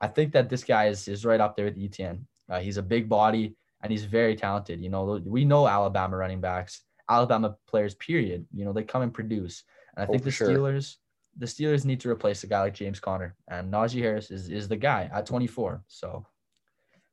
I 0.00 0.06
think 0.08 0.32
that 0.32 0.48
this 0.48 0.64
guy 0.64 0.86
is, 0.88 1.08
is 1.08 1.24
right 1.24 1.40
up 1.40 1.56
there 1.56 1.66
with 1.66 1.78
Etienne. 1.78 2.26
Uh, 2.48 2.60
he's 2.60 2.78
a 2.78 2.82
big 2.82 3.08
body 3.08 3.54
and 3.82 3.92
he's 3.92 4.04
very 4.04 4.34
talented. 4.34 4.82
You 4.82 4.88
know, 4.88 5.20
we 5.24 5.44
know 5.44 5.68
Alabama 5.68 6.16
running 6.16 6.40
backs, 6.40 6.82
Alabama 7.08 7.56
players, 7.66 7.94
period. 7.94 8.46
You 8.54 8.64
know, 8.64 8.72
they 8.72 8.82
come 8.82 9.02
and 9.02 9.12
produce. 9.12 9.64
And 9.94 10.04
I 10.04 10.06
oh, 10.06 10.12
think 10.12 10.24
the 10.24 10.30
Steelers, 10.30 10.96
the 11.36 11.46
Steelers 11.46 11.84
need 11.84 12.00
to 12.00 12.10
replace 12.10 12.42
a 12.44 12.46
guy 12.46 12.60
like 12.60 12.74
James 12.74 13.00
Conner. 13.00 13.36
And 13.48 13.72
Najee 13.72 14.00
Harris 14.00 14.30
is, 14.30 14.48
is 14.48 14.68
the 14.68 14.76
guy 14.76 15.10
at 15.12 15.26
24. 15.26 15.82
So 15.86 16.24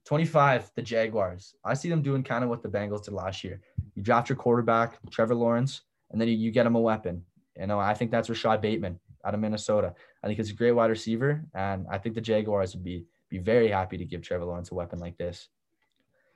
25, 0.06 0.72
the 0.76 0.82
Jaguars. 0.82 1.56
I 1.64 1.74
see 1.74 1.90
them 1.90 2.02
doing 2.02 2.24
kind 2.24 2.44
of 2.44 2.50
what 2.50 2.62
the 2.62 2.70
Bengals 2.70 3.06
did 3.06 3.14
last 3.14 3.44
year. 3.44 3.62
You 3.96 4.04
draft 4.04 4.30
your 4.30 4.36
quarterback, 4.36 4.98
Trevor 5.10 5.36
Lawrence, 5.36 5.82
and 6.12 6.20
then 6.20 6.28
you, 6.28 6.36
you 6.36 6.52
get 6.52 6.66
him 6.66 6.76
a 6.76 6.82
weapon. 6.82 7.24
You 7.58 7.68
know, 7.68 7.80
I 7.80 7.94
think 7.94 8.12
that's 8.12 8.30
Rashod 8.30 8.62
Bateman 8.62 9.00
out 9.26 9.34
of 9.34 9.40
Minnesota. 9.40 9.94
I 10.24 10.28
think 10.28 10.38
he's 10.38 10.50
a 10.50 10.56
great 10.56 10.72
wide 10.72 10.90
receiver, 10.90 11.44
and 11.54 11.86
I 11.90 11.98
think 11.98 12.16
the 12.16 12.22
Jaguars 12.22 12.74
would 12.74 12.84
be 12.84 13.06
be 13.30 13.40
very 13.40 13.68
happy 13.68 13.98
to 13.98 14.06
give 14.06 14.22
Trevor 14.22 14.46
Lawrence 14.46 14.70
a 14.70 14.76
weapon 14.76 15.00
like 15.00 15.18
this. 15.18 15.50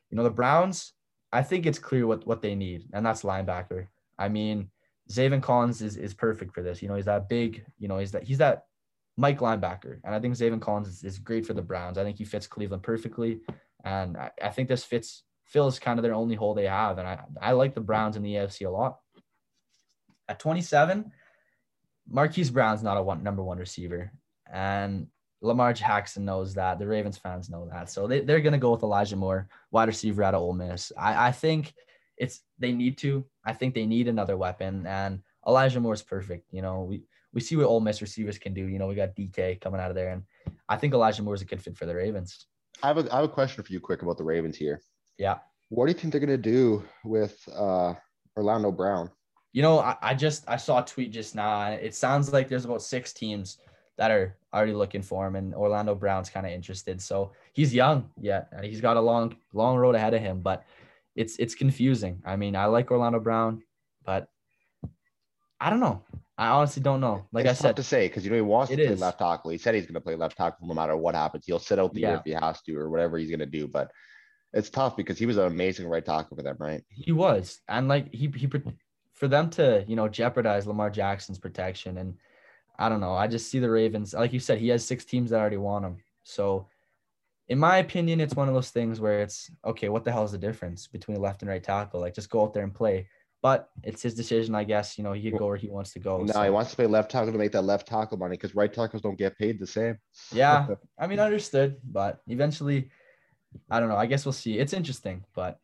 You 0.10 0.18
know, 0.18 0.24
the 0.24 0.32
Browns, 0.32 0.94
I 1.32 1.44
think 1.44 1.66
it's 1.66 1.78
clear 1.78 2.08
what, 2.08 2.26
what 2.26 2.42
they 2.42 2.56
need, 2.56 2.88
and 2.94 3.06
that's 3.06 3.22
linebacker. 3.22 3.88
I 4.18 4.30
mean, 4.30 4.70
Zaven 5.12 5.44
Collins 5.44 5.82
is, 5.82 5.96
is 5.98 6.14
perfect 6.14 6.54
for 6.56 6.64
this. 6.64 6.82
You 6.82 6.88
know, 6.88 6.96
he's 6.96 7.06
that 7.06 7.30
big, 7.30 7.64
you 7.78 7.88
know, 7.88 8.00
he's 8.00 8.12
that 8.14 8.24
he's 8.24 8.40
that 8.40 8.66
Mike 9.18 9.40
linebacker. 9.40 10.00
And 10.04 10.14
I 10.14 10.20
think 10.20 10.36
Zaven 10.36 10.62
Collins 10.62 10.88
is, 10.88 11.04
is, 11.04 11.20
great 11.20 11.46
for 11.46 11.54
the 11.54 11.62
Browns. 11.62 11.98
I 11.98 12.04
think 12.04 12.18
he 12.18 12.24
fits 12.24 12.48
Cleveland 12.48 12.84
perfectly. 12.84 13.42
And 13.84 14.16
I, 14.16 14.32
I, 14.42 14.50
think 14.50 14.70
this 14.70 14.84
fits 14.84 15.24
fills 15.46 15.80
kind 15.80 15.98
of 15.98 16.04
their 16.04 16.14
only 16.14 16.36
hole 16.36 16.54
they 16.54 16.68
have. 16.68 17.00
And 17.00 17.08
I, 17.08 17.20
I 17.42 17.52
like 17.54 17.74
the 17.74 17.82
Browns 17.82 18.16
in 18.16 18.24
the 18.24 18.36
AFC 18.36 18.68
a 18.68 18.70
lot. 18.70 19.00
At 20.30 20.40
27, 20.40 21.12
Marquise 22.08 22.52
Brown's 22.52 22.84
not 22.84 22.98
a 22.98 23.02
one 23.02 23.24
number 23.24 23.44
one 23.44 23.58
receiver. 23.58 24.12
And 24.52 25.08
Lamar 25.42 25.74
Jackson 25.74 26.26
knows 26.26 26.54
that. 26.54 26.78
The 26.78 26.88
Ravens 26.88 27.18
fans 27.18 27.50
know 27.50 27.68
that. 27.72 27.90
So 27.90 28.08
they, 28.08 28.22
they're 28.22 28.42
going 28.42 28.54
to 28.54 28.60
go 28.60 28.72
with 28.72 28.84
Elijah 28.84 29.16
Moore, 29.16 29.48
wide 29.72 29.88
receiver 29.88 30.24
out 30.24 30.36
of 30.36 30.42
Ole 30.42 30.54
Miss. 30.54 30.92
I, 30.98 31.30
I 31.30 31.32
think 31.32 31.74
it's 32.18 32.42
they 32.60 32.72
need 32.72 32.98
to. 33.00 33.26
I 33.46 33.54
think 33.54 33.74
they 33.74 33.86
need 33.86 34.08
another 34.08 34.38
weapon. 34.38 34.86
And 34.86 35.22
Elijah 35.48 35.80
Moore 35.80 35.94
is 35.94 36.02
perfect. 36.02 36.48
You 36.52 36.62
know, 36.62 36.84
we, 36.84 37.04
we 37.38 37.42
see 37.42 37.56
what 37.56 37.68
Ole 37.68 37.82
Miss 37.82 38.02
receivers 38.02 38.40
can 38.40 38.56
do. 38.56 38.66
You 38.66 38.80
know, 38.80 38.88
we 38.88 38.96
got 38.96 39.16
DK 39.16 39.62
coming 39.62 39.80
out 39.80 39.92
of 39.92 39.96
there. 39.96 40.10
And 40.10 40.24
I 40.68 40.76
think 40.76 40.96
Elijah 40.96 41.22
Moore 41.22 41.36
is 41.36 41.44
a 41.44 41.46
good 41.46 41.62
fit 41.62 41.78
for 41.78 41.86
the 41.86 41.94
Ravens. 41.94 42.48
I 42.82 42.88
have 42.88 42.98
a, 42.98 43.14
I 43.14 43.18
have 43.18 43.26
a 43.26 43.30
question 43.30 43.64
for 43.64 43.72
you 43.72 43.80
quick 43.80 44.02
about 44.02 44.18
the 44.18 44.24
Ravens 44.24 44.58
here. 44.58 44.82
Yeah. 45.20 45.38
What 45.70 45.86
do 45.86 45.92
you 45.92 46.00
think 46.00 46.12
they're 46.12 46.20
going 46.20 46.32
to 46.32 46.52
do 46.52 46.84
with 47.06 47.38
uh, 47.56 47.94
Orlando 48.36 48.72
Brown? 48.72 49.12
You 49.54 49.62
know, 49.62 49.78
I, 49.78 49.98
I 50.02 50.14
just 50.16 50.46
I 50.50 50.58
saw 50.58 50.82
a 50.82 50.86
tweet 50.86 51.12
just 51.12 51.36
now, 51.36 51.62
and 51.62 51.80
it 51.80 51.94
sounds 51.94 52.34
like 52.34 52.50
there's 52.50 52.66
about 52.66 52.82
six 52.82 53.14
teams 53.14 53.60
that 54.00 54.10
are 54.10 54.36
already 54.52 54.74
looking 54.74 55.04
for 55.04 55.28
him, 55.28 55.36
and 55.36 55.54
Orlando 55.54 55.94
Brown's 55.94 56.32
kind 56.32 56.48
of 56.48 56.52
interested. 56.52 57.00
So 57.00 57.34
he's 57.54 57.72
young, 57.72 58.10
yeah, 58.20 58.46
and 58.52 58.66
he's 58.66 58.82
got 58.82 58.98
a 58.98 59.02
long 59.02 59.36
long 59.54 59.78
road 59.78 59.94
ahead 59.94 60.16
of 60.16 60.22
him, 60.22 60.42
but 60.42 60.64
it's 61.16 61.38
it's 61.38 61.54
confusing. 61.54 62.20
I 62.26 62.36
mean, 62.36 62.56
I 62.56 62.66
like 62.66 62.90
Orlando 62.90 63.20
Brown, 63.20 63.62
but 64.04 64.28
I 65.60 65.70
don't 65.70 65.80
know. 65.80 66.04
I 66.38 66.50
honestly 66.50 66.84
don't 66.84 67.02
know. 67.02 67.26
Like 67.32 67.46
it's 67.46 67.60
I 67.60 67.64
said, 67.70 67.76
to 67.78 67.84
say 67.84 68.08
because 68.08 68.24
you 68.24 68.30
know 68.30 68.36
he 68.36 68.42
wants 68.42 68.70
to 68.70 68.76
play 68.76 68.86
is. 68.86 69.02
left 69.02 69.20
tackle. 69.20 69.50
He 69.52 69.58
said 69.58 69.74
he's 69.74 69.86
going 69.86 69.96
to 69.96 70.02
play 70.02 70.16
left 70.16 70.38
tackle 70.38 70.68
no 70.68 70.74
matter 70.76 70.96
what 70.96 71.16
happens. 71.16 71.46
He'll 71.48 71.58
sit 71.58 71.80
out 71.80 71.94
the 71.94 72.02
yeah. 72.02 72.10
year 72.10 72.18
if 72.18 72.26
he 72.26 72.32
has 72.32 72.62
to 72.64 72.78
or 72.78 72.90
whatever 72.90 73.18
he's 73.18 73.30
going 73.30 73.40
to 73.40 73.48
do. 73.48 73.68
But 73.68 73.92
it's 74.54 74.70
tough 74.70 74.96
because 74.96 75.18
he 75.18 75.26
was 75.26 75.38
an 75.38 75.48
amazing 75.48 75.88
right 75.88 76.06
tackle 76.06 76.38
for 76.38 76.44
them, 76.44 76.58
right? 76.60 76.84
He 76.90 77.12
was, 77.12 77.60
and 77.68 77.88
like 77.88 78.14
he 78.14 78.32
he 78.36 78.50
for 79.14 79.28
them 79.28 79.50
to 79.52 79.84
you 79.88 79.96
know 79.96 80.08
jeopardize 80.08 80.68
Lamar 80.68 80.92
Jackson's 80.92 81.40
protection, 81.40 81.98
and 81.98 82.16
I 82.78 82.90
don't 82.90 83.02
know. 83.02 83.14
I 83.14 83.28
just 83.28 83.50
see 83.50 83.60
the 83.60 83.70
Ravens, 83.70 84.14
like 84.14 84.34
you 84.34 84.40
said, 84.40 84.60
he 84.60 84.68
has 84.70 84.86
six 84.86 85.06
teams 85.06 85.32
that 85.32 85.40
already 85.40 85.58
want 85.58 85.86
him. 85.86 85.98
So, 86.24 86.68
in 87.48 87.58
my 87.58 87.78
opinion, 87.78 88.22
it's 88.22 88.36
one 88.36 88.48
of 88.48 88.54
those 88.54 88.70
things 88.70 89.00
where 89.00 89.22
it's 89.22 89.50
okay. 89.66 89.90
What 89.90 90.04
the 90.04 90.12
hell 90.12 90.26
is 90.26 90.34
the 90.34 90.38
difference 90.38 90.86
between 90.86 91.20
left 91.20 91.42
and 91.42 91.50
right 91.50 91.64
tackle? 91.64 92.00
Like 92.00 92.14
just 92.14 92.30
go 92.30 92.44
out 92.44 92.54
there 92.54 92.64
and 92.64 92.74
play. 92.74 93.08
But 93.42 93.70
it's 93.84 94.02
his 94.02 94.16
decision, 94.16 94.56
I 94.56 94.64
guess. 94.64 94.98
You 94.98 95.04
know, 95.04 95.14
he 95.14 95.30
could 95.30 95.38
go 95.38 95.48
where 95.48 95.58
he 95.58 95.70
wants 95.70 95.94
to 95.94 96.00
go. 96.00 96.18
No, 96.18 96.34
so. 96.34 96.44
he 96.44 96.50
wants 96.50 96.72
to 96.72 96.76
play 96.76 96.88
left 96.88 97.12
tackle 97.12 97.32
to 97.32 97.38
make 97.38 97.52
that 97.52 97.62
left 97.62 97.88
tackle 97.88 98.18
money 98.18 98.36
because 98.36 98.56
right 98.56 98.74
tackles 98.74 99.02
don't 99.02 99.18
get 99.18 99.38
paid 99.38 99.60
the 99.60 99.68
same. 99.68 99.98
yeah, 100.32 100.68
I 101.00 101.08
mean, 101.08 101.20
understood. 101.20 101.78
But 101.84 102.22
eventually, 102.28 102.90
I 103.70 103.80
don't 103.80 103.90
know. 103.90 103.96
I 103.96 104.08
guess 104.08 104.26
we'll 104.26 104.34
see. 104.34 104.58
It's 104.58 104.74
interesting, 104.74 105.24
but 105.36 105.60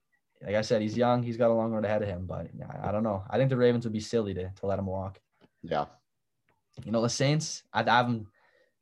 like 0.46 0.56
I 0.56 0.62
said, 0.62 0.82
he's 0.82 0.98
young. 0.98 1.24
He's 1.24 1.38
got 1.38 1.50
a 1.50 1.54
long 1.54 1.72
road 1.72 1.86
ahead 1.86 2.02
of 2.02 2.08
him. 2.08 2.26
But 2.26 2.48
I, 2.70 2.90
I 2.90 2.92
don't 2.92 3.04
know. 3.04 3.24
I 3.30 3.38
think 3.38 3.50
the 3.50 3.58
Ravens 3.58 3.86
would 3.86 3.94
be 3.94 4.00
silly 4.00 4.34
to, 4.34 4.50
to 4.50 4.66
let 4.66 4.80
him 4.80 4.86
walk. 4.86 5.20
Yeah. 5.62 5.86
You 6.84 6.92
know, 6.92 7.02
the 7.02 7.10
Saints, 7.10 7.64
I, 7.74 7.82
I 7.82 7.98
haven't 7.98 8.28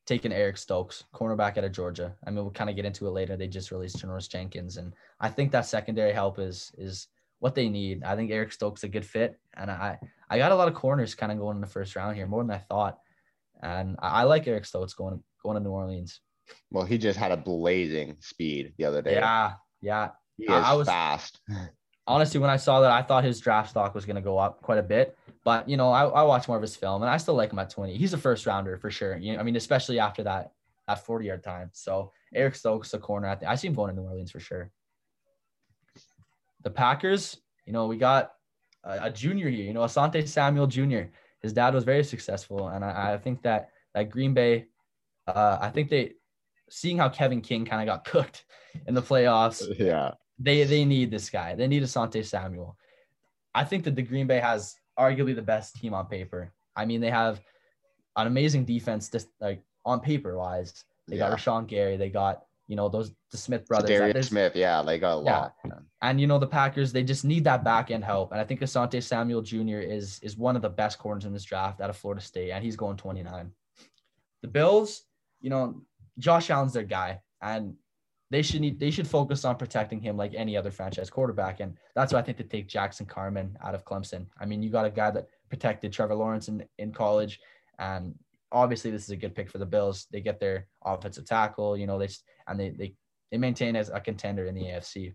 taken 0.06 0.32
Eric 0.32 0.58
Stokes, 0.58 1.04
cornerback 1.14 1.58
out 1.58 1.64
of 1.64 1.72
Georgia. 1.72 2.16
I 2.26 2.30
mean, 2.30 2.44
we'll 2.44 2.52
kind 2.52 2.70
of 2.70 2.76
get 2.76 2.86
into 2.86 3.08
it 3.08 3.12
later. 3.12 3.38
They 3.38 3.48
just 3.48 3.72
released 3.72 3.98
Janoris 3.98 4.30
Jenkins. 4.30 4.78
And 4.78 4.94
I 5.20 5.30
think 5.30 5.52
that 5.52 5.66
secondary 5.66 6.14
help 6.14 6.40
is 6.40 6.72
is 6.78 7.08
what 7.42 7.56
they 7.56 7.70
need. 7.70 8.04
I 8.04 8.16
think 8.16 8.32
Eric 8.32 8.52
Stokes 8.52 8.84
a 8.84 8.88
good 8.88 9.06
fit. 9.06 9.38
And 9.58 9.70
I 9.70 9.98
I 10.30 10.38
got 10.38 10.52
a 10.52 10.56
lot 10.56 10.68
of 10.68 10.76
corners 10.76 11.16
kind 11.16 11.32
of 11.32 11.40
going 11.40 11.58
in 11.58 11.62
the 11.62 11.68
first 11.68 11.96
round 11.96 12.16
here, 12.16 12.28
more 12.28 12.44
than 12.44 12.52
I 12.52 12.60
thought. 12.60 13.00
And 13.62 13.98
I, 14.00 14.22
I 14.22 14.24
like 14.24 14.48
Eric 14.48 14.66
Stokes 14.66 14.94
going 14.94 15.22
going 15.44 15.58
to 15.58 15.64
New 15.64 15.72
Orleans. 15.72 16.22
Well, 16.70 16.86
he 16.86 16.98
just 16.98 17.18
had 17.18 17.32
a 17.32 17.38
blazing 17.38 18.18
speed 18.20 18.74
the 18.78 18.86
other 18.86 19.02
day. 19.02 19.16
Yeah, 19.16 19.54
yeah. 19.82 20.10
He 20.38 20.46
is 20.46 20.52
I, 20.52 20.74
was 20.74 20.88
fast. 20.88 21.42
honestly, 22.08 22.40
when 22.40 22.50
I 22.50 22.58
saw 22.58 22.82
that, 22.82 22.92
I 22.92 23.02
thought 23.02 23.24
his 23.24 23.40
draft 23.40 23.72
stock 23.72 23.96
was 23.96 24.06
going 24.06 24.18
to 24.18 24.22
go 24.22 24.38
up 24.38 24.62
quite 24.62 24.78
a 24.78 24.84
bit. 24.84 25.18
But 25.44 25.68
you 25.68 25.78
know, 25.78 25.92
I, 25.92 26.06
I 26.06 26.22
watch 26.24 26.48
more 26.48 26.58
of 26.58 26.62
his 26.62 26.76
film, 26.76 27.02
and 27.02 27.10
I 27.10 27.18
still 27.18 27.34
like 27.34 27.52
him 27.52 27.60
at 27.60 27.72
20. 27.72 27.98
He's 27.98 28.14
a 28.14 28.18
first 28.18 28.46
rounder 28.46 28.78
for 28.78 28.92
sure. 28.92 29.18
You 29.18 29.34
know, 29.34 29.40
I 29.40 29.44
mean, 29.44 29.56
especially 29.56 30.00
after 30.00 30.24
that 30.24 30.52
that 30.88 31.04
40 31.06 31.26
yard 31.26 31.44
time. 31.44 31.72
So 31.74 32.12
Eric 32.36 32.54
Stokes, 32.54 32.94
a 32.94 33.00
corner. 33.00 33.28
I, 33.28 33.38
I 33.48 33.56
see 33.56 33.68
him 33.68 33.74
going 33.74 33.96
to 33.96 34.00
New 34.00 34.08
Orleans 34.08 34.32
for 34.32 34.40
sure. 34.40 34.72
The 36.64 36.70
Packers, 36.70 37.38
you 37.66 37.74
know, 37.74 37.88
we 37.88 37.98
got 37.98 38.34
a, 38.84 39.06
a 39.06 39.12
junior 39.12 39.50
here. 39.50 39.66
You 39.66 39.74
know, 39.74 39.82
Asante 39.82 40.28
Samuel 40.28 40.68
Jr. 40.68 41.04
His 41.42 41.54
dad 41.54 41.74
was 41.74 41.84
very 41.84 42.04
successful, 42.04 42.68
and 42.70 42.86
I, 42.86 43.14
I 43.14 43.18
think 43.18 43.42
that 43.44 43.70
that 43.94 44.10
Green 44.10 44.34
Bay, 44.34 44.68
uh, 45.28 45.58
I 45.60 45.70
think 45.70 45.90
they, 45.90 46.14
seeing 46.70 46.98
how 46.98 47.10
Kevin 47.10 47.42
King 47.42 47.66
kind 47.66 47.82
of 47.88 47.94
got 47.94 48.06
cooked 48.12 48.46
in 48.88 48.94
the 48.94 49.02
playoffs. 49.02 49.64
Yeah. 49.78 50.12
They 50.40 50.64
they 50.64 50.86
need 50.86 51.12
this 51.12 51.30
guy. 51.30 51.56
They 51.56 51.68
need 51.68 51.84
Asante 51.84 52.26
Samuel. 52.26 52.78
I 53.54 53.64
think 53.64 53.84
that 53.84 53.96
the 53.96 54.02
Green 54.02 54.28
Bay 54.28 54.40
has 54.40 54.76
arguably 54.98 55.36
the 55.36 55.42
best 55.42 55.76
team 55.76 55.94
on 55.94 56.08
paper. 56.08 56.52
I 56.76 56.86
mean, 56.86 57.02
they 57.02 57.10
have 57.10 57.42
an 58.16 58.28
amazing 58.28 58.66
defense, 58.66 59.10
just 59.10 59.28
like 59.40 59.62
on 59.86 60.00
paper 60.00 60.38
wise. 60.38 60.84
They 61.08 61.18
yeah. 61.18 61.30
got 61.30 61.38
Rashan 61.38 61.68
Gary. 61.68 61.98
They 61.98 62.10
got 62.10 62.44
you 62.72 62.78
know 62.78 62.88
those 62.88 63.12
the 63.32 63.38
Smith 63.38 63.68
brothers. 63.68 63.90
Darius 63.90 64.30
Smith, 64.30 64.56
yeah, 64.56 64.82
they 64.82 64.98
got 64.98 65.20
a 65.20 65.24
yeah. 65.26 65.40
lot. 65.40 65.56
And 66.02 66.22
you 66.22 66.26
know 66.26 66.40
the 66.40 66.48
Packers, 66.48 66.94
they 66.94 67.04
just 67.04 67.26
need 67.26 67.44
that 67.44 67.66
back 67.66 67.92
end 67.92 68.06
help. 68.06 68.32
And 68.32 68.40
I 68.40 68.46
think 68.46 68.62
Asante 68.62 69.04
Samuel 69.04 69.42
Jr. 69.42 69.80
is 69.80 70.22
is 70.24 70.38
one 70.38 70.56
of 70.56 70.62
the 70.62 70.70
best 70.70 70.98
corners 70.98 71.26
in 71.26 71.34
this 71.34 71.44
draft 71.44 71.82
out 71.82 71.90
of 71.90 71.98
Florida 71.98 72.22
State, 72.22 72.52
and 72.52 72.64
he's 72.64 72.78
going 72.78 72.96
29. 72.96 73.52
The 74.42 74.48
Bills, 74.48 75.04
you 75.42 75.50
know, 75.50 75.82
Josh 76.18 76.50
Allen's 76.50 76.72
their 76.72 76.84
guy, 76.84 77.20
and 77.42 77.76
they 78.30 78.42
should 78.42 78.62
need 78.62 78.80
they 78.80 78.90
should 78.90 79.06
focus 79.06 79.44
on 79.44 79.58
protecting 79.58 80.00
him 80.00 80.16
like 80.16 80.34
any 80.34 80.56
other 80.56 80.72
franchise 80.72 81.10
quarterback. 81.10 81.60
And 81.60 81.76
that's 81.94 82.14
why 82.14 82.20
I 82.20 82.22
think 82.22 82.38
they 82.38 82.46
take 82.46 82.70
Jackson 82.70 83.06
Carman 83.06 83.58
out 83.62 83.76
of 83.76 83.84
Clemson. 83.84 84.28
I 84.40 84.46
mean, 84.46 84.64
you 84.64 84.70
got 84.70 84.86
a 84.86 84.90
guy 84.90 85.12
that 85.12 85.28
protected 85.50 85.92
Trevor 85.92 86.16
Lawrence 86.16 86.48
in, 86.48 86.64
in 86.78 86.94
college. 86.94 87.42
And 87.80 88.16
obviously 88.52 88.92
this 88.92 89.04
is 89.04 89.10
a 89.10 89.16
good 89.16 89.36
pick 89.36 89.50
for 89.50 89.58
the 89.58 89.66
Bills. 89.66 90.08
They 90.12 90.22
get 90.22 90.40
their 90.40 90.68
offensive 90.84 91.26
tackle, 91.26 91.78
you 91.78 91.88
know, 91.88 91.98
they 91.98 92.10
and 92.48 92.60
they 92.60 92.70
they 92.70 92.94
they 93.32 93.38
maintain 93.38 93.76
as 93.76 93.90
a 93.90 94.00
contender 94.00 94.46
in 94.46 94.56
the 94.56 94.64
AFC. 94.64 95.14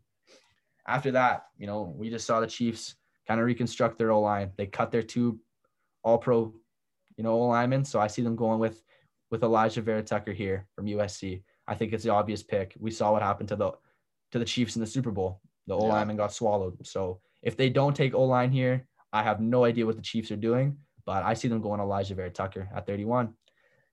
After 0.89 1.11
that, 1.13 1.47
you 1.59 1.67
know, 1.67 1.95
we 1.97 2.11
just 2.11 2.27
saw 2.27 2.41
the 2.41 2.47
Chiefs 2.47 2.97
kind 3.27 3.41
of 3.41 3.47
reconstruct 3.47 3.99
their 3.99 4.13
O 4.13 4.21
line. 4.21 4.53
They 4.57 4.67
cut 4.67 4.91
their 4.91 5.03
two 5.03 5.41
all 6.03 6.19
pro, 6.19 6.55
you 7.17 7.25
know, 7.25 7.33
O 7.33 7.47
linemen. 7.47 7.85
So 7.85 8.01
I 8.01 8.07
see 8.07 8.23
them 8.23 8.37
going 8.37 8.59
with 8.59 8.83
with 9.31 9.43
Elijah 9.43 9.83
Vera-Tucker 9.83 10.33
here 10.33 10.67
from 10.75 10.87
USC. 10.87 11.43
I 11.67 11.75
think 11.75 11.93
it's 11.93 12.05
the 12.05 12.11
obvious 12.11 12.43
pick. 12.43 12.75
We 12.79 12.93
saw 12.93 13.13
what 13.13 13.23
happened 13.23 13.49
to 13.51 13.57
the 13.57 13.73
to 14.33 14.39
the 14.39 14.45
Chiefs 14.45 14.77
in 14.77 14.81
the 14.81 14.87
Super 14.87 15.11
Bowl. 15.11 15.41
The 15.67 15.75
O 15.75 15.85
lineman 15.85 16.17
got 16.17 16.33
swallowed. 16.33 16.87
So 16.87 17.21
if 17.43 17.57
they 17.57 17.69
don't 17.69 17.95
take 17.95 18.15
O 18.15 18.25
line 18.25 18.53
here, 18.53 18.87
I 19.13 19.23
have 19.23 19.41
no 19.41 19.65
idea 19.65 19.87
what 19.87 19.97
the 19.97 20.03
Chiefs 20.03 20.31
are 20.31 20.37
doing. 20.37 20.79
But 21.07 21.23
I 21.23 21.35
see 21.35 21.49
them 21.49 21.63
going 21.63 21.81
Elijah 21.81 22.15
Vera-Tucker 22.15 22.69
at 22.75 22.87
31. 22.87 23.33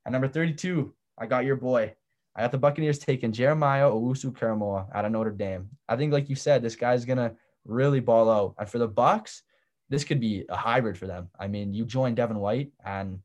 At 0.05 0.11
number 0.11 0.27
32, 0.27 0.93
I 1.17 1.27
got 1.27 1.45
your 1.45 1.55
boy. 1.55 1.95
I 2.35 2.41
got 2.41 2.51
the 2.51 2.57
Buccaneers 2.57 2.97
taking 2.97 3.31
Jeremiah 3.31 3.89
Owusu-Koramoah 3.89 4.87
out 4.93 5.05
of 5.05 5.11
Notre 5.11 5.31
Dame. 5.31 5.69
I 5.87 5.95
think, 5.95 6.11
like 6.11 6.29
you 6.29 6.35
said, 6.35 6.63
this 6.63 6.75
guy's 6.75 7.05
gonna 7.05 7.35
really 7.63 7.99
ball 7.99 8.29
out. 8.29 8.55
And 8.57 8.67
for 8.67 8.79
the 8.79 8.87
Bucks, 8.87 9.43
this 9.89 10.03
could 10.03 10.19
be 10.19 10.45
a 10.49 10.55
hybrid 10.55 10.97
for 10.97 11.05
them. 11.05 11.29
I 11.39 11.47
mean, 11.47 11.73
you 11.73 11.85
join 11.85 12.15
Devin 12.15 12.39
White 12.39 12.71
and 12.83 13.19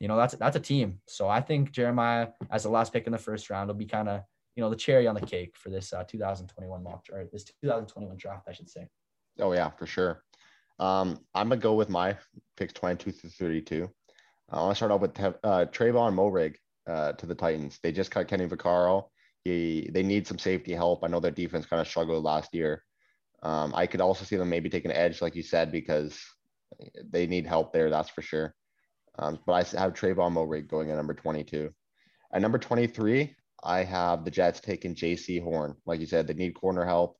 you 0.00 0.08
know, 0.08 0.16
that's 0.16 0.34
that's 0.34 0.56
a 0.56 0.60
team. 0.60 0.98
So 1.06 1.28
I 1.28 1.40
think 1.42 1.72
Jeremiah 1.72 2.28
as 2.50 2.62
the 2.62 2.70
last 2.70 2.92
pick 2.92 3.06
in 3.06 3.12
the 3.12 3.18
first 3.18 3.50
round 3.50 3.68
will 3.68 3.74
be 3.74 3.84
kind 3.84 4.08
of, 4.08 4.22
you 4.56 4.62
know, 4.62 4.70
the 4.70 4.76
cherry 4.76 5.06
on 5.06 5.14
the 5.14 5.20
cake 5.20 5.54
for 5.56 5.68
this 5.68 5.92
uh, 5.92 6.04
2021 6.04 6.82
mock 6.82 7.04
or 7.12 7.28
this 7.30 7.44
2021 7.44 8.16
draft, 8.16 8.48
I 8.48 8.52
should 8.52 8.70
say. 8.70 8.88
Oh 9.38 9.52
yeah, 9.52 9.68
for 9.68 9.86
sure. 9.86 10.22
Um, 10.80 11.20
I'm 11.34 11.50
gonna 11.50 11.60
go 11.60 11.74
with 11.74 11.90
my 11.90 12.16
picks 12.56 12.72
22 12.72 13.12
through 13.12 13.30
32. 13.30 13.88
I 14.50 14.56
want 14.56 14.72
to 14.72 14.74
start 14.74 14.90
off 14.90 15.02
with 15.02 15.20
uh, 15.20 15.66
Trevon 15.66 16.14
Moehrig 16.14 16.54
uh, 16.88 17.12
to 17.12 17.26
the 17.26 17.34
Titans. 17.34 17.78
They 17.82 17.92
just 17.92 18.10
cut 18.10 18.26
Kenny 18.26 18.46
Vaccaro. 18.46 19.04
He 19.44 19.90
they 19.92 20.02
need 20.02 20.26
some 20.26 20.38
safety 20.38 20.72
help. 20.72 21.04
I 21.04 21.08
know 21.08 21.20
their 21.20 21.30
defense 21.30 21.66
kind 21.66 21.80
of 21.80 21.86
struggled 21.86 22.24
last 22.24 22.54
year. 22.54 22.82
Um, 23.42 23.72
I 23.74 23.86
could 23.86 24.00
also 24.00 24.24
see 24.24 24.36
them 24.36 24.48
maybe 24.48 24.70
take 24.70 24.86
an 24.86 24.90
edge, 24.90 25.22
like 25.22 25.36
you 25.36 25.42
said, 25.42 25.70
because 25.70 26.18
they 27.10 27.26
need 27.26 27.46
help 27.46 27.72
there. 27.72 27.90
That's 27.90 28.10
for 28.10 28.22
sure. 28.22 28.54
Um, 29.18 29.38
but 29.46 29.52
I 29.52 29.80
have 29.80 29.92
Trevon 29.92 30.32
Moehrig 30.32 30.68
going 30.68 30.90
at 30.90 30.96
number 30.96 31.14
22. 31.14 31.70
At 32.32 32.42
number 32.42 32.58
23, 32.58 33.34
I 33.62 33.84
have 33.84 34.24
the 34.24 34.30
Jets 34.30 34.60
taking 34.60 34.94
Jaycee 34.94 35.42
Horn. 35.42 35.76
Like 35.84 36.00
you 36.00 36.06
said, 36.06 36.26
they 36.26 36.34
need 36.34 36.54
corner 36.54 36.84
help. 36.84 37.19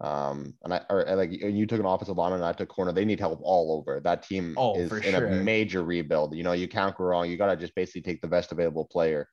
Um, 0.00 0.54
and 0.64 0.74
I 0.74 0.80
or 0.90 1.04
like 1.14 1.30
you 1.30 1.66
took 1.66 1.78
an 1.78 1.86
offensive 1.86 2.16
lineman 2.16 2.40
and 2.40 2.46
I 2.46 2.52
took 2.52 2.68
corner. 2.68 2.92
They 2.92 3.04
need 3.04 3.20
help 3.20 3.40
all 3.42 3.76
over. 3.76 4.00
That 4.00 4.22
team 4.22 4.54
oh, 4.56 4.76
is 4.76 4.90
in 4.90 5.02
sure. 5.02 5.26
a 5.26 5.30
major 5.30 5.84
rebuild. 5.84 6.34
You 6.34 6.42
know, 6.42 6.52
you 6.52 6.66
can't 6.66 6.96
go 6.96 7.04
wrong. 7.04 7.30
You 7.30 7.36
got 7.36 7.50
to 7.50 7.56
just 7.56 7.74
basically 7.74 8.02
take 8.02 8.20
the 8.20 8.28
best 8.28 8.52
available 8.52 8.86
player, 8.86 9.28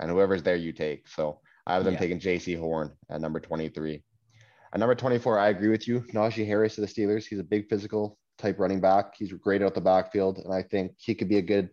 and 0.00 0.10
whoever's 0.10 0.42
there, 0.42 0.56
you 0.56 0.72
take. 0.72 1.08
So 1.08 1.40
I 1.66 1.74
have 1.74 1.84
them 1.84 1.94
yeah. 1.94 2.00
taking 2.00 2.20
Jaycee 2.20 2.58
Horn 2.58 2.92
at 3.10 3.20
number 3.20 3.40
23. 3.40 4.02
At 4.72 4.80
number 4.80 4.94
24, 4.94 5.38
I 5.38 5.48
agree 5.48 5.68
with 5.68 5.88
you. 5.88 6.00
Najee 6.12 6.46
Harris 6.46 6.76
to 6.76 6.80
the 6.80 6.86
Steelers. 6.86 7.26
He's 7.26 7.38
a 7.38 7.44
big 7.44 7.68
physical 7.68 8.18
type 8.38 8.58
running 8.58 8.80
back. 8.80 9.14
He's 9.16 9.32
great 9.32 9.62
out 9.62 9.74
the 9.74 9.80
backfield, 9.80 10.38
and 10.38 10.52
I 10.52 10.62
think 10.62 10.92
he 10.98 11.14
could 11.14 11.28
be 11.28 11.38
a 11.38 11.42
good 11.42 11.70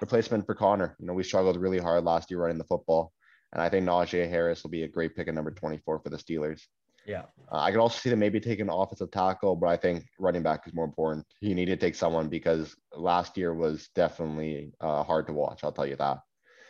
replacement 0.00 0.46
for 0.46 0.54
Conner. 0.54 0.96
You 0.98 1.06
know, 1.06 1.14
we 1.14 1.22
struggled 1.22 1.56
really 1.56 1.78
hard 1.78 2.04
last 2.04 2.30
year 2.30 2.40
running 2.40 2.58
the 2.58 2.64
football, 2.64 3.12
and 3.52 3.62
I 3.62 3.68
think 3.68 3.86
Najee 3.86 4.28
Harris 4.28 4.62
will 4.62 4.70
be 4.70 4.82
a 4.82 4.88
great 4.88 5.14
pick 5.16 5.28
at 5.28 5.34
number 5.34 5.50
24 5.50 6.00
for 6.00 6.10
the 6.10 6.16
Steelers. 6.16 6.62
Yeah. 7.08 7.22
Uh, 7.50 7.60
I 7.60 7.70
could 7.70 7.80
also 7.80 7.98
see 7.98 8.10
them 8.10 8.18
maybe 8.18 8.38
taking 8.38 8.66
an 8.66 8.74
offensive 8.74 9.10
tackle, 9.10 9.56
but 9.56 9.68
I 9.68 9.76
think 9.76 10.04
running 10.18 10.42
back 10.42 10.66
is 10.66 10.74
more 10.74 10.84
important. 10.84 11.24
You 11.40 11.54
need 11.54 11.66
to 11.66 11.76
take 11.76 11.94
someone 11.94 12.28
because 12.28 12.76
last 12.94 13.38
year 13.38 13.54
was 13.54 13.88
definitely 13.94 14.72
uh, 14.80 15.02
hard 15.02 15.26
to 15.28 15.32
watch. 15.32 15.64
I'll 15.64 15.72
tell 15.72 15.86
you 15.86 15.96
that. 15.96 16.18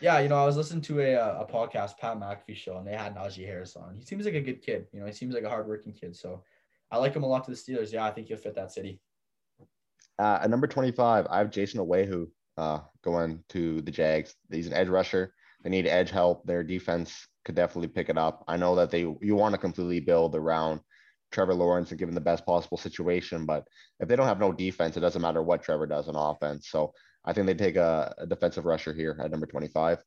Yeah, 0.01 0.21
you 0.21 0.29
know, 0.29 0.37
I 0.37 0.47
was 0.47 0.57
listening 0.57 0.83
to 0.83 1.01
a 1.01 1.15
a 1.15 1.45
podcast, 1.45 1.99
Pat 1.99 2.21
McAfee 2.21 2.55
show, 2.55 2.79
and 2.79 2.87
they 2.87 2.95
had 2.95 3.17
Najee 3.17 3.45
Harris 3.45 3.75
on. 3.75 3.97
He 3.97 4.05
seems 4.05 4.25
like 4.25 4.35
a 4.35 4.41
good 4.41 4.63
kid. 4.63 4.87
You 4.93 5.01
know, 5.01 5.07
he 5.07 5.13
seems 5.13 5.35
like 5.35 5.43
a 5.43 5.49
hardworking 5.49 5.93
kid. 5.93 6.15
So 6.15 6.45
I 6.93 6.99
like 6.99 7.15
him 7.15 7.25
a 7.25 7.27
lot 7.27 7.45
to 7.45 7.51
the 7.51 7.57
Steelers. 7.57 7.93
Yeah, 7.93 8.05
I 8.05 8.13
think 8.13 8.29
he'll 8.29 8.37
fit 8.37 8.55
that 8.55 8.71
city. 8.71 9.01
Uh, 10.21 10.39
at 10.43 10.51
number 10.51 10.69
25, 10.69 11.27
I 11.29 11.39
have 11.39 11.51
Jayson 11.51 11.81
Oweh 11.81 12.29
uh, 12.57 12.81
going 13.03 13.43
to 13.49 13.83
the 13.83 13.91
Jags. 13.91 14.37
He's 14.53 14.69
an 14.69 14.73
edge 14.73 14.89
rusher. 14.89 15.35
They 15.65 15.71
need 15.71 15.89
edge 15.89 16.11
help. 16.11 16.47
Their 16.47 16.63
defense 16.63 17.27
could 17.49 17.55
definitely 17.55 17.89
pick 17.89 18.11
it 18.11 18.19
up. 18.19 18.45
I 18.47 18.59
know 18.59 18.75
that 18.75 18.91
they 18.91 19.01
you 19.01 19.35
want 19.35 19.55
to 19.55 19.59
completely 19.59 20.01
build 20.01 20.37
around 20.37 20.81
Trevor 21.33 21.55
Lawrence 21.55 21.91
and 21.91 21.99
give 21.99 22.07
him 22.07 22.15
the 22.15 22.21
best 22.21 22.45
possible 22.45 22.77
situation, 22.77 23.47
but 23.47 23.67
if 24.01 24.07
they 24.07 24.17
don't 24.17 24.27
have 24.27 24.39
no 24.39 24.53
defense, 24.53 24.99
it 24.99 25.01
doesn't 25.01 25.23
matter 25.23 25.43
what 25.43 25.63
Trevor 25.63 25.87
does 25.87 26.09
on 26.09 26.15
offense. 26.15 26.69
So 26.69 26.93
I 27.25 27.33
think 27.33 27.47
they 27.47 27.55
take 27.55 27.77
a, 27.77 28.15
a 28.19 28.27
defensive 28.27 28.67
rusher 28.67 28.93
here 28.93 29.19
at 29.25 29.31
number 29.31 29.47
25. 29.47 30.05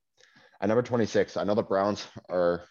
At 0.61 0.69
number 0.69 0.83
26, 0.83 1.35
I 1.35 1.43
know 1.43 1.55
the 1.55 1.63
Browns 1.63 2.05
are 2.29 2.63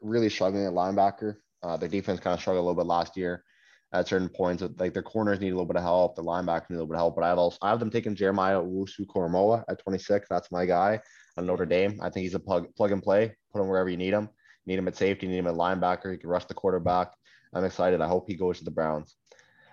really 0.00 0.30
struggling 0.30 0.64
at 0.64 0.72
linebacker. 0.72 1.34
Uh, 1.62 1.76
their 1.76 1.90
defense 1.90 2.18
kind 2.18 2.32
of 2.32 2.40
struggled 2.40 2.64
a 2.64 2.66
little 2.66 2.82
bit 2.82 2.88
last 2.88 3.14
year 3.14 3.44
at 3.92 4.08
certain 4.08 4.28
points. 4.28 4.62
Like 4.78 4.92
their 4.92 5.02
corners 5.02 5.40
need 5.40 5.48
a 5.48 5.54
little 5.54 5.66
bit 5.66 5.76
of 5.76 5.82
help, 5.82 6.16
the 6.16 6.22
linebackers 6.22 6.70
need 6.70 6.76
a 6.76 6.80
little 6.80 6.86
bit 6.86 6.94
of 6.94 7.00
help. 7.00 7.14
But 7.16 7.24
I 7.24 7.28
have 7.28 7.38
also 7.38 7.58
I 7.62 7.70
have 7.70 7.80
them 7.80 7.90
taking 7.90 8.14
Jeremiah 8.14 8.60
Owusu-Koramoah 8.60 9.64
at 9.68 9.78
26. 9.80 10.26
That's 10.28 10.52
my 10.52 10.66
guy 10.66 11.00
on 11.36 11.46
Notre 11.46 11.66
Dame. 11.66 11.98
I 12.02 12.10
think 12.10 12.24
he's 12.24 12.34
a 12.34 12.40
plug 12.40 12.74
plug 12.74 12.92
and 12.92 13.02
play. 13.02 13.34
Put 13.52 13.62
him 13.62 13.68
wherever 13.68 13.88
you 13.88 13.96
need 13.96 14.12
him. 14.12 14.28
Need 14.66 14.78
him 14.78 14.88
at 14.88 14.96
safety. 14.96 15.26
Need 15.26 15.38
him 15.38 15.46
at 15.46 15.54
linebacker. 15.54 16.12
He 16.12 16.18
can 16.18 16.28
rush 16.28 16.44
the 16.44 16.54
quarterback. 16.54 17.12
I'm 17.54 17.64
excited. 17.64 18.00
I 18.00 18.08
hope 18.08 18.26
he 18.28 18.36
goes 18.36 18.58
to 18.58 18.64
the 18.64 18.70
Browns. 18.70 19.16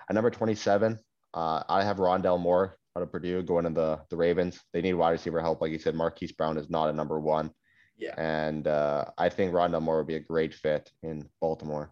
At 0.09 0.13
number 0.13 0.29
27, 0.29 0.97
uh, 1.33 1.63
I 1.67 1.83
have 1.83 1.97
Rondale 1.97 2.39
Moore 2.39 2.77
out 2.95 3.03
of 3.03 3.11
Purdue 3.11 3.43
going 3.43 3.65
to 3.65 3.71
the 3.71 3.99
the 4.09 4.15
Ravens. 4.15 4.61
They 4.71 4.81
need 4.81 4.93
wide 4.93 5.11
receiver 5.11 5.41
help, 5.41 5.61
like 5.61 5.71
you 5.71 5.79
said. 5.79 5.95
Marquise 5.95 6.31
Brown 6.31 6.57
is 6.57 6.69
not 6.69 6.89
a 6.89 6.93
number 6.93 7.19
one. 7.19 7.51
Yeah. 7.97 8.13
And 8.17 8.67
uh, 8.67 9.05
I 9.17 9.29
think 9.29 9.53
Rondale 9.53 9.81
Moore 9.81 9.97
would 9.97 10.07
be 10.07 10.15
a 10.15 10.19
great 10.19 10.53
fit 10.53 10.91
in 11.03 11.27
Baltimore. 11.41 11.91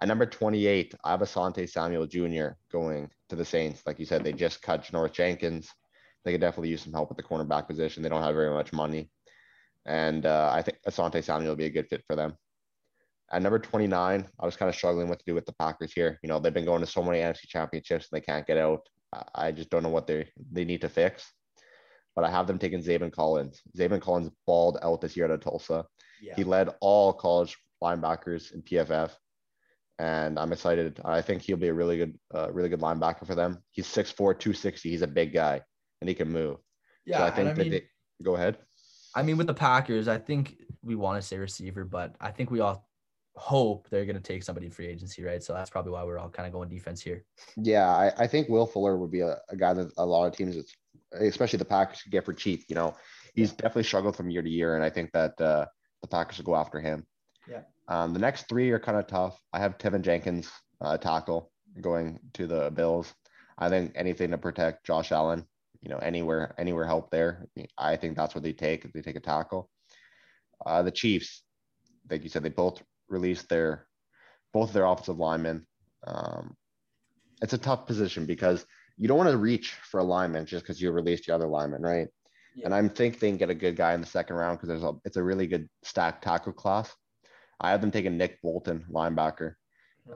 At 0.00 0.08
number 0.08 0.26
28, 0.26 0.94
I 1.04 1.10
have 1.10 1.20
Asante 1.20 1.68
Samuel 1.68 2.06
Jr. 2.06 2.48
going 2.70 3.10
to 3.30 3.36
the 3.36 3.44
Saints. 3.44 3.82
Like 3.86 3.98
you 3.98 4.04
said, 4.04 4.22
they 4.22 4.32
just 4.32 4.60
cut 4.60 4.84
Janoris 4.84 5.12
Jenkins. 5.12 5.70
They 6.24 6.32
could 6.32 6.40
definitely 6.40 6.68
use 6.68 6.82
some 6.82 6.92
help 6.92 7.10
at 7.10 7.16
the 7.16 7.22
cornerback 7.22 7.66
position. 7.66 8.02
They 8.02 8.08
don't 8.08 8.22
have 8.22 8.34
very 8.34 8.52
much 8.52 8.72
money. 8.72 9.10
And 9.86 10.26
uh, 10.26 10.50
I 10.52 10.60
think 10.60 10.78
Asante 10.86 11.22
Samuel 11.24 11.50
will 11.50 11.56
be 11.56 11.66
a 11.66 11.70
good 11.70 11.88
fit 11.88 12.04
for 12.06 12.14
them. 12.14 12.36
At 13.32 13.42
number 13.42 13.58
29, 13.58 14.26
I 14.38 14.44
was 14.44 14.56
kind 14.56 14.68
of 14.68 14.74
struggling 14.74 15.08
what 15.08 15.18
to 15.18 15.24
do 15.26 15.34
with 15.34 15.46
the 15.46 15.54
Packers 15.58 15.92
here. 15.92 16.18
You 16.22 16.28
know, 16.28 16.38
they've 16.38 16.52
been 16.52 16.64
going 16.64 16.80
to 16.80 16.86
so 16.86 17.02
many 17.02 17.18
NFC 17.18 17.46
championships 17.46 18.08
and 18.10 18.20
they 18.20 18.24
can't 18.24 18.46
get 18.46 18.58
out. 18.58 18.86
I 19.34 19.50
just 19.50 19.70
don't 19.70 19.82
know 19.82 19.88
what 19.88 20.06
they 20.06 20.28
they 20.52 20.64
need 20.64 20.82
to 20.82 20.88
fix. 20.88 21.32
But 22.14 22.24
I 22.24 22.30
have 22.30 22.46
them 22.46 22.58
taking 22.58 22.82
Zaven 22.82 23.12
Collins. 23.12 23.60
Zaven 23.76 24.00
Collins 24.00 24.30
balled 24.46 24.78
out 24.82 25.00
this 25.00 25.16
year 25.16 25.32
at 25.32 25.40
Tulsa. 25.40 25.84
Yeah. 26.20 26.34
He 26.34 26.44
led 26.44 26.70
all 26.80 27.12
college 27.12 27.56
linebackers 27.82 28.52
in 28.52 28.62
PFF 28.62 29.10
and 29.98 30.38
I'm 30.38 30.52
excited. 30.52 31.00
I 31.04 31.22
think 31.22 31.42
he'll 31.42 31.56
be 31.56 31.68
a 31.68 31.74
really 31.74 31.96
good, 31.96 32.18
uh, 32.34 32.52
really 32.52 32.68
good 32.68 32.80
linebacker 32.80 33.26
for 33.26 33.34
them. 33.34 33.62
He's 33.70 33.86
6'4", 33.86 34.16
260. 34.16 34.90
He's 34.90 35.02
a 35.02 35.06
big 35.06 35.32
guy, 35.32 35.60
and 36.00 36.08
he 36.08 36.14
can 36.14 36.30
move. 36.30 36.58
Yeah, 37.04 37.18
so 37.18 37.24
I 37.24 37.30
think 37.30 37.48
I 37.48 37.54
mean, 37.54 37.70
they, 37.70 37.82
go 38.22 38.36
ahead. 38.36 38.58
I 39.14 39.22
mean, 39.22 39.36
with 39.36 39.46
the 39.46 39.54
Packers, 39.54 40.08
I 40.08 40.18
think 40.18 40.56
we 40.82 40.94
want 40.94 41.20
to 41.20 41.26
say 41.26 41.38
receiver, 41.38 41.84
but 41.84 42.14
I 42.20 42.30
think 42.30 42.50
we 42.50 42.60
all 42.60 42.86
hope 43.36 43.88
they're 43.90 44.04
going 44.04 44.16
to 44.16 44.22
take 44.22 44.42
somebody 44.42 44.66
in 44.66 44.72
free 44.72 44.86
agency, 44.86 45.22
right? 45.22 45.42
So 45.42 45.52
that's 45.52 45.70
probably 45.70 45.92
why 45.92 46.04
we're 46.04 46.18
all 46.18 46.28
kind 46.28 46.46
of 46.46 46.52
going 46.52 46.68
defense 46.68 47.00
here. 47.00 47.24
Yeah, 47.56 47.88
I, 47.88 48.12
I 48.18 48.26
think 48.26 48.48
Will 48.48 48.66
Fuller 48.66 48.96
would 48.96 49.10
be 49.10 49.20
a, 49.20 49.38
a 49.48 49.56
guy 49.56 49.72
that 49.74 49.90
a 49.98 50.04
lot 50.04 50.26
of 50.26 50.36
teams, 50.36 50.56
especially 51.12 51.58
the 51.58 51.64
Packers, 51.64 52.02
could 52.02 52.12
get 52.12 52.24
for 52.24 52.32
cheap. 52.32 52.64
You 52.68 52.74
know, 52.74 52.96
he's 53.34 53.52
definitely 53.52 53.84
struggled 53.84 54.16
from 54.16 54.30
year 54.30 54.42
to 54.42 54.50
year, 54.50 54.74
and 54.74 54.84
I 54.84 54.90
think 54.90 55.12
that 55.12 55.40
uh, 55.40 55.66
the 56.02 56.08
Packers 56.08 56.38
will 56.38 56.46
go 56.46 56.56
after 56.56 56.80
him. 56.80 57.06
Yeah. 57.48 57.60
Um, 57.88 58.12
the 58.12 58.18
next 58.18 58.48
three 58.48 58.70
are 58.70 58.78
kind 58.78 58.98
of 58.98 59.06
tough. 59.06 59.40
I 59.52 59.60
have 59.60 59.78
Teven 59.78 60.02
Jenkins, 60.02 60.50
uh, 60.80 60.98
tackle, 60.98 61.52
going 61.80 62.18
to 62.34 62.46
the 62.46 62.70
Bills. 62.70 63.12
I 63.58 63.68
think 63.68 63.92
anything 63.94 64.30
to 64.30 64.38
protect 64.38 64.84
Josh 64.84 65.12
Allen, 65.12 65.46
you 65.80 65.90
know, 65.90 65.98
anywhere, 65.98 66.54
anywhere 66.58 66.86
help 66.86 67.10
there. 67.10 67.46
I 67.78 67.96
think 67.96 68.16
that's 68.16 68.34
what 68.34 68.44
they 68.44 68.52
take. 68.52 68.92
They 68.92 69.02
take 69.02 69.16
a 69.16 69.20
tackle. 69.20 69.70
Uh, 70.64 70.82
the 70.82 70.90
Chiefs, 70.90 71.42
like 72.10 72.22
you 72.22 72.28
said, 72.28 72.42
they 72.42 72.48
both 72.50 72.82
released 73.08 73.48
their 73.48 73.86
both 74.52 74.72
their 74.72 74.86
offensive 74.86 75.18
linemen. 75.18 75.66
Um, 76.06 76.56
it's 77.42 77.52
a 77.52 77.58
tough 77.58 77.86
position 77.86 78.26
because 78.26 78.64
you 78.96 79.08
don't 79.08 79.18
want 79.18 79.30
to 79.30 79.36
reach 79.36 79.72
for 79.90 80.00
a 80.00 80.04
lineman 80.04 80.46
just 80.46 80.64
because 80.64 80.80
you 80.80 80.90
released 80.90 81.26
your 81.26 81.36
other 81.36 81.46
lineman, 81.46 81.82
right? 81.82 82.08
Yeah. 82.54 82.66
And 82.66 82.74
I'm 82.74 82.88
think 82.88 83.18
they 83.18 83.28
can 83.28 83.36
get 83.36 83.50
a 83.50 83.54
good 83.54 83.76
guy 83.76 83.92
in 83.92 84.00
the 84.00 84.06
second 84.06 84.36
round 84.36 84.58
because 84.58 84.68
there's 84.68 84.82
a 84.82 84.94
it's 85.04 85.18
a 85.18 85.22
really 85.22 85.46
good 85.46 85.68
stack 85.82 86.22
tackle 86.22 86.52
class. 86.52 86.94
I 87.60 87.70
have 87.70 87.80
them 87.80 87.90
taking 87.90 88.16
Nick 88.16 88.40
Bolton, 88.42 88.84
linebacker. 88.90 89.54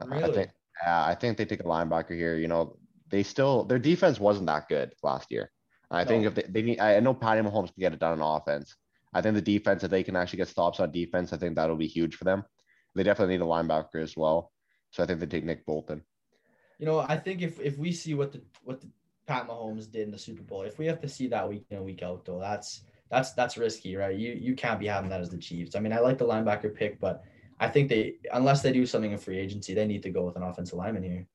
Really? 0.07 0.25
I 0.25 0.33
think, 0.33 0.51
uh, 0.87 1.05
I 1.09 1.15
think 1.15 1.37
they 1.37 1.45
take 1.45 1.61
a 1.61 1.65
linebacker 1.65 2.17
here. 2.17 2.37
You 2.37 2.49
know, 2.49 2.77
they 3.11 3.23
still 3.23 3.65
their 3.65 3.79
defense 3.79 4.21
wasn't 4.21 4.47
that 4.47 4.69
good 4.69 4.93
last 5.03 5.31
year. 5.31 5.51
I 5.91 6.05
no. 6.05 6.09
think 6.09 6.27
if 6.27 6.35
they, 6.35 6.45
they 6.49 6.63
need, 6.63 6.81
I 6.81 7.01
know 7.01 7.15
Patty 7.15 7.41
Mahomes 7.41 7.75
can 7.75 7.81
get 7.81 7.93
it 7.93 7.99
done 7.99 8.21
on 8.21 8.41
offense. 8.41 8.77
I 9.13 9.21
think 9.21 9.35
the 9.35 9.43
defense, 9.43 9.83
if 9.83 9.91
they 9.91 10.05
can 10.05 10.15
actually 10.15 10.39
get 10.39 10.49
stops 10.49 10.79
on 10.79 10.93
defense, 10.93 11.33
I 11.33 11.37
think 11.37 11.57
that'll 11.57 11.77
be 11.77 11.89
huge 11.89 12.15
for 12.15 12.25
them. 12.25 12.45
They 12.95 13.03
definitely 13.03 13.37
need 13.37 13.45
a 13.45 13.47
linebacker 13.47 14.01
as 14.03 14.17
well. 14.17 14.53
So 14.93 15.03
I 15.03 15.07
think 15.07 15.21
they 15.21 15.27
take 15.27 15.45
Nick 15.45 15.67
Bolton. 15.67 16.03
You 16.79 16.87
know, 16.87 17.01
I 17.01 17.17
think 17.17 17.43
if 17.43 17.61
if 17.61 17.77
we 17.77 17.93
see 17.93 18.15
what 18.15 18.33
the 18.33 18.43
what 18.63 18.81
the 18.81 18.89
Pat 19.27 19.49
Mahomes 19.49 19.91
did 19.91 20.03
in 20.03 20.11
the 20.11 20.19
Super 20.19 20.43
Bowl, 20.43 20.63
if 20.63 20.79
we 20.79 20.87
have 20.87 21.01
to 21.01 21.09
see 21.09 21.27
that 21.29 21.49
week 21.49 21.65
in 21.71 21.79
a 21.79 21.83
week 21.83 22.03
out, 22.03 22.25
though, 22.25 22.39
that's 22.41 22.83
that's 23.11 23.33
that's 23.33 23.59
risky, 23.59 23.97
right? 23.97 24.17
You 24.17 24.33
you 24.33 24.55
can't 24.55 24.81
be 24.81 24.87
having 24.87 25.11
that 25.11 25.21
as 25.21 25.31
the 25.31 25.39
Chiefs. 25.39 25.77
I 25.77 25.81
mean, 25.81 25.93
I 25.93 25.99
like 25.99 26.19
the 26.19 26.27
linebacker 26.27 26.75
pick, 26.75 26.99
but 27.01 27.23
I 27.61 27.69
think 27.69 27.91
they 27.91 28.15
unless 28.33 28.63
they 28.63 28.73
do 28.73 28.87
something 28.87 29.13
in 29.13 29.19
free 29.19 29.39
agency, 29.39 29.75
they 29.75 29.87
need 29.87 30.03
to 30.05 30.11
go 30.11 30.25
with 30.25 30.37
an 30.37 30.43
offensive 30.43 30.79
lineman 30.79 31.03
here. 31.03 31.27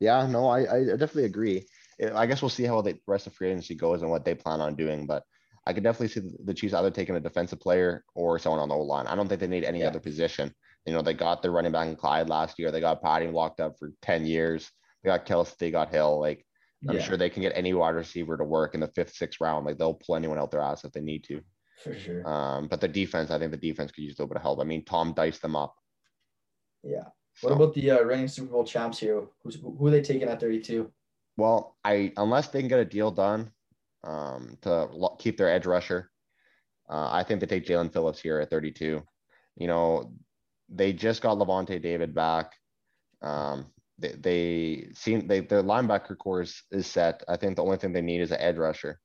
Yeah, 0.00 0.26
no, 0.26 0.48
I, 0.48 0.60
I 0.60 0.84
definitely 0.84 1.24
agree. 1.24 1.66
I 2.14 2.26
guess 2.26 2.40
we'll 2.40 2.48
see 2.50 2.64
how 2.64 2.80
the 2.82 2.98
rest 3.06 3.26
of 3.26 3.34
free 3.34 3.50
agency 3.50 3.74
goes 3.74 4.02
and 4.02 4.10
what 4.10 4.24
they 4.24 4.34
plan 4.34 4.60
on 4.60 4.76
doing. 4.76 5.06
But 5.06 5.24
I 5.66 5.72
could 5.72 5.82
definitely 5.82 6.08
see 6.08 6.30
the 6.44 6.54
Chiefs 6.54 6.74
either 6.74 6.90
taking 6.90 7.16
a 7.16 7.20
defensive 7.20 7.60
player 7.60 8.04
or 8.14 8.38
someone 8.38 8.60
on 8.60 8.68
the 8.68 8.74
O 8.74 8.82
line. 8.82 9.06
I 9.06 9.16
don't 9.16 9.28
think 9.28 9.40
they 9.40 9.48
need 9.48 9.64
any 9.64 9.80
yeah. 9.80 9.88
other 9.88 10.00
position. 10.00 10.54
You 10.84 10.92
know, 10.92 11.02
they 11.02 11.14
got 11.14 11.42
their 11.42 11.50
running 11.50 11.72
back 11.72 11.88
in 11.88 11.96
Clyde 11.96 12.28
last 12.28 12.58
year. 12.58 12.70
They 12.70 12.80
got 12.80 13.02
Patty 13.02 13.26
locked 13.26 13.58
up 13.58 13.76
for 13.78 13.92
10 14.02 14.24
years. 14.24 14.70
They 15.02 15.08
got 15.08 15.26
Kelce, 15.26 15.56
they 15.56 15.72
got 15.72 15.90
Hill. 15.90 16.20
Like 16.20 16.46
I'm 16.88 16.96
yeah. 16.96 17.02
sure 17.02 17.16
they 17.16 17.30
can 17.30 17.42
get 17.42 17.52
any 17.56 17.74
wide 17.74 17.96
receiver 17.96 18.36
to 18.36 18.44
work 18.44 18.74
in 18.74 18.80
the 18.80 18.88
fifth, 18.88 19.14
sixth 19.14 19.40
round. 19.40 19.66
Like 19.66 19.78
they'll 19.78 19.94
pull 19.94 20.14
anyone 20.14 20.38
out 20.38 20.52
their 20.52 20.60
ass 20.60 20.84
if 20.84 20.92
they 20.92 21.00
need 21.00 21.24
to. 21.24 21.40
For 21.82 21.94
sure. 21.94 22.26
Um, 22.26 22.68
but 22.68 22.80
the 22.80 22.88
defense, 22.88 23.30
I 23.30 23.38
think 23.38 23.50
the 23.50 23.56
defense 23.56 23.92
could 23.92 24.04
use 24.04 24.18
a 24.18 24.22
little 24.22 24.28
bit 24.28 24.36
of 24.36 24.42
help. 24.42 24.60
I 24.60 24.64
mean, 24.64 24.84
Tom 24.84 25.12
diced 25.12 25.42
them 25.42 25.56
up. 25.56 25.74
Yeah. 26.82 27.04
What 27.42 27.50
so, 27.50 27.54
about 27.54 27.74
the 27.74 27.90
uh, 27.90 28.02
reigning 28.02 28.28
Super 28.28 28.52
Bowl 28.52 28.64
champs 28.64 28.98
here? 28.98 29.24
Who's 29.42 29.56
who 29.56 29.86
are 29.86 29.90
they 29.90 30.00
taking 30.00 30.28
at 30.28 30.40
32? 30.40 30.90
Well, 31.36 31.76
I 31.84 32.12
unless 32.16 32.48
they 32.48 32.60
can 32.60 32.68
get 32.68 32.80
a 32.80 32.84
deal 32.84 33.10
done 33.10 33.52
um, 34.04 34.56
to 34.62 34.86
lo- 34.86 35.16
keep 35.18 35.36
their 35.36 35.50
edge 35.50 35.66
rusher, 35.66 36.10
uh, 36.88 37.10
I 37.12 37.24
think 37.24 37.40
they 37.40 37.46
take 37.46 37.66
Jaelan 37.66 37.92
Phillips 37.92 38.20
here 38.20 38.40
at 38.40 38.48
32. 38.48 39.02
You 39.56 39.66
know, 39.66 40.12
they 40.70 40.94
just 40.94 41.20
got 41.20 41.36
Lavonte 41.36 41.80
David 41.82 42.14
back. 42.14 42.52
Um, 43.20 43.66
they, 43.98 44.12
they 44.12 44.88
seem 44.94 45.26
they 45.26 45.40
their 45.40 45.62
linebacker 45.62 46.16
corps 46.16 46.62
is 46.70 46.86
set. 46.86 47.22
I 47.28 47.36
think 47.36 47.56
the 47.56 47.64
only 47.64 47.76
thing 47.76 47.92
they 47.92 48.00
need 48.00 48.20
is 48.22 48.30
an 48.30 48.40
edge 48.40 48.56
rusher. 48.56 48.98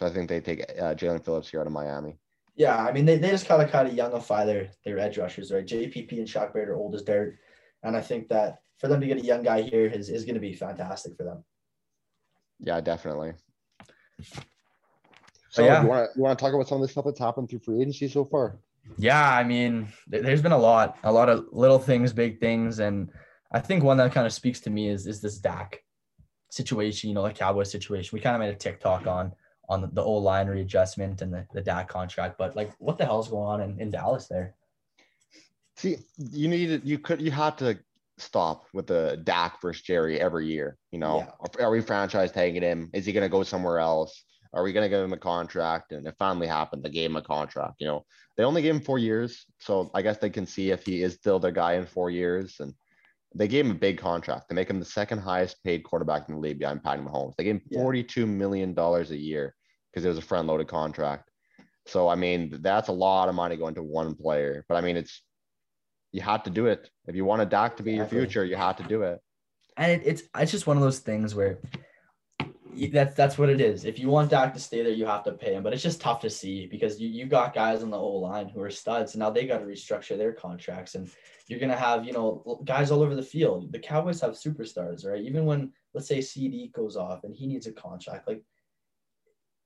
So 0.00 0.06
I 0.06 0.10
think 0.10 0.30
they 0.30 0.40
take 0.40 0.62
uh, 0.80 0.94
Jaelan 0.94 1.22
Phillips 1.22 1.50
here 1.50 1.60
out 1.60 1.66
of 1.66 1.74
Miami. 1.74 2.16
Yeah, 2.56 2.74
I 2.74 2.90
mean 2.90 3.04
they, 3.04 3.18
they 3.18 3.28
just 3.28 3.46
kind 3.46 3.60
of 3.60 3.70
kind 3.70 3.86
of 3.86 3.92
youngify 3.92 4.46
their 4.46 4.70
their 4.82 4.98
edge 4.98 5.18
rushers, 5.18 5.52
right? 5.52 5.66
JPP 5.66 6.12
and 6.12 6.26
Shaq 6.26 6.54
Barrett 6.54 6.70
are 6.70 6.76
old 6.76 6.94
as 6.94 7.02
dirt, 7.02 7.38
and 7.82 7.94
I 7.94 8.00
think 8.00 8.30
that 8.30 8.62
for 8.78 8.88
them 8.88 9.02
to 9.02 9.06
get 9.06 9.18
a 9.18 9.20
young 9.20 9.42
guy 9.42 9.60
here 9.60 9.84
is 9.84 10.08
is 10.08 10.24
going 10.24 10.36
to 10.36 10.40
be 10.40 10.54
fantastic 10.54 11.18
for 11.18 11.24
them. 11.24 11.44
Yeah, 12.60 12.80
definitely. 12.80 13.34
So 15.50 15.66
yeah. 15.66 15.82
you 15.82 15.88
want 15.88 16.06
to 16.06 16.16
you 16.16 16.22
want 16.22 16.38
to 16.38 16.42
talk 16.42 16.54
about 16.54 16.66
some 16.66 16.76
of 16.76 16.82
the 16.82 16.88
stuff 16.88 17.04
that's 17.04 17.18
happened 17.18 17.50
through 17.50 17.58
free 17.58 17.82
agency 17.82 18.08
so 18.08 18.24
far? 18.24 18.58
Yeah, 18.96 19.36
I 19.36 19.44
mean, 19.44 19.92
there's 20.06 20.40
been 20.40 20.52
a 20.52 20.58
lot, 20.58 20.96
a 21.04 21.12
lot 21.12 21.28
of 21.28 21.44
little 21.52 21.78
things, 21.78 22.14
big 22.14 22.40
things, 22.40 22.78
and 22.78 23.10
I 23.52 23.60
think 23.60 23.84
one 23.84 23.98
that 23.98 24.12
kind 24.12 24.26
of 24.26 24.32
speaks 24.32 24.60
to 24.60 24.70
me 24.70 24.88
is 24.88 25.06
is 25.06 25.20
this 25.20 25.36
Dak 25.36 25.82
situation, 26.50 27.10
you 27.10 27.14
know, 27.14 27.22
the 27.22 27.34
Cowboys 27.34 27.70
situation. 27.70 28.16
We 28.16 28.20
kind 28.20 28.34
of 28.34 28.40
made 28.40 28.54
a 28.54 28.56
TikTok 28.56 29.06
on 29.06 29.32
on 29.70 29.88
the, 29.94 30.02
old 30.02 30.24
line 30.24 30.48
readjustment 30.48 31.22
and 31.22 31.32
the, 31.32 31.46
the 31.54 31.60
Dak 31.60 31.88
contract, 31.88 32.36
but 32.36 32.56
like, 32.56 32.72
what 32.78 32.98
the 32.98 33.04
hell's 33.04 33.28
going 33.28 33.46
on 33.46 33.60
in, 33.62 33.80
in 33.80 33.90
Dallas 33.90 34.26
there? 34.26 34.54
See, 35.76 35.98
you 36.18 36.48
needed, 36.48 36.82
you 36.84 36.98
could, 36.98 37.22
you 37.22 37.30
had 37.30 37.56
to 37.58 37.78
stop 38.18 38.66
with 38.74 38.88
the 38.88 39.20
Dak 39.22 39.62
versus 39.62 39.82
Jerry 39.82 40.20
every 40.20 40.46
year. 40.48 40.76
You 40.90 40.98
know, 40.98 41.26
yeah. 41.56 41.64
are 41.64 41.70
we 41.70 41.80
franchise 41.80 42.32
tagging 42.32 42.62
him? 42.62 42.90
Is 42.92 43.06
he 43.06 43.12
going 43.12 43.22
to 43.22 43.30
go 43.30 43.44
somewhere 43.44 43.78
else? 43.78 44.24
Are 44.52 44.64
we 44.64 44.72
going 44.72 44.84
to 44.84 44.90
give 44.90 45.04
him 45.04 45.12
a 45.12 45.18
contract? 45.18 45.92
And 45.92 46.04
it 46.04 46.16
finally 46.18 46.48
happened. 46.48 46.82
They 46.82 46.90
gave 46.90 47.08
him 47.08 47.16
a 47.16 47.22
contract. 47.22 47.76
You 47.78 47.86
know, 47.86 48.04
they 48.36 48.42
only 48.42 48.62
gave 48.62 48.74
him 48.74 48.82
four 48.82 48.98
years. 48.98 49.46
So 49.60 49.92
I 49.94 50.02
guess 50.02 50.18
they 50.18 50.30
can 50.30 50.46
see 50.46 50.72
if 50.72 50.84
he 50.84 51.04
is 51.04 51.14
still 51.14 51.38
their 51.38 51.52
guy 51.52 51.74
in 51.74 51.86
four 51.86 52.10
years. 52.10 52.56
And 52.58 52.74
they 53.36 53.46
gave 53.46 53.64
him 53.64 53.70
a 53.70 53.74
big 53.74 53.98
contract. 53.98 54.48
They 54.48 54.56
make 54.56 54.68
him 54.68 54.80
the 54.80 54.84
second 54.84 55.18
highest 55.18 55.62
paid 55.62 55.84
quarterback 55.84 56.28
in 56.28 56.34
the 56.34 56.40
league 56.40 56.58
behind 56.58 56.82
Patty 56.82 57.02
Mahomes. 57.02 57.36
They 57.36 57.44
gave 57.44 57.54
him 57.54 57.62
$42 57.72 58.26
million 58.26 58.76
a 58.76 59.02
year 59.14 59.54
because 59.92 60.04
it 60.04 60.08
was 60.08 60.18
a 60.18 60.22
front 60.22 60.48
loaded 60.48 60.68
contract. 60.68 61.30
So 61.86 62.08
I 62.08 62.14
mean, 62.14 62.58
that's 62.60 62.88
a 62.88 62.92
lot 62.92 63.28
of 63.28 63.34
money 63.34 63.56
going 63.56 63.74
to 63.74 63.82
one 63.82 64.14
player. 64.14 64.64
But 64.68 64.76
I 64.76 64.80
mean, 64.80 64.96
it's 64.96 65.22
you 66.12 66.20
have 66.22 66.42
to 66.44 66.50
do 66.50 66.66
it 66.66 66.90
if 67.06 67.14
you 67.14 67.24
want 67.24 67.42
a 67.42 67.46
Dak 67.46 67.76
to 67.76 67.82
be 67.82 67.94
exactly. 67.94 68.18
your 68.18 68.26
future. 68.26 68.44
You 68.44 68.56
have 68.56 68.76
to 68.76 68.82
do 68.84 69.02
it. 69.02 69.20
And 69.76 69.92
it, 69.92 70.02
it's 70.04 70.22
it's 70.38 70.52
just 70.52 70.66
one 70.66 70.76
of 70.76 70.82
those 70.82 70.98
things 70.98 71.34
where 71.34 71.58
that's 72.92 73.14
that's 73.14 73.38
what 73.38 73.48
it 73.48 73.60
is. 73.60 73.84
If 73.84 73.98
you 73.98 74.08
want 74.08 74.30
Dak 74.30 74.54
to 74.54 74.60
stay 74.60 74.82
there, 74.82 74.92
you 74.92 75.06
have 75.06 75.24
to 75.24 75.32
pay 75.32 75.54
him. 75.54 75.62
But 75.62 75.72
it's 75.72 75.82
just 75.82 76.00
tough 76.00 76.20
to 76.20 76.30
see 76.30 76.66
because 76.66 77.00
you 77.00 77.08
you 77.08 77.26
got 77.26 77.54
guys 77.54 77.82
on 77.82 77.90
the 77.90 77.98
O 77.98 78.16
line 78.16 78.48
who 78.48 78.60
are 78.62 78.70
studs, 78.70 79.14
and 79.14 79.20
now 79.20 79.30
they 79.30 79.46
got 79.46 79.58
to 79.58 79.64
restructure 79.64 80.16
their 80.16 80.32
contracts, 80.32 80.94
and 80.94 81.10
you're 81.48 81.60
gonna 81.60 81.76
have 81.76 82.04
you 82.04 82.12
know 82.12 82.62
guys 82.64 82.90
all 82.90 83.02
over 83.02 83.14
the 83.14 83.22
field. 83.22 83.72
The 83.72 83.78
Cowboys 83.78 84.20
have 84.20 84.32
superstars, 84.32 85.06
right? 85.06 85.22
Even 85.22 85.44
when 85.44 85.72
let's 85.94 86.08
say 86.08 86.20
CD 86.20 86.70
goes 86.74 86.96
off 86.96 87.24
and 87.24 87.34
he 87.34 87.46
needs 87.46 87.66
a 87.66 87.72
contract, 87.72 88.28
like 88.28 88.42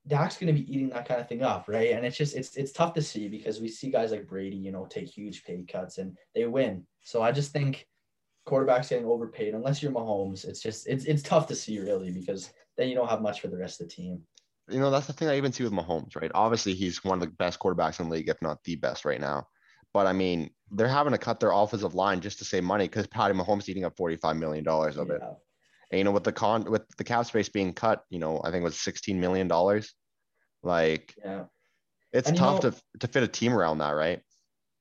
Dak's 0.06 0.36
gonna 0.36 0.52
be 0.52 0.70
eating 0.72 0.90
that 0.90 1.08
kind 1.08 1.20
of 1.20 1.28
thing 1.28 1.42
up, 1.42 1.64
right? 1.66 1.92
And 1.92 2.04
it's 2.04 2.16
just 2.16 2.36
it's 2.36 2.56
it's 2.56 2.72
tough 2.72 2.94
to 2.94 3.02
see 3.02 3.28
because 3.28 3.60
we 3.60 3.68
see 3.68 3.90
guys 3.90 4.10
like 4.10 4.26
Brady, 4.28 4.56
you 4.56 4.72
know, 4.72 4.86
take 4.86 5.08
huge 5.08 5.44
pay 5.44 5.64
cuts 5.66 5.98
and 5.98 6.16
they 6.34 6.46
win. 6.46 6.84
So 7.02 7.22
I 7.22 7.32
just 7.32 7.52
think 7.52 7.86
quarterbacks 8.46 8.90
getting 8.90 9.06
overpaid 9.06 9.54
unless 9.54 9.82
you're 9.82 9.92
Mahomes. 9.92 10.44
It's 10.46 10.60
just 10.60 10.86
it's 10.86 11.04
it's 11.04 11.22
tough 11.22 11.46
to 11.48 11.54
see 11.54 11.78
really 11.78 12.10
because 12.10 12.52
then 12.76 12.88
you 12.88 12.94
don't 12.94 13.08
have 13.08 13.22
much 13.22 13.40
for 13.40 13.48
the 13.48 13.56
rest 13.56 13.80
of 13.80 13.88
the 13.88 13.94
team. 13.94 14.20
You 14.68 14.80
know, 14.80 14.90
that's 14.90 15.06
the 15.06 15.12
thing 15.12 15.28
I 15.28 15.36
even 15.36 15.52
see 15.52 15.64
with 15.64 15.72
Mahomes, 15.72 16.16
right? 16.16 16.30
Obviously, 16.34 16.74
he's 16.74 17.04
one 17.04 17.20
of 17.20 17.28
the 17.28 17.34
best 17.36 17.58
quarterbacks 17.58 18.00
in 18.00 18.08
the 18.08 18.12
league, 18.14 18.28
if 18.28 18.40
not 18.40 18.62
the 18.64 18.76
best 18.76 19.04
right 19.04 19.20
now. 19.20 19.46
But 19.92 20.06
I 20.06 20.12
mean, 20.12 20.50
they're 20.70 20.88
having 20.88 21.12
to 21.12 21.18
cut 21.18 21.38
their 21.38 21.52
offensive 21.52 21.94
line 21.94 22.20
just 22.20 22.38
to 22.38 22.44
save 22.44 22.64
money 22.64 22.86
because 22.86 23.06
Patty 23.06 23.34
Mahomes 23.34 23.68
eating 23.68 23.84
up 23.84 23.96
$45 23.96 24.38
million 24.38 24.66
of 24.66 24.96
yeah. 24.96 25.14
it. 25.14 25.20
And, 25.90 25.98
you 25.98 26.04
know, 26.04 26.12
with 26.12 26.24
the 26.24 26.32
con 26.32 26.64
with 26.64 26.82
the 26.96 27.04
cap 27.04 27.26
space 27.26 27.48
being 27.48 27.72
cut, 27.72 28.04
you 28.10 28.18
know, 28.18 28.40
I 28.44 28.50
think 28.50 28.62
it 28.62 28.64
was 28.64 28.76
$16 28.76 29.16
million. 29.16 29.48
Like, 30.62 31.14
yeah, 31.22 31.44
it's 32.12 32.28
and, 32.28 32.36
tough 32.38 32.62
know, 32.62 32.70
to 32.70 32.76
to 33.00 33.06
fit 33.08 33.22
a 33.22 33.28
team 33.28 33.52
around 33.52 33.78
that, 33.78 33.90
right? 33.90 34.20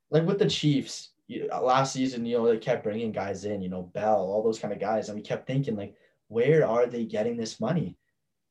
Like 0.10 0.26
with 0.26 0.40
the 0.40 0.50
Chiefs, 0.50 1.10
uh, 1.52 1.62
last 1.62 1.94
season, 1.94 2.26
you 2.26 2.38
know, 2.38 2.48
they 2.48 2.58
kept 2.58 2.84
bringing 2.84 3.12
guys 3.12 3.46
in, 3.46 3.62
you 3.62 3.70
know, 3.70 3.84
Bell, 3.94 4.18
all 4.18 4.44
those 4.44 4.60
kind 4.60 4.74
of 4.74 4.80
guys, 4.80 5.10
and 5.10 5.18
we 5.18 5.24
kept 5.24 5.48
thinking 5.48 5.76
like, 5.76 5.96
where 6.28 6.68
are 6.68 6.86
they 6.86 7.06
getting 7.06 7.38
this 7.38 7.60
money? 7.60 7.98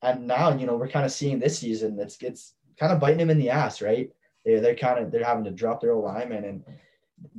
And 0.03 0.27
now, 0.27 0.57
you 0.57 0.67
know, 0.67 0.77
we're 0.77 0.89
kind 0.89 1.07
of 1.07 1.13
seeing 1.13 1.39
this 1.39 1.59
season 1.59 1.97
that's 1.97 2.21
it's 2.21 2.55
kind 2.79 2.93
of 2.93 3.01
biting 3.01 3.19
them 3.19 3.31
in 3.31 3.39
the 3.39 3.51
ass, 3.51 3.81
right? 3.81 4.11
They 4.45 4.59
they're 4.59 4.75
kind 4.75 4.99
of 4.99 5.13
they're 5.13 5.25
having 5.25 5.45
to 5.45 5.51
drop 5.51 5.81
their 5.81 5.93
alignment 5.93 6.45
and 6.45 6.65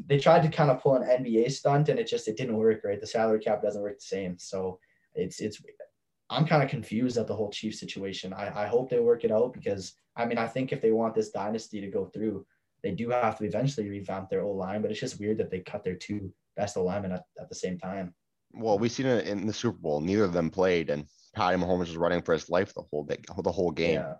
they 0.08 0.18
tried 0.18 0.44
to 0.44 0.50
kind 0.50 0.72
of 0.72 0.82
pull 0.82 0.96
an 0.96 1.04
NBA 1.04 1.52
stunt 1.52 1.90
and 1.90 2.00
it 2.00 2.08
just 2.08 2.28
it 2.28 2.38
didn't 2.38 2.58
work, 2.58 2.82
right? 2.84 3.00
The 3.00 3.08
salary 3.08 3.40
cap 3.40 3.62
doesn't 3.62 3.82
work 3.82 4.00
the 4.00 4.06
same. 4.06 4.38
So 4.38 4.80
it's 5.16 5.40
it's 5.40 5.62
I'm 6.30 6.46
kind 6.46 6.64
of 6.64 6.70
confused 6.70 7.18
at 7.18 7.28
the 7.28 7.36
whole 7.36 7.52
Chief 7.52 7.76
situation. 7.76 8.34
I, 8.34 8.64
I 8.64 8.68
hope 8.68 8.90
they 8.90 9.00
work 9.00 9.24
it 9.24 9.32
out 9.32 9.54
because 9.54 9.94
I 10.16 10.26
mean 10.26 10.38
I 10.38 10.48
think 10.48 10.72
if 10.72 10.82
they 10.82 10.92
want 10.92 11.16
this 11.16 11.32
dynasty 11.32 11.82
to 11.82 11.88
go 11.88 12.06
through, 12.06 12.46
they 12.82 12.92
do 12.92 13.10
have 13.10 13.38
to 13.38 13.46
eventually 13.46 13.90
revamp 13.90 14.30
their 14.30 14.44
O 14.44 14.52
line, 14.52 14.82
but 14.82 14.92
it's 14.92 15.00
just 15.00 15.20
weird 15.20 15.38
that 15.38 15.52
they 15.52 15.60
cut 15.60 15.84
their 15.84 15.96
two 15.96 16.32
best 16.56 16.76
alignment 16.76 17.14
at, 17.14 17.24
at 17.40 17.50
the 17.50 17.56
same 17.56 17.78
time 17.78 18.14
well, 18.54 18.78
we've 18.78 18.92
seen 18.92 19.08
it 19.08 19.28
in 19.28 19.48
the 19.48 19.54
Super 19.54 19.78
Bowl. 19.78 20.00
Neither 20.00 20.24
of 20.24 20.34
them 20.34 20.50
played, 20.50 20.90
and 20.90 21.06
Patty 21.36 21.58
Mahomes 21.58 21.80
was 21.80 21.98
running 21.98 22.22
for 22.22 22.34
his 22.34 22.50
life 22.50 22.74
the 22.74 22.84
whole 22.92 23.04
day, 23.04 23.18
the 23.44 23.52
whole 23.52 23.72
game. 23.72 23.96
Yeah. 23.96 24.14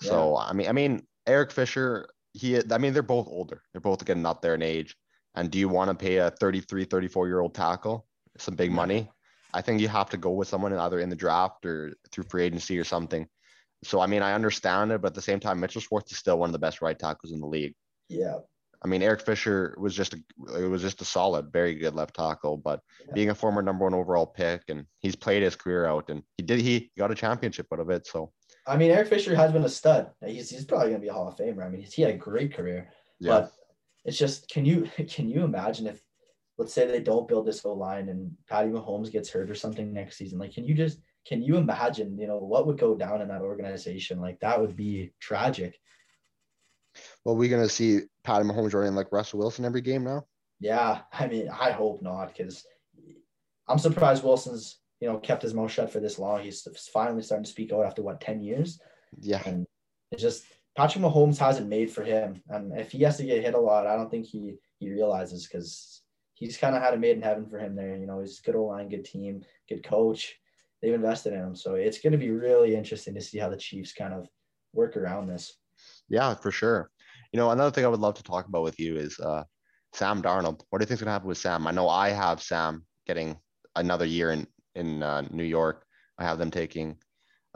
So 0.00 0.36
yeah. 0.38 0.46
I 0.46 0.52
mean, 0.52 0.68
I 0.68 0.72
mean, 0.72 1.06
Eric 1.26 1.52
Fisher, 1.52 2.08
he, 2.32 2.60
I 2.70 2.78
mean, 2.78 2.92
they're 2.92 3.02
both 3.02 3.28
older. 3.28 3.62
They're 3.72 3.80
both 3.80 4.04
getting 4.04 4.26
up 4.26 4.42
there 4.42 4.54
in 4.54 4.62
age. 4.62 4.96
And 5.34 5.50
do 5.50 5.58
you 5.58 5.68
want 5.68 5.90
to 5.90 5.94
pay 5.94 6.16
a 6.16 6.30
33, 6.30 6.84
34 6.84 7.28
year 7.28 7.40
old 7.40 7.54
tackle 7.54 8.06
some 8.38 8.54
big 8.54 8.72
money? 8.72 9.10
I 9.54 9.60
think 9.60 9.80
you 9.80 9.88
have 9.88 10.10
to 10.10 10.16
go 10.16 10.30
with 10.30 10.48
someone 10.48 10.72
either 10.72 11.00
in 11.00 11.10
the 11.10 11.16
draft 11.16 11.66
or 11.66 11.94
through 12.10 12.24
free 12.24 12.44
agency 12.44 12.78
or 12.78 12.84
something. 12.84 13.26
So 13.84 14.00
I 14.00 14.06
mean, 14.06 14.22
I 14.22 14.34
understand 14.34 14.92
it, 14.92 15.02
but 15.02 15.08
at 15.08 15.14
the 15.14 15.22
same 15.22 15.40
time, 15.40 15.60
Mitchell 15.60 15.80
Schwartz 15.80 16.12
is 16.12 16.18
still 16.18 16.38
one 16.38 16.48
of 16.48 16.52
the 16.52 16.58
best 16.58 16.80
right 16.80 16.98
tackles 16.98 17.32
in 17.32 17.40
the 17.40 17.46
league. 17.46 17.74
Yeah. 18.08 18.36
I 18.84 18.88
mean, 18.88 19.02
Eric 19.02 19.20
Fisher 19.20 19.76
was 19.78 19.94
just 19.94 20.14
a 20.14 20.18
it 20.56 20.66
was 20.66 20.82
just 20.82 21.00
a 21.00 21.04
solid, 21.04 21.52
very 21.52 21.74
good 21.74 21.94
left 21.94 22.14
tackle. 22.14 22.56
But 22.56 22.80
yeah. 23.06 23.12
being 23.14 23.30
a 23.30 23.34
former 23.34 23.62
number 23.62 23.84
one 23.84 23.94
overall 23.94 24.26
pick, 24.26 24.62
and 24.68 24.86
he's 25.00 25.14
played 25.14 25.42
his 25.42 25.56
career 25.56 25.86
out, 25.86 26.10
and 26.10 26.22
he 26.36 26.42
did 26.42 26.60
he 26.60 26.90
got 26.98 27.10
a 27.10 27.14
championship 27.14 27.66
out 27.72 27.80
of 27.80 27.90
it. 27.90 28.06
So 28.06 28.32
I 28.66 28.76
mean, 28.76 28.90
Eric 28.90 29.08
Fisher 29.08 29.36
has 29.36 29.52
been 29.52 29.64
a 29.64 29.68
stud. 29.68 30.10
He's 30.24 30.50
he's 30.50 30.64
probably 30.64 30.88
gonna 30.88 31.00
be 31.00 31.08
a 31.08 31.12
Hall 31.12 31.28
of 31.28 31.36
Famer. 31.36 31.64
I 31.64 31.68
mean, 31.68 31.82
he 31.82 32.02
had 32.02 32.14
a 32.14 32.18
great 32.18 32.54
career. 32.54 32.90
Yeah. 33.20 33.30
But 33.30 33.52
it's 34.04 34.18
just 34.18 34.48
can 34.48 34.64
you 34.64 34.88
can 35.08 35.28
you 35.28 35.44
imagine 35.44 35.86
if 35.86 36.00
let's 36.58 36.72
say 36.72 36.86
they 36.86 37.00
don't 37.00 37.28
build 37.28 37.46
this 37.46 37.64
O 37.64 37.72
line 37.72 38.08
and 38.08 38.32
Patty 38.48 38.70
Mahomes 38.70 39.10
gets 39.10 39.30
hurt 39.30 39.50
or 39.50 39.54
something 39.54 39.92
next 39.92 40.16
season? 40.16 40.38
Like, 40.38 40.54
can 40.54 40.64
you 40.64 40.74
just 40.74 40.98
can 41.26 41.42
you 41.42 41.56
imagine, 41.56 42.18
you 42.18 42.26
know, 42.26 42.38
what 42.38 42.66
would 42.66 42.78
go 42.78 42.96
down 42.96 43.20
in 43.20 43.28
that 43.28 43.42
organization? 43.42 44.20
Like 44.20 44.40
that 44.40 44.60
would 44.60 44.76
be 44.76 45.12
tragic. 45.20 45.78
Well, 47.24 47.36
we're 47.36 47.50
gonna 47.50 47.68
see 47.68 48.00
Patty 48.24 48.44
Mahomes 48.44 48.74
running 48.74 48.94
like 48.94 49.12
Russell 49.12 49.38
Wilson 49.38 49.64
every 49.64 49.80
game 49.80 50.04
now. 50.04 50.26
Yeah, 50.60 51.00
I 51.12 51.26
mean, 51.26 51.48
I 51.48 51.70
hope 51.70 52.02
not, 52.02 52.28
because 52.28 52.64
I'm 53.68 53.78
surprised 53.78 54.22
Wilson's 54.22 54.78
you 55.00 55.08
know 55.08 55.18
kept 55.18 55.42
his 55.42 55.54
mouth 55.54 55.70
shut 55.70 55.90
for 55.90 56.00
this 56.00 56.18
long. 56.18 56.42
He's 56.42 56.66
finally 56.92 57.22
starting 57.22 57.44
to 57.44 57.50
speak 57.50 57.72
out 57.72 57.86
after 57.86 58.02
what 58.02 58.20
ten 58.20 58.40
years. 58.40 58.80
Yeah, 59.20 59.42
and 59.46 59.66
it's 60.10 60.22
just 60.22 60.44
Patrick 60.76 61.04
Mahomes 61.04 61.38
hasn't 61.38 61.68
made 61.68 61.90
for 61.90 62.02
him, 62.02 62.42
and 62.48 62.78
if 62.78 62.92
he 62.92 63.02
has 63.02 63.16
to 63.16 63.24
get 63.24 63.42
hit 63.42 63.54
a 63.54 63.58
lot, 63.58 63.86
I 63.86 63.96
don't 63.96 64.10
think 64.10 64.26
he 64.26 64.56
he 64.78 64.90
realizes 64.90 65.46
because 65.46 66.01
he's 66.42 66.56
kind 66.56 66.74
of 66.74 66.82
had 66.82 66.92
it 66.92 67.00
made 67.00 67.16
in 67.16 67.22
heaven 67.22 67.46
for 67.48 67.58
him 67.58 67.76
there. 67.76 67.96
You 67.96 68.06
know, 68.06 68.20
he's 68.20 68.40
good 68.40 68.56
old 68.56 68.70
line, 68.70 68.88
good 68.88 69.04
team, 69.04 69.44
good 69.68 69.84
coach. 69.84 70.34
They've 70.80 70.92
invested 70.92 71.32
in 71.32 71.38
him, 71.38 71.54
so 71.54 71.74
it's 71.74 72.00
going 72.00 72.12
to 72.12 72.18
be 72.18 72.30
really 72.30 72.74
interesting 72.74 73.14
to 73.14 73.20
see 73.20 73.38
how 73.38 73.48
the 73.48 73.56
Chiefs 73.56 73.92
kind 73.92 74.12
of 74.12 74.28
work 74.72 74.96
around 74.96 75.28
this. 75.28 75.58
Yeah, 76.08 76.34
for 76.34 76.50
sure. 76.50 76.90
You 77.32 77.38
know, 77.38 77.52
another 77.52 77.70
thing 77.70 77.84
I 77.84 77.88
would 77.88 78.00
love 78.00 78.14
to 78.14 78.22
talk 78.24 78.48
about 78.48 78.64
with 78.64 78.80
you 78.80 78.96
is 78.96 79.18
uh, 79.20 79.44
Sam 79.92 80.20
Darnold. 80.20 80.62
What 80.70 80.80
do 80.80 80.82
you 80.82 80.86
think 80.86 80.96
is 80.96 81.00
going 81.00 81.06
to 81.06 81.12
happen 81.12 81.28
with 81.28 81.38
Sam? 81.38 81.68
I 81.68 81.70
know 81.70 81.88
I 81.88 82.10
have 82.10 82.42
Sam 82.42 82.84
getting 83.06 83.38
another 83.76 84.04
year 84.04 84.32
in 84.32 84.46
in 84.74 85.02
uh, 85.04 85.22
New 85.30 85.44
York. 85.44 85.84
I 86.18 86.24
have 86.24 86.38
them 86.38 86.50
taking 86.50 86.96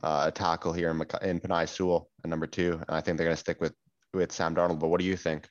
uh, 0.05 0.25
a 0.29 0.31
tackle 0.31 0.73
here 0.73 0.91
in, 0.91 1.01
in 1.29 1.41
Penei 1.41 1.69
Sewell 1.69 2.09
at 2.23 2.31
number 2.31 2.47
two, 2.47 2.75
and 2.75 2.97
I 2.97 3.01
think 3.01 3.17
they're 3.17 3.27
going 3.27 3.37
to 3.37 3.41
stick 3.41 3.61
with 3.61 3.75
with 4.15 4.31
Sam 4.31 4.55
Darnold. 4.55 4.79
But 4.79 4.89
what 4.89 5.01
do 5.01 5.07
you 5.07 5.17
think? 5.17 5.49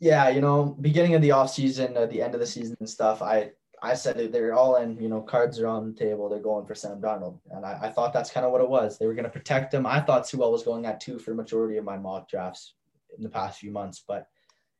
Yeah, 0.00 0.28
you 0.28 0.40
know, 0.40 0.76
beginning 0.80 1.14
of 1.14 1.22
the 1.22 1.32
off 1.32 1.50
season, 1.50 1.96
uh, 1.96 2.06
the 2.06 2.22
end 2.22 2.34
of 2.34 2.40
the 2.40 2.46
season 2.46 2.76
and 2.78 2.88
stuff, 2.88 3.20
I 3.20 3.50
I 3.82 3.94
said 3.94 4.32
they're 4.32 4.54
all 4.54 4.76
in. 4.76 5.00
You 5.00 5.08
know, 5.08 5.20
cards 5.20 5.58
are 5.60 5.66
on 5.66 5.92
the 5.92 5.98
table. 5.98 6.28
They're 6.28 6.38
going 6.38 6.66
for 6.66 6.74
Sam 6.74 7.00
Darnold, 7.00 7.38
and 7.50 7.64
I, 7.64 7.78
I 7.82 7.88
thought 7.90 8.12
that's 8.12 8.30
kind 8.30 8.46
of 8.46 8.52
what 8.52 8.60
it 8.60 8.68
was. 8.68 8.98
They 8.98 9.06
were 9.06 9.14
going 9.14 9.24
to 9.24 9.30
protect 9.30 9.74
him. 9.74 9.86
I 9.86 10.00
thought 10.00 10.26
Sewell 10.26 10.52
was 10.52 10.62
going 10.62 10.86
at 10.86 11.00
two 11.00 11.18
for 11.18 11.30
the 11.30 11.36
majority 11.36 11.76
of 11.78 11.84
my 11.84 11.96
mock 11.96 12.28
drafts 12.28 12.74
in 13.16 13.22
the 13.22 13.28
past 13.28 13.58
few 13.58 13.70
months. 13.70 14.02
But 14.06 14.28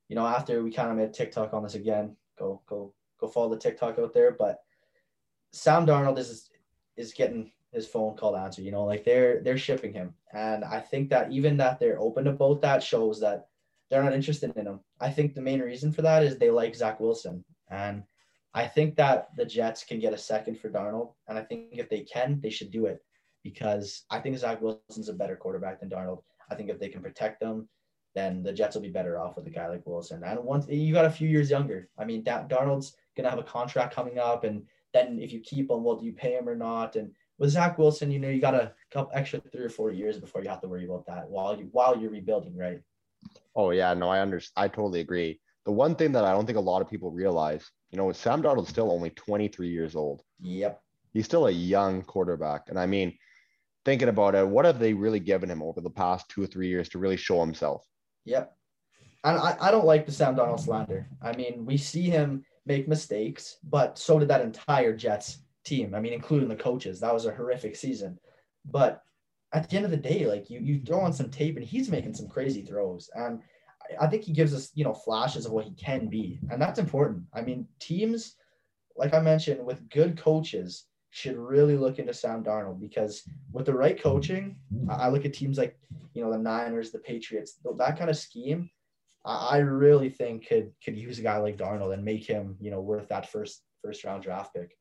you 0.08 0.16
know, 0.16 0.26
after 0.26 0.62
we 0.62 0.70
kind 0.70 0.90
of 0.90 0.96
made 0.96 1.12
TikTok 1.12 1.52
on 1.52 1.62
this 1.62 1.74
again, 1.74 2.16
go 2.38 2.62
go 2.66 2.92
go 3.20 3.28
follow 3.28 3.50
the 3.50 3.58
TikTok 3.58 3.98
out 3.98 4.14
there. 4.14 4.32
But 4.32 4.60
Sam 5.52 5.86
Darnold 5.86 6.18
is 6.18 6.50
is 6.96 7.12
getting 7.12 7.52
his 7.72 7.86
phone 7.86 8.16
call 8.16 8.32
to 8.32 8.38
answer. 8.38 8.62
You 8.62 8.72
know, 8.72 8.84
like 8.84 9.04
they're 9.04 9.42
they're 9.42 9.58
shipping 9.58 9.92
him, 9.92 10.14
and 10.32 10.64
I 10.64 10.80
think 10.80 11.10
that 11.10 11.32
even 11.32 11.56
that 11.58 11.80
they're 11.80 12.00
open 12.00 12.26
about 12.26 12.62
that 12.62 12.82
shows 12.82 13.20
that 13.20 13.48
they're 13.90 14.02
not 14.02 14.14
interested 14.14 14.54
in 14.56 14.66
him. 14.66 14.80
I 15.00 15.10
think 15.10 15.34
the 15.34 15.40
main 15.40 15.60
reason 15.60 15.92
for 15.92 16.02
that 16.02 16.22
is 16.22 16.36
they 16.36 16.50
like 16.50 16.74
Zach 16.74 17.00
Wilson, 17.00 17.44
and 17.70 18.02
I 18.54 18.66
think 18.66 18.96
that 18.96 19.28
the 19.36 19.44
Jets 19.44 19.84
can 19.84 20.00
get 20.00 20.14
a 20.14 20.18
second 20.18 20.58
for 20.58 20.70
Darnold, 20.70 21.12
and 21.28 21.38
I 21.38 21.42
think 21.42 21.68
if 21.72 21.88
they 21.88 22.00
can, 22.00 22.40
they 22.40 22.50
should 22.50 22.70
do 22.70 22.86
it 22.86 23.02
because 23.42 24.04
I 24.10 24.18
think 24.18 24.36
Zach 24.36 24.60
Wilson's 24.60 25.08
a 25.08 25.14
better 25.14 25.36
quarterback 25.36 25.80
than 25.80 25.90
Darnold. 25.90 26.22
I 26.50 26.54
think 26.54 26.70
if 26.70 26.78
they 26.78 26.88
can 26.88 27.02
protect 27.02 27.40
them 27.40 27.68
then 28.14 28.42
the 28.42 28.52
Jets 28.52 28.74
will 28.74 28.82
be 28.82 28.88
better 28.88 29.18
off 29.18 29.36
with 29.36 29.46
a 29.46 29.50
guy 29.50 29.68
like 29.68 29.86
Wilson. 29.86 30.24
And 30.24 30.42
once 30.42 30.66
you 30.68 30.92
got 30.92 31.04
a 31.04 31.10
few 31.10 31.28
years 31.28 31.50
younger, 31.50 31.88
I 31.98 32.04
mean, 32.04 32.24
that 32.24 32.48
Darnold's 32.48 32.96
gonna 33.16 33.30
have 33.30 33.38
a 33.38 33.44
contract 33.44 33.94
coming 33.94 34.18
up, 34.18 34.44
and 34.44 34.66
then 34.92 35.18
if 35.20 35.32
you 35.32 35.40
keep 35.40 35.70
him, 35.70 35.84
well, 35.84 35.96
do 35.96 36.06
you 36.06 36.12
pay 36.12 36.32
him 36.32 36.48
or 36.48 36.56
not? 36.56 36.96
And 36.96 37.12
with 37.38 37.50
Zach 37.50 37.78
Wilson, 37.78 38.10
you 38.10 38.18
know, 38.18 38.28
you 38.28 38.40
got 38.40 38.54
a 38.54 38.72
couple 38.90 39.12
extra 39.14 39.40
three 39.40 39.64
or 39.64 39.68
four 39.68 39.92
years 39.92 40.18
before 40.18 40.42
you 40.42 40.48
have 40.48 40.60
to 40.62 40.68
worry 40.68 40.84
about 40.84 41.06
that 41.06 41.28
while 41.28 41.56
you 41.56 41.68
while 41.70 41.96
you're 41.96 42.10
rebuilding, 42.10 42.56
right? 42.56 42.80
Oh 43.54 43.70
yeah, 43.70 43.94
no, 43.94 44.08
I 44.08 44.20
understand. 44.20 44.64
I 44.64 44.68
totally 44.68 45.00
agree. 45.00 45.40
The 45.64 45.72
one 45.72 45.94
thing 45.94 46.12
that 46.12 46.24
I 46.24 46.32
don't 46.32 46.46
think 46.46 46.58
a 46.58 46.62
lot 46.62 46.80
of 46.80 46.88
people 46.88 47.10
realize, 47.10 47.70
you 47.90 47.98
know, 47.98 48.10
Sam 48.12 48.42
Darnold's 48.42 48.70
still 48.70 48.90
only 48.90 49.10
23 49.10 49.68
years 49.68 49.96
old. 49.96 50.22
Yep. 50.40 50.80
He's 51.12 51.24
still 51.24 51.46
a 51.46 51.50
young 51.50 52.02
quarterback, 52.02 52.68
and 52.68 52.78
I 52.78 52.86
mean, 52.86 53.16
thinking 53.84 54.08
about 54.08 54.34
it, 54.34 54.46
what 54.46 54.64
have 54.64 54.78
they 54.78 54.92
really 54.92 55.20
given 55.20 55.50
him 55.50 55.62
over 55.62 55.80
the 55.80 55.90
past 55.90 56.28
two 56.28 56.42
or 56.42 56.46
three 56.46 56.68
years 56.68 56.88
to 56.90 56.98
really 56.98 57.16
show 57.16 57.40
himself? 57.40 57.84
Yep. 58.24 58.54
And 59.24 59.38
I, 59.38 59.56
I 59.60 59.70
don't 59.70 59.86
like 59.86 60.06
the 60.06 60.12
Sam 60.12 60.36
Darnold 60.36 60.60
slander. 60.60 61.08
I 61.22 61.34
mean, 61.34 61.64
we 61.64 61.76
see 61.76 62.02
him 62.02 62.44
make 62.66 62.86
mistakes, 62.86 63.56
but 63.64 63.98
so 63.98 64.18
did 64.18 64.28
that 64.28 64.42
entire 64.42 64.94
Jets 64.94 65.38
team. 65.64 65.94
I 65.94 66.00
mean, 66.00 66.12
including 66.12 66.48
the 66.48 66.56
coaches. 66.56 67.00
That 67.00 67.14
was 67.14 67.26
a 67.26 67.34
horrific 67.34 67.76
season. 67.76 68.18
But 68.64 69.02
at 69.52 69.68
the 69.68 69.76
end 69.76 69.84
of 69.84 69.90
the 69.90 69.96
day, 69.96 70.26
like 70.26 70.50
you 70.50 70.60
you 70.60 70.80
throw 70.80 71.00
on 71.00 71.12
some 71.12 71.30
tape 71.30 71.56
and 71.56 71.64
he's 71.64 71.90
making 71.90 72.14
some 72.14 72.28
crazy 72.28 72.62
throws. 72.62 73.10
And 73.14 73.40
I 74.00 74.06
think 74.06 74.22
he 74.24 74.32
gives 74.32 74.54
us, 74.54 74.70
you 74.74 74.84
know, 74.84 74.92
flashes 74.92 75.46
of 75.46 75.52
what 75.52 75.64
he 75.64 75.72
can 75.72 76.08
be. 76.08 76.38
And 76.50 76.60
that's 76.60 76.78
important. 76.78 77.22
I 77.32 77.40
mean, 77.40 77.66
teams, 77.80 78.34
like 78.96 79.14
I 79.14 79.20
mentioned, 79.20 79.64
with 79.64 79.88
good 79.88 80.18
coaches, 80.18 80.84
should 81.10 81.36
really 81.36 81.76
look 81.76 81.98
into 81.98 82.12
Sam 82.12 82.44
Darnold 82.44 82.80
because 82.80 83.22
with 83.52 83.66
the 83.66 83.72
right 83.72 84.00
coaching, 84.00 84.56
I 84.90 85.08
look 85.08 85.24
at 85.24 85.32
teams 85.32 85.56
like 85.56 85.78
you 86.12 86.22
know 86.22 86.30
the 86.30 86.38
Niners, 86.38 86.90
the 86.90 86.98
Patriots, 86.98 87.56
that 87.76 87.98
kind 87.98 88.10
of 88.10 88.16
scheme. 88.16 88.70
I 89.24 89.58
really 89.58 90.10
think 90.10 90.46
could 90.48 90.72
could 90.84 90.96
use 90.96 91.18
a 91.18 91.22
guy 91.22 91.38
like 91.38 91.56
Darnold 91.56 91.94
and 91.94 92.04
make 92.04 92.24
him 92.24 92.56
you 92.60 92.70
know 92.70 92.80
worth 92.80 93.08
that 93.08 93.30
first 93.30 93.62
first 93.82 94.04
round 94.04 94.22
draft 94.22 94.54
pick. 94.54 94.76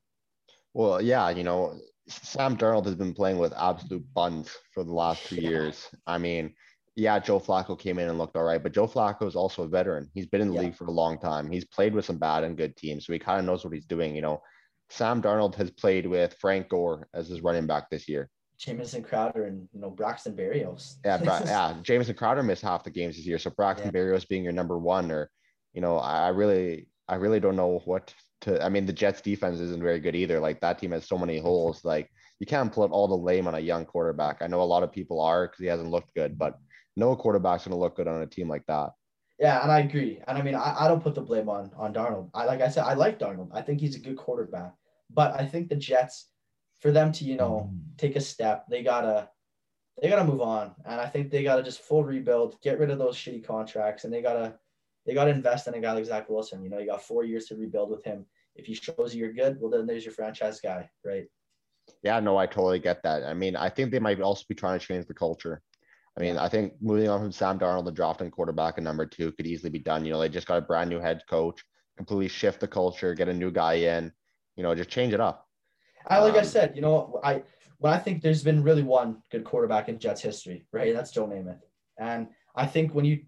Well, 0.73 1.01
yeah, 1.01 1.29
you 1.29 1.43
know, 1.43 1.79
Sam 2.07 2.57
Darnold 2.57 2.85
has 2.85 2.95
been 2.95 3.13
playing 3.13 3.37
with 3.37 3.53
absolute 3.57 4.05
buns 4.13 4.55
for 4.73 4.83
the 4.83 4.93
last 4.93 5.25
two 5.25 5.35
years. 5.35 5.89
I 6.05 6.17
mean, 6.17 6.53
yeah, 6.95 7.19
Joe 7.19 7.39
Flacco 7.39 7.77
came 7.77 7.99
in 7.99 8.09
and 8.09 8.17
looked 8.17 8.35
all 8.35 8.43
right, 8.43 8.61
but 8.61 8.73
Joe 8.73 8.87
Flacco 8.87 9.27
is 9.27 9.35
also 9.35 9.63
a 9.63 9.67
veteran. 9.67 10.09
He's 10.13 10.25
been 10.25 10.41
in 10.41 10.49
the 10.49 10.55
yeah. 10.55 10.61
league 10.61 10.75
for 10.75 10.85
a 10.85 10.91
long 10.91 11.19
time. 11.19 11.51
He's 11.51 11.65
played 11.65 11.93
with 11.93 12.05
some 12.05 12.17
bad 12.17 12.43
and 12.43 12.57
good 12.57 12.75
teams, 12.75 13.05
so 13.05 13.13
he 13.13 13.19
kind 13.19 13.39
of 13.39 13.45
knows 13.45 13.63
what 13.63 13.73
he's 13.73 13.85
doing. 13.85 14.15
You 14.15 14.21
know, 14.21 14.41
Sam 14.89 15.21
Darnold 15.21 15.55
has 15.55 15.69
played 15.69 16.07
with 16.07 16.35
Frank 16.39 16.69
Gore 16.69 17.07
as 17.13 17.27
his 17.27 17.41
running 17.41 17.67
back 17.67 17.89
this 17.89 18.07
year. 18.07 18.29
Jamison 18.57 19.03
Crowder 19.03 19.45
and 19.45 19.67
you 19.71 19.79
know 19.79 19.91
Braxton 19.91 20.35
Berrios. 20.35 20.95
yeah, 21.05 21.17
Bra- 21.17 21.41
yeah. 21.45 21.75
Jamison 21.83 22.15
Crowder 22.15 22.41
missed 22.41 22.63
half 22.63 22.83
the 22.83 22.89
games 22.89 23.15
this 23.15 23.25
year, 23.25 23.37
so 23.37 23.51
Braxton 23.51 23.91
yeah. 23.93 23.99
Berrios 24.01 24.27
being 24.27 24.43
your 24.43 24.53
number 24.53 24.79
one, 24.79 25.11
or 25.11 25.29
you 25.73 25.81
know, 25.81 25.97
I 25.97 26.29
really, 26.29 26.87
I 27.07 27.15
really 27.15 27.39
don't 27.39 27.55
know 27.55 27.81
what 27.85 28.13
to. 28.41 28.63
I 28.63 28.69
mean, 28.69 28.85
the 28.85 28.93
Jets 28.93 29.21
defense 29.21 29.59
isn't 29.59 29.81
very 29.81 29.99
good 29.99 30.15
either. 30.15 30.39
Like 30.39 30.59
that 30.61 30.79
team 30.79 30.91
has 30.91 31.07
so 31.07 31.17
many 31.17 31.39
holes. 31.39 31.83
Like 31.83 32.09
you 32.39 32.45
can't 32.45 32.71
put 32.71 32.91
all 32.91 33.07
the 33.07 33.17
lame 33.17 33.47
on 33.47 33.55
a 33.55 33.59
young 33.59 33.85
quarterback. 33.85 34.41
I 34.41 34.47
know 34.47 34.61
a 34.61 34.63
lot 34.63 34.83
of 34.83 34.91
people 34.91 35.21
are 35.21 35.47
because 35.47 35.59
he 35.59 35.67
hasn't 35.67 35.91
looked 35.91 36.13
good, 36.13 36.37
but 36.37 36.57
no 36.95 37.15
quarterback's 37.15 37.63
to 37.63 37.75
look 37.75 37.95
good 37.95 38.07
on 38.07 38.21
a 38.21 38.27
team 38.27 38.49
like 38.49 38.65
that. 38.67 38.91
Yeah, 39.39 39.61
and 39.61 39.71
I 39.71 39.79
agree. 39.79 40.19
And 40.27 40.37
I 40.37 40.41
mean, 40.41 40.55
I, 40.55 40.75
I 40.79 40.87
don't 40.87 41.03
put 41.03 41.13
the 41.13 41.21
blame 41.21 41.47
on 41.47 41.71
on 41.77 41.93
Darnold. 41.93 42.29
I 42.33 42.45
like 42.45 42.61
I 42.61 42.69
said, 42.69 42.85
I 42.85 42.93
like 42.93 43.19
Darnold. 43.19 43.49
I 43.53 43.61
think 43.61 43.79
he's 43.79 43.95
a 43.95 43.99
good 43.99 44.17
quarterback. 44.17 44.73
But 45.11 45.39
I 45.39 45.45
think 45.45 45.69
the 45.69 45.75
Jets, 45.75 46.29
for 46.81 46.91
them 46.91 47.11
to, 47.13 47.23
you 47.23 47.37
know, 47.37 47.71
take 47.97 48.15
a 48.15 48.21
step, 48.21 48.65
they 48.69 48.83
gotta 48.83 49.29
they 50.01 50.09
gotta 50.09 50.23
move 50.23 50.41
on. 50.41 50.73
And 50.85 50.99
I 50.99 51.07
think 51.07 51.29
they 51.29 51.43
gotta 51.43 51.63
just 51.63 51.81
full 51.81 52.03
rebuild, 52.03 52.59
get 52.61 52.79
rid 52.79 52.89
of 52.89 52.97
those 52.97 53.15
shitty 53.15 53.45
contracts, 53.45 54.03
and 54.03 54.13
they 54.13 54.21
gotta 54.21 54.55
they 55.07 55.13
gotta 55.13 55.31
invest 55.31 55.67
in 55.67 55.73
a 55.73 55.79
guy 55.79 55.93
like 55.93 56.05
Zach 56.05 56.29
Wilson. 56.29 56.61
You 56.61 56.69
know, 56.69 56.77
you 56.77 56.87
got 56.87 57.01
four 57.01 57.23
years 57.23 57.45
to 57.45 57.55
rebuild 57.55 57.89
with 57.89 58.03
him. 58.03 58.25
If 58.55 58.65
he 58.65 58.73
shows 58.73 59.15
you 59.15 59.23
you're 59.23 59.33
good, 59.33 59.57
well 59.59 59.71
then 59.71 59.87
there's 59.87 60.03
your 60.03 60.13
franchise 60.13 60.59
guy, 60.59 60.89
right? 61.05 61.25
Yeah, 62.03 62.19
no, 62.19 62.37
I 62.37 62.45
totally 62.45 62.79
get 62.79 63.01
that. 63.03 63.23
I 63.23 63.33
mean, 63.33 63.55
I 63.55 63.69
think 63.69 63.91
they 63.91 63.99
might 63.99 64.19
also 64.19 64.43
be 64.49 64.55
trying 64.55 64.77
to 64.77 64.85
change 64.85 65.07
the 65.07 65.13
culture. 65.13 65.61
I 66.17 66.21
mean, 66.21 66.37
I 66.37 66.49
think 66.49 66.73
moving 66.81 67.09
on 67.09 67.21
from 67.21 67.31
Sam 67.31 67.57
Darnold 67.57 67.87
and 67.87 67.95
drafting 67.95 68.31
quarterback 68.31 68.77
at 68.77 68.83
number 68.83 69.05
two 69.05 69.31
could 69.31 69.47
easily 69.47 69.69
be 69.69 69.79
done. 69.79 70.03
You 70.03 70.11
know, 70.11 70.19
they 70.19 70.29
just 70.29 70.47
got 70.47 70.57
a 70.57 70.61
brand 70.61 70.89
new 70.89 70.99
head 70.99 71.21
coach, 71.29 71.63
completely 71.95 72.27
shift 72.27 72.59
the 72.59 72.67
culture, 72.67 73.13
get 73.13 73.29
a 73.29 73.33
new 73.33 73.51
guy 73.51 73.75
in, 73.75 74.11
you 74.55 74.63
know, 74.63 74.75
just 74.75 74.89
change 74.89 75.13
it 75.13 75.21
up. 75.21 75.47
I 76.07 76.19
like 76.19 76.33
um, 76.33 76.39
I 76.39 76.43
said, 76.43 76.75
you 76.75 76.81
know, 76.81 77.19
I 77.23 77.43
when 77.77 77.93
I 77.93 77.99
think 77.99 78.21
there's 78.21 78.43
been 78.43 78.63
really 78.63 78.83
one 78.83 79.21
good 79.31 79.43
quarterback 79.43 79.87
in 79.87 79.99
Jets 79.99 80.21
history, 80.21 80.65
right? 80.73 80.93
That's 80.93 81.11
Joe 81.11 81.27
Namath. 81.27 81.59
And 81.99 82.27
I 82.55 82.65
think 82.65 82.93
when 82.93 83.05
you, 83.05 83.21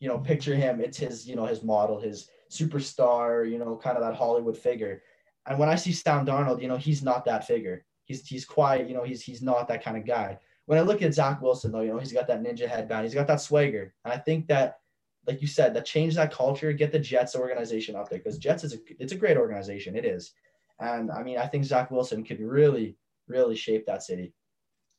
you 0.00 0.08
know, 0.08 0.18
picture 0.18 0.54
him, 0.54 0.80
it's 0.80 0.98
his, 0.98 1.26
you 1.26 1.36
know, 1.36 1.46
his 1.46 1.62
model, 1.62 2.00
his 2.00 2.28
superstar, 2.50 3.50
you 3.50 3.58
know, 3.58 3.76
kind 3.76 3.96
of 3.96 4.02
that 4.02 4.14
Hollywood 4.14 4.56
figure. 4.56 5.02
And 5.46 5.58
when 5.58 5.68
I 5.68 5.74
see 5.74 5.92
Sam 5.92 6.26
Darnold, 6.26 6.60
you 6.60 6.68
know, 6.68 6.76
he's 6.76 7.02
not 7.02 7.24
that 7.24 7.46
figure. 7.46 7.84
He's 8.04 8.26
he's 8.26 8.44
quiet, 8.44 8.88
you 8.88 8.94
know, 8.94 9.04
he's 9.04 9.22
he's 9.22 9.42
not 9.42 9.68
that 9.68 9.82
kind 9.82 9.96
of 9.96 10.06
guy 10.06 10.38
when 10.66 10.78
I 10.78 10.82
look 10.82 11.00
at 11.00 11.14
Zach 11.14 11.40
Wilson, 11.40 11.72
though, 11.72 11.80
you 11.80 11.92
know, 11.92 11.98
he's 11.98 12.12
got 12.12 12.26
that 12.26 12.42
ninja 12.42 12.68
headband, 12.68 13.04
he's 13.04 13.14
got 13.14 13.28
that 13.28 13.40
swagger. 13.40 13.94
And 14.04 14.12
I 14.12 14.18
think 14.18 14.48
that, 14.48 14.80
like 15.26 15.40
you 15.40 15.48
said, 15.48 15.74
that 15.74 15.86
change 15.86 16.14
that 16.16 16.32
culture, 16.32 16.72
get 16.72 16.92
the 16.92 16.98
Jets 16.98 17.34
organization 17.34 17.96
up 17.96 18.08
there 18.08 18.18
because 18.18 18.38
Jets 18.38 18.62
is 18.62 18.74
a 18.74 18.78
it's 19.00 19.12
a 19.12 19.16
great 19.16 19.36
organization. 19.36 19.96
It 19.96 20.04
is. 20.04 20.32
And 20.78 21.10
I 21.10 21.22
mean, 21.22 21.38
I 21.38 21.46
think 21.46 21.64
Zach 21.64 21.90
Wilson 21.90 22.22
could 22.22 22.40
really, 22.40 22.96
really 23.26 23.56
shape 23.56 23.86
that 23.86 24.02
city. 24.02 24.34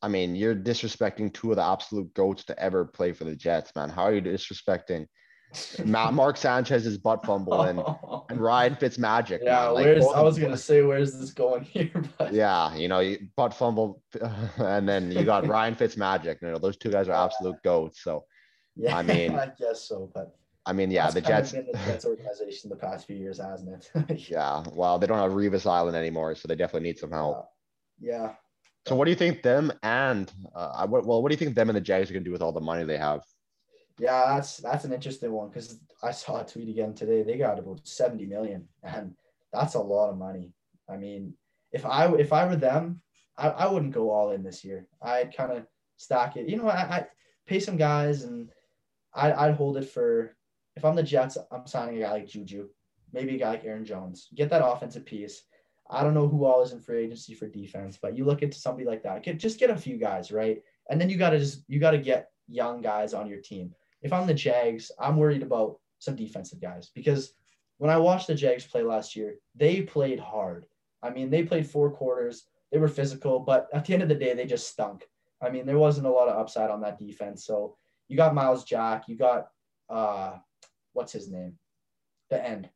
I 0.01 0.07
mean, 0.07 0.35
you're 0.35 0.55
disrespecting 0.55 1.33
two 1.33 1.51
of 1.51 1.57
the 1.57 1.63
absolute 1.63 2.13
goats 2.13 2.43
to 2.45 2.59
ever 2.59 2.85
play 2.85 3.13
for 3.13 3.23
the 3.23 3.35
Jets, 3.35 3.71
man. 3.75 3.89
How 3.89 4.03
are 4.03 4.13
you 4.13 4.21
disrespecting 4.21 5.07
Mark 5.85 6.37
Sanchez's 6.37 6.97
butt 6.97 7.25
fumble 7.25 7.61
and, 7.61 7.79
oh. 7.79 8.25
and 8.29 8.39
Ryan 8.39 8.75
Fitzmagic. 8.75 9.39
Yeah, 9.43 9.67
like, 9.69 9.85
where's 9.85 10.05
I 10.05 10.21
was 10.21 10.37
gonna 10.37 10.57
say 10.57 10.81
where's 10.81 11.17
this 11.17 11.31
going 11.31 11.63
here, 11.63 11.91
but 12.17 12.33
yeah, 12.33 12.75
you 12.75 12.87
know, 12.87 12.99
you, 12.99 13.17
butt 13.35 13.53
fumble, 13.53 14.01
and 14.57 14.87
then 14.87 15.11
you 15.11 15.23
got 15.23 15.47
Ryan 15.47 15.75
Fitzmagic. 15.75 16.41
You 16.41 16.49
know, 16.49 16.57
those 16.57 16.77
two 16.77 16.91
guys 16.91 17.07
are 17.07 17.25
absolute 17.25 17.55
goats. 17.63 18.03
So, 18.03 18.25
yeah, 18.75 18.97
I 18.97 19.03
mean, 19.03 19.35
I 19.35 19.51
guess 19.57 19.87
so, 19.87 20.11
but 20.13 20.35
I 20.65 20.73
mean, 20.73 20.91
yeah, 20.91 21.09
the 21.09 21.21
Jets. 21.21 21.53
Been 21.53 21.67
the 21.71 21.77
Jets 21.79 22.05
organization 22.05 22.69
the 22.69 22.75
past 22.75 23.07
few 23.07 23.15
years, 23.15 23.39
hasn't 23.39 23.89
it? 23.95 24.29
yeah, 24.29 24.63
well, 24.73 24.99
they 24.99 25.07
don't 25.07 25.19
have 25.19 25.31
Revis 25.31 25.65
Island 25.65 25.95
anymore, 25.95 26.35
so 26.35 26.47
they 26.47 26.55
definitely 26.55 26.89
need 26.89 26.99
some 26.99 27.11
help. 27.11 27.47
Yeah. 27.99 28.11
yeah. 28.11 28.33
So, 28.87 28.95
what 28.95 29.05
do 29.05 29.11
you 29.11 29.17
think 29.17 29.43
them 29.43 29.71
and 29.83 30.31
uh, 30.55 30.87
what, 30.87 31.05
well, 31.05 31.21
what 31.21 31.29
do 31.29 31.33
you 31.33 31.37
think 31.37 31.55
them 31.55 31.69
and 31.69 31.75
the 31.75 31.81
Jags 31.81 32.09
are 32.09 32.13
gonna 32.13 32.25
do 32.25 32.31
with 32.31 32.41
all 32.41 32.51
the 32.51 32.61
money 32.61 32.83
they 32.83 32.97
have? 32.97 33.21
Yeah, 33.99 34.35
that's 34.35 34.57
that's 34.57 34.85
an 34.85 34.93
interesting 34.93 35.31
one 35.31 35.49
because 35.49 35.79
I 36.03 36.11
saw 36.11 36.41
a 36.41 36.45
tweet 36.45 36.69
again 36.69 36.93
today. 36.93 37.23
They 37.23 37.37
got 37.37 37.59
about 37.59 37.85
70 37.87 38.25
million, 38.27 38.67
and 38.83 39.15
that's 39.51 39.73
a 39.73 39.79
lot 39.79 40.09
of 40.09 40.17
money. 40.17 40.53
I 40.89 40.97
mean, 40.97 41.33
if 41.71 41.85
I 41.85 42.07
if 42.15 42.31
I 42.31 42.45
were 42.45 42.55
them, 42.55 43.01
I, 43.37 43.49
I 43.49 43.71
wouldn't 43.71 43.93
go 43.93 44.09
all 44.09 44.31
in 44.31 44.43
this 44.43 44.63
year. 44.63 44.87
I'd 45.01 45.35
kind 45.35 45.51
of 45.51 45.65
stack 45.97 46.37
it. 46.37 46.47
You 46.47 46.57
know, 46.57 46.67
I, 46.67 46.81
I 46.81 47.07
pay 47.45 47.59
some 47.59 47.77
guys 47.77 48.23
and 48.23 48.49
I, 49.13 49.33
I'd 49.33 49.55
hold 49.55 49.77
it 49.77 49.89
for 49.89 50.35
if 50.75 50.85
I'm 50.85 50.95
the 50.95 51.03
Jets, 51.03 51.37
I'm 51.51 51.65
signing 51.65 51.97
a 51.97 52.01
guy 52.01 52.11
like 52.11 52.27
Juju, 52.27 52.67
maybe 53.11 53.35
a 53.35 53.39
guy 53.39 53.49
like 53.49 53.65
Aaron 53.65 53.83
Jones. 53.83 54.27
Get 54.35 54.49
that 54.51 54.65
offensive 54.65 55.05
piece. 55.05 55.43
I 55.89 56.03
don't 56.03 56.13
know 56.13 56.27
who 56.27 56.45
all 56.45 56.61
is 56.61 56.73
in 56.73 56.81
free 56.81 57.03
agency 57.03 57.33
for 57.33 57.47
defense, 57.47 57.97
but 58.01 58.15
you 58.15 58.25
look 58.25 58.41
into 58.41 58.59
somebody 58.59 58.85
like 58.85 59.03
that. 59.03 59.23
Get 59.23 59.39
just 59.39 59.59
get 59.59 59.69
a 59.69 59.75
few 59.77 59.97
guys, 59.97 60.31
right? 60.31 60.61
And 60.89 60.99
then 60.99 61.09
you 61.09 61.17
gotta 61.17 61.39
just 61.39 61.63
you 61.67 61.79
gotta 61.79 61.97
get 61.97 62.29
young 62.47 62.81
guys 62.81 63.13
on 63.13 63.27
your 63.27 63.41
team 63.41 63.73
if 64.01 64.13
I'm 64.13 64.27
the 64.27 64.33
Jags, 64.33 64.91
I'm 64.99 65.17
worried 65.17 65.43
about 65.43 65.79
some 65.99 66.15
defensive 66.15 66.61
guys 66.61 66.91
because 66.93 67.33
when 67.77 67.89
I 67.91 67.97
watched 67.97 68.27
the 68.27 68.35
Jags 68.35 68.65
play 68.65 68.83
last 68.83 69.15
year, 69.15 69.35
they 69.55 69.81
played 69.81 70.19
hard. 70.19 70.65
I 71.01 71.09
mean, 71.09 71.29
they 71.29 71.43
played 71.43 71.67
four 71.67 71.91
quarters, 71.91 72.45
they 72.71 72.79
were 72.79 72.87
physical, 72.87 73.39
but 73.39 73.67
at 73.73 73.85
the 73.85 73.93
end 73.93 74.03
of 74.03 74.09
the 74.09 74.15
day, 74.15 74.33
they 74.33 74.45
just 74.45 74.69
stunk. 74.69 75.05
I 75.41 75.49
mean, 75.49 75.65
there 75.65 75.77
wasn't 75.77 76.07
a 76.07 76.11
lot 76.11 76.27
of 76.27 76.37
upside 76.37 76.71
on 76.71 76.81
that 76.81 76.99
defense. 76.99 77.45
So 77.45 77.75
you 78.07 78.17
got 78.17 78.33
Myles 78.33 78.63
Jack, 78.63 79.07
you 79.07 79.15
got 79.15 79.47
uh 79.89 80.37
what's 80.93 81.13
his 81.13 81.29
name? 81.29 81.57
The 82.29 82.43
end. 82.45 82.69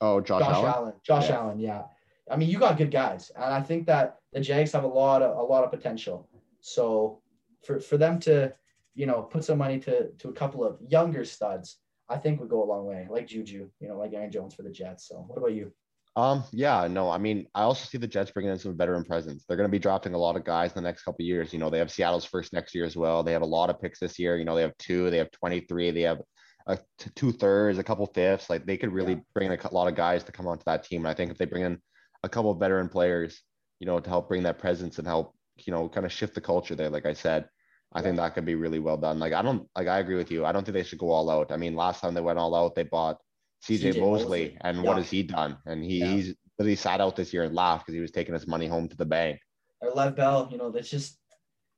Oh, 0.00 0.20
Josh, 0.20 0.40
Josh 0.40 0.54
Allen. 0.54 0.72
Allen. 0.72 0.92
Josh 1.02 1.28
yeah. 1.28 1.36
Allen, 1.36 1.60
yeah. 1.60 1.82
I 2.30 2.36
mean, 2.36 2.48
you 2.48 2.58
got 2.58 2.78
good 2.78 2.90
guys, 2.90 3.30
and 3.34 3.52
I 3.52 3.60
think 3.60 3.86
that 3.86 4.18
the 4.32 4.40
Jags 4.40 4.72
have 4.72 4.84
a 4.84 4.88
lot 4.88 5.22
of 5.22 5.36
a 5.36 5.42
lot 5.42 5.64
of 5.64 5.70
potential. 5.70 6.28
So 6.60 7.20
for 7.64 7.80
for 7.80 7.96
them 7.96 8.20
to 8.20 8.52
you 8.94 9.06
know, 9.06 9.22
put 9.22 9.44
some 9.44 9.58
money 9.58 9.78
to 9.80 10.10
to 10.18 10.28
a 10.28 10.32
couple 10.32 10.64
of 10.64 10.78
younger 10.88 11.24
studs, 11.24 11.78
I 12.08 12.16
think 12.16 12.40
would 12.40 12.50
go 12.50 12.62
a 12.62 12.66
long 12.66 12.86
way, 12.86 13.06
like 13.08 13.26
Juju, 13.26 13.68
you 13.80 13.88
know, 13.88 13.96
like 13.96 14.12
Aaron 14.12 14.30
Jones 14.30 14.54
for 14.54 14.62
the 14.62 14.70
Jets. 14.70 15.08
So, 15.08 15.24
what 15.26 15.38
about 15.38 15.54
you? 15.54 15.72
Um, 16.16 16.42
yeah, 16.50 16.88
no, 16.88 17.08
I 17.08 17.18
mean, 17.18 17.46
I 17.54 17.62
also 17.62 17.86
see 17.86 17.96
the 17.96 18.08
Jets 18.08 18.32
bringing 18.32 18.50
in 18.52 18.58
some 18.58 18.76
veteran 18.76 19.04
presence. 19.04 19.44
They're 19.46 19.56
going 19.56 19.68
to 19.68 19.72
be 19.72 19.78
drafting 19.78 20.14
a 20.14 20.18
lot 20.18 20.36
of 20.36 20.44
guys 20.44 20.72
in 20.72 20.82
the 20.82 20.88
next 20.88 21.04
couple 21.04 21.24
years. 21.24 21.52
You 21.52 21.60
know, 21.60 21.70
they 21.70 21.78
have 21.78 21.90
Seattle's 21.90 22.24
first 22.24 22.52
next 22.52 22.74
year 22.74 22.84
as 22.84 22.96
well. 22.96 23.22
They 23.22 23.32
have 23.32 23.42
a 23.42 23.46
lot 23.46 23.70
of 23.70 23.80
picks 23.80 24.00
this 24.00 24.18
year. 24.18 24.36
You 24.36 24.44
know, 24.44 24.56
they 24.56 24.62
have 24.62 24.76
two, 24.76 25.08
they 25.08 25.18
have 25.18 25.30
23, 25.30 25.92
they 25.92 26.02
have 26.02 26.20
a 26.66 26.78
two 27.14 27.30
thirds, 27.30 27.78
a 27.78 27.84
couple 27.84 28.04
fifths. 28.06 28.50
Like 28.50 28.66
they 28.66 28.76
could 28.76 28.92
really 28.92 29.14
yeah. 29.14 29.20
bring 29.34 29.52
in 29.52 29.58
a 29.58 29.74
lot 29.74 29.86
of 29.86 29.94
guys 29.94 30.24
to 30.24 30.32
come 30.32 30.48
onto 30.48 30.64
that 30.66 30.82
team. 30.82 31.02
And 31.02 31.08
I 31.08 31.14
think 31.14 31.30
if 31.30 31.38
they 31.38 31.46
bring 31.46 31.62
in 31.62 31.80
a 32.22 32.28
couple 32.28 32.50
of 32.50 32.58
veteran 32.58 32.88
players, 32.88 33.42
you 33.78 33.86
know, 33.86 34.00
to 34.00 34.08
help 34.08 34.28
bring 34.28 34.42
that 34.44 34.58
presence 34.58 34.98
and 34.98 35.06
help, 35.06 35.34
you 35.56 35.72
know, 35.72 35.88
kind 35.88 36.06
of 36.06 36.12
shift 36.12 36.34
the 36.34 36.40
culture 36.40 36.74
there, 36.74 36.90
like 36.90 37.06
I 37.06 37.12
said, 37.12 37.48
I 37.92 38.02
think 38.02 38.16
that 38.16 38.34
could 38.34 38.44
be 38.44 38.54
really 38.54 38.78
well 38.78 38.96
done. 38.96 39.18
Like 39.18 39.32
I 39.32 39.42
don't 39.42 39.66
like 39.74 39.88
I 39.88 39.98
agree 39.98 40.16
with 40.16 40.30
you. 40.30 40.44
I 40.44 40.52
don't 40.52 40.64
think 40.64 40.74
they 40.74 40.84
should 40.84 40.98
go 40.98 41.10
all 41.10 41.30
out. 41.30 41.50
I 41.50 41.56
mean, 41.56 41.74
last 41.74 42.00
time 42.00 42.14
they 42.14 42.20
went 42.20 42.38
all 42.38 42.54
out, 42.54 42.74
they 42.74 42.84
bought 42.84 43.18
CJ, 43.64 43.98
Mosley, 43.98 44.00
Mosley, 44.00 44.58
and 44.60 44.78
yeah. 44.78 44.82
what 44.82 44.96
has 44.96 45.10
he 45.10 45.22
done? 45.22 45.58
And 45.66 45.82
he, 45.84 45.98
yeah. 45.98 46.06
he's 46.06 46.34
really 46.58 46.76
sat 46.76 47.00
out 47.00 47.16
this 47.16 47.32
year 47.32 47.44
and 47.44 47.54
laughed 47.54 47.86
because 47.86 47.94
he 47.94 48.00
was 48.00 48.12
taking 48.12 48.34
his 48.34 48.46
money 48.46 48.68
home 48.68 48.88
to 48.88 48.96
the 48.96 49.04
bank. 49.04 49.40
Or 49.80 49.90
Lev 49.90 50.14
Bell, 50.14 50.48
you 50.50 50.58
know, 50.58 50.70
that's 50.70 50.90
just 50.90 51.18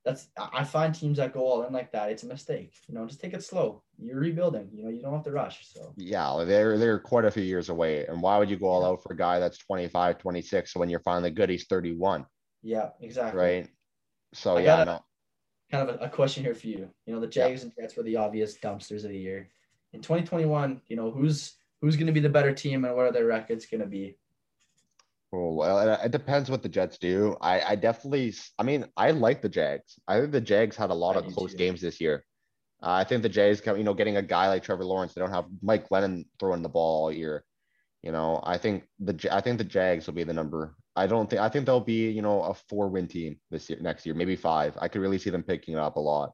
that's 0.05 0.29
I 0.39 0.65
find 0.65 0.95
teams 0.95 1.19
that 1.19 1.33
go 1.33 1.41
all 1.41 1.65
in 1.65 1.73
like 1.73 1.93
that, 1.93 2.11
it's 2.11 2.25
a 2.25 2.27
mistake. 2.27 2.75
You 2.89 2.95
know, 2.95 3.07
just 3.07 3.21
take 3.21 3.35
it 3.35 3.45
slow. 3.45 3.83
You're 3.99 4.19
rebuilding. 4.19 4.69
You 4.73 4.85
know, 4.85 4.91
you 4.91 5.01
don't 5.01 5.15
have 5.15 5.25
to 5.25 5.31
rush. 5.31 5.67
So 5.73 5.95
yeah, 5.97 6.45
they're 6.47 6.79
they're 6.79 6.99
quite 6.99 7.25
a 7.25 7.31
few 7.31 7.45
years 7.45 7.69
away. 7.69 8.07
And 8.07 8.21
why 8.21 8.39
would 8.39 8.51
you 8.51 8.57
go 8.57 8.67
all 8.67 8.85
out 8.85 9.03
for 9.03 9.13
a 9.13 9.17
guy 9.17 9.39
that's 9.39 9.59
25, 9.59 10.19
26? 10.19 10.73
So 10.73 10.81
when 10.81 10.91
you're 10.91 11.01
finally 11.01 11.31
good, 11.31 11.51
he's 11.51 11.67
31. 11.67 12.27
Yeah, 12.63 12.91
exactly. 13.01 13.41
Right. 13.41 13.69
So 14.35 14.57
I 14.57 14.63
yeah, 14.63 14.85
no 14.85 15.01
kind 15.73 15.89
of 15.89 16.01
a, 16.01 16.05
a, 16.05 16.09
question 16.09 16.45
here 16.45 16.55
for 16.55 16.67
you. 16.67 16.89
You 17.07 17.15
know, 17.15 17.21
the 17.21 17.27
Jags 17.27 17.63
yeah. 17.63 17.65
and 17.65 17.73
Jets 17.81 17.97
were 17.97 18.03
the 18.03 18.17
obvious 18.17 18.59
dumpsters 18.59 19.05
of 19.05 19.11
the 19.11 19.19
year. 19.19 19.49
In 19.95 20.01
2021, 20.01 20.83
you 20.87 20.97
know, 20.97 21.11
who's 21.11 21.55
who's 21.81 21.97
going 21.97 22.07
to 22.07 22.13
be 22.13 22.21
the 22.21 22.29
better 22.29 22.55
team 22.55 22.85
and 22.85 22.95
what 22.95 23.07
are 23.07 23.13
their 23.13 23.27
records 23.27 23.67
going 23.67 23.81
to 23.81 23.87
be? 23.87 24.17
Oh, 25.35 25.55
well, 25.55 25.79
it, 25.79 26.01
it, 26.05 26.13
depends 26.13 26.51
what 26.51 26.63
the 26.63 26.69
Jets 26.69 26.99
do. 26.99 27.37
I, 27.41 27.61
I 27.61 27.77
definitely, 27.77 28.35
I 28.59 28.65
mean, 28.65 28.85
I 28.99 29.13
like 29.13 29.41
the 29.41 29.49
Jags. 29.49 29.99
I 30.07 30.21
think 30.21 30.33
the 30.33 30.41
Jags 30.43 30.77
had 30.77 30.91
a 30.91 30.95
lot 30.95 31.17
I 31.17 31.21
of 31.21 31.33
close 31.33 31.53
too. 31.53 31.59
games 31.59 31.81
this 31.81 32.01
year. 32.01 32.25
Uh, 32.83 32.91
I 32.91 33.05
think 33.05 33.23
the 33.23 33.29
Jags, 33.29 33.63
you 33.65 33.83
know, 33.83 33.95
getting 33.95 34.19
a 34.19 34.23
guy 34.23 34.49
like 34.49 34.63
Trevor 34.63 34.85
Lawrence, 34.85 35.15
they 35.15 35.21
don't 35.21 35.31
have 35.31 35.47
Mike 35.63 35.89
Glennon 35.89 36.27
throwing 36.39 36.63
the 36.63 36.69
ball 36.69 37.05
all 37.05 37.13
year. 37.13 37.45
You 38.03 38.11
know, 38.11 38.41
I 38.43 38.59
think 38.59 38.85
the 38.99 39.29
I 39.31 39.41
think 39.41 39.59
the 39.59 39.65
Jags 39.65 40.07
will 40.07 40.15
be 40.15 40.25
the 40.25 40.33
number. 40.33 40.75
I 40.97 41.07
don't 41.07 41.31
think 41.31 41.41
I 41.41 41.49
think 41.49 41.65
they'll 41.65 41.81
be 41.81 42.11
you 42.11 42.21
know 42.21 42.43
a 42.43 42.55
four 42.69 42.89
win 42.89 43.07
team 43.07 43.39
this 43.51 43.71
year 43.71 43.79
next 43.81 44.05
year, 44.05 44.17
maybe 44.17 44.35
five. 44.35 44.77
I 44.81 44.89
could 44.89 45.01
really 45.01 45.19
see 45.19 45.31
them 45.31 45.45
picking 45.45 45.75
it 45.75 45.81
up 45.81 45.97
a 45.97 46.01
lot. 46.01 46.33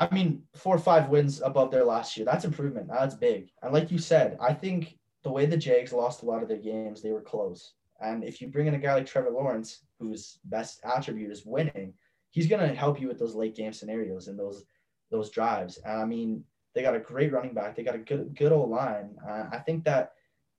I 0.00 0.12
mean, 0.12 0.42
four 0.56 0.74
or 0.74 0.80
five 0.80 1.08
wins 1.08 1.40
above 1.40 1.70
their 1.70 1.84
last 1.84 2.16
year. 2.16 2.26
That's 2.26 2.44
improvement. 2.44 2.88
That's 2.88 3.14
big. 3.14 3.50
And 3.62 3.72
like 3.72 3.92
you 3.92 3.98
said, 3.98 4.36
I 4.40 4.52
think 4.52 4.98
the 5.22 5.30
way 5.30 5.46
the 5.46 5.56
Jags 5.56 5.92
lost 5.92 6.22
a 6.22 6.26
lot 6.26 6.42
of 6.42 6.48
their 6.48 6.58
games, 6.58 7.00
they 7.00 7.12
were 7.12 7.22
close. 7.22 7.74
And 8.00 8.24
if 8.24 8.40
you 8.40 8.48
bring 8.48 8.66
in 8.66 8.74
a 8.74 8.78
guy 8.78 8.94
like 8.94 9.06
Trevor 9.06 9.30
Lawrence, 9.30 9.84
whose 9.98 10.38
best 10.44 10.80
attribute 10.84 11.30
is 11.30 11.46
winning, 11.46 11.94
he's 12.30 12.48
going 12.48 12.66
to 12.66 12.74
help 12.74 13.00
you 13.00 13.08
with 13.08 13.18
those 13.18 13.34
late 13.34 13.54
game 13.54 13.72
scenarios 13.72 14.28
and 14.28 14.38
those 14.38 14.64
those 15.10 15.30
drives. 15.30 15.78
And 15.84 16.00
I 16.00 16.04
mean, 16.04 16.44
they 16.74 16.82
got 16.82 16.96
a 16.96 17.00
great 17.00 17.32
running 17.32 17.54
back. 17.54 17.76
They 17.76 17.84
got 17.84 17.94
a 17.94 17.98
good 17.98 18.34
good 18.36 18.52
old 18.52 18.70
line. 18.70 19.16
Uh, 19.26 19.44
I 19.52 19.58
think 19.58 19.84
that 19.84 20.12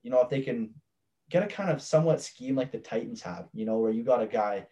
you 0.04 0.12
know 0.12 0.22
if 0.22 0.30
they 0.30 0.42
can 0.42 0.72
get 1.30 1.44
a 1.44 1.48
kind 1.48 1.70
of 1.70 1.82
somewhat 1.82 2.22
scheme 2.22 2.56
like 2.56 2.72
the 2.72 2.78
Titans 2.78 3.22
have, 3.22 3.48
you 3.54 3.66
know, 3.66 3.80
where 3.80 3.92
you 3.92 4.04
got 4.04 4.22
a 4.22 4.28
guy 4.28 4.68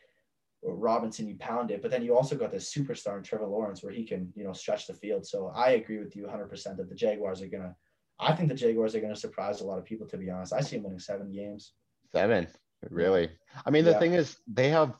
Robinson, 0.66 1.28
you 1.28 1.36
pound 1.36 1.72
it, 1.72 1.82
but 1.82 1.92
then 1.92 2.04
you 2.04 2.16
also 2.16 2.36
got 2.36 2.52
this 2.52 2.74
superstar 2.74 3.18
in 3.18 3.24
Trevor 3.24 3.48
Lawrence 3.48 3.84
where 3.84 3.92
he 3.92 4.06
can, 4.06 4.32
you 4.36 4.44
know, 4.44 4.54
stretch 4.54 4.88
the 4.88 4.94
field. 4.94 5.26
So 5.26 5.52
I 5.54 5.72
agree 5.72 6.00
with 6.00 6.16
you 6.16 6.24
100% 6.24 6.78
that 6.78 6.90
the 6.90 6.96
Jaguars 6.96 7.42
are 7.42 7.48
going 7.48 7.64
to, 7.64 7.76
I 8.20 8.34
think 8.34 8.50
the 8.50 8.56
Jaguars 8.56 8.96
are 8.96 9.02
going 9.02 9.14
to 9.14 9.20
surprise 9.20 9.62
a 9.62 9.66
lot 9.66 9.78
of 9.78 9.86
people, 9.86 10.08
to 10.08 10.18
be 10.18 10.30
honest. 10.30 10.54
I 10.54 10.62
see 10.62 10.78
them 10.78 10.86
winning 10.86 11.00
seven 11.00 11.32
games. 11.32 11.74
Seven, 12.14 12.48
really? 12.90 13.30
I 13.66 13.72
mean, 13.72 13.86
the 13.86 13.92
yeah. 13.92 14.00
thing 14.00 14.14
is, 14.14 14.38
they 14.48 14.70
have, 14.70 14.96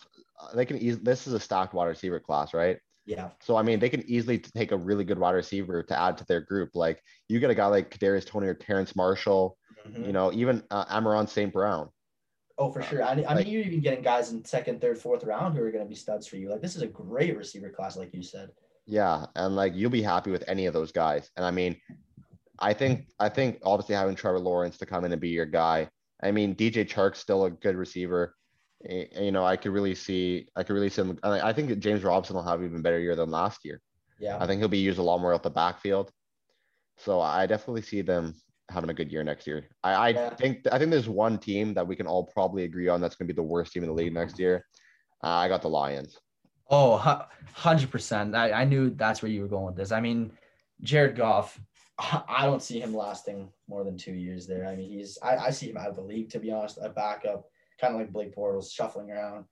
they 0.54 0.66
can, 0.66 0.78
easily, 0.78 1.04
this 1.04 1.28
is 1.28 1.34
a 1.34 1.40
stocked 1.40 1.74
wide 1.74 1.86
receiver 1.88 2.20
class, 2.20 2.54
right? 2.54 2.78
Yeah. 3.06 3.30
So 3.42 3.58
I 3.58 3.64
mean, 3.64 3.80
they 3.80 3.90
can 3.90 4.04
easily 4.10 4.40
take 4.40 4.72
a 4.72 4.78
really 4.78 5.04
good 5.04 5.20
wide 5.20 5.36
receiver 5.36 5.84
to 5.84 6.00
add 6.00 6.18
to 6.18 6.26
their 6.26 6.42
group. 6.42 6.70
Like 6.74 7.02
you 7.28 7.40
get 7.40 7.50
a 7.50 7.56
guy 7.56 7.66
like 7.68 7.90
Kadarius 7.96 8.26
Toney 8.26 8.48
or 8.48 8.54
Terrace 8.54 8.96
Marshall, 8.96 9.58
mm-hmm. 9.86 10.06
you 10.06 10.14
know, 10.14 10.32
even 10.32 10.64
uh, 10.72 10.86
Amon-Ra 10.90 11.26
St. 11.26 11.52
Brown. 11.52 11.90
Oh, 12.58 12.72
for 12.72 12.82
sure. 12.84 13.04
I, 13.04 13.24
I 13.28 13.34
mean, 13.34 13.48
you're 13.48 13.64
even 13.64 13.82
getting 13.82 14.04
guys 14.04 14.32
in 14.32 14.46
second, 14.46 14.80
third, 14.80 14.98
fourth 14.98 15.24
round 15.24 15.58
who 15.58 15.64
are 15.64 15.72
going 15.72 15.84
to 15.84 15.90
be 15.90 15.96
studs 15.96 16.28
for 16.28 16.38
you. 16.38 16.50
Like 16.50 16.62
this 16.62 16.76
is 16.76 16.82
a 16.82 16.88
great 16.88 17.36
receiver 17.36 17.70
class, 17.70 17.98
like 17.98 18.14
you 18.14 18.22
said. 18.22 18.52
Yeah, 18.86 19.26
and 19.36 19.56
like 19.56 19.74
you'll 19.76 19.90
be 19.90 20.04
happy 20.04 20.30
with 20.32 20.44
any 20.48 20.66
of 20.66 20.74
those 20.74 20.92
guys. 20.92 21.30
And 21.36 21.46
I 21.46 21.52
mean, 21.52 21.76
I 22.60 22.74
think 22.74 23.08
I 23.20 23.30
think 23.30 23.60
obviously 23.64 23.96
having 23.96 24.16
Trevor 24.16 24.40
Lawrence 24.40 24.78
to 24.78 24.86
come 24.86 25.04
in 25.04 25.12
and 25.12 25.22
be 25.22 25.30
your 25.30 25.46
guy. 25.46 25.90
I 26.24 26.32
mean, 26.32 26.56
DJ 26.56 26.88
Chark's 26.88 27.20
still 27.20 27.46
a 27.46 27.52
good 27.52 27.76
receiver. 27.76 28.36
You 28.90 29.32
know, 29.32 29.46
I 29.46 29.56
could 29.56 29.72
really 29.72 29.96
see 29.96 30.48
I 30.56 30.64
could 30.64 30.74
really 30.74 30.90
see 30.90 31.02
him. 31.02 31.20
I 31.24 31.54
think 31.54 31.78
James 31.80 32.04
Robinson 32.04 32.36
will 32.36 32.44
have 32.44 32.64
even 32.64 32.82
better 32.82 33.00
year 33.00 33.16
than 33.16 33.30
last 33.30 33.60
year. 33.64 33.82
Yeah, 34.20 34.38
I 34.40 34.48
think 34.48 34.60
he'll 34.60 34.68
be 34.68 34.78
used 34.78 35.00
a 35.00 35.04
lot 35.04 35.20
more 35.20 35.34
at 35.34 35.44
the 35.44 35.50
backfield. 35.50 36.12
So 36.98 37.20
I 37.20 37.46
definitely 37.46 37.82
see 37.82 38.02
them 38.02 38.36
having 38.70 38.90
a 38.90 38.94
good 38.94 39.12
year 39.12 39.24
next 39.24 39.48
year. 39.48 39.68
I, 39.84 39.94
I 39.94 40.10
yeah. 40.10 40.36
think 40.36 40.68
I 40.72 40.78
think 40.78 40.92
there's 40.92 41.10
one 41.10 41.38
team 41.38 41.74
that 41.76 41.88
we 41.88 41.96
can 41.96 42.08
all 42.08 42.26
probably 42.26 42.64
agree 42.64 42.88
on 42.88 43.02
that's 43.02 43.16
going 43.16 43.28
to 43.28 43.34
be 43.34 43.36
the 43.36 43.44
worst 43.44 43.74
team 43.74 43.84
in 43.84 43.90
the 43.90 43.96
league 43.96 44.14
next 44.14 44.40
year. 44.40 44.66
Uh, 45.24 45.28
I 45.28 45.48
got 45.48 45.62
the 45.62 45.70
Lions. 45.70 46.20
Oh, 46.70 47.28
100%. 47.58 48.36
I, 48.36 48.52
I 48.52 48.66
knew 48.66 48.90
that's 48.90 49.22
where 49.22 49.32
you 49.32 49.42
were 49.42 49.48
going 49.48 49.66
with 49.66 49.76
this. 49.76 49.92
I 49.92 50.00
mean, 50.00 50.32
Jared 50.82 51.16
Goff, 51.16 51.60
I 52.00 52.46
don't 52.46 52.62
see 52.62 52.80
him 52.80 52.96
lasting 52.96 53.50
more 53.68 53.84
than 53.84 53.98
two 53.98 54.14
years 54.14 54.48
there. 54.48 54.66
I 54.66 54.76
mean, 54.76 54.90
he's 54.90 55.18
I, 55.22 55.38
I 55.38 55.50
see 55.52 55.70
him 55.70 55.78
out 55.78 55.90
of 55.90 55.96
the 55.96 56.02
league, 56.02 56.30
to 56.32 56.40
be 56.40 56.52
honest, 56.52 56.80
a 56.82 56.90
backup, 56.90 57.46
kind 57.80 57.94
of 57.94 58.02
like 58.02 58.12
Blake 58.12 58.36
Bortles, 58.36 58.74
shuffling 58.74 59.12
around. 59.12 59.46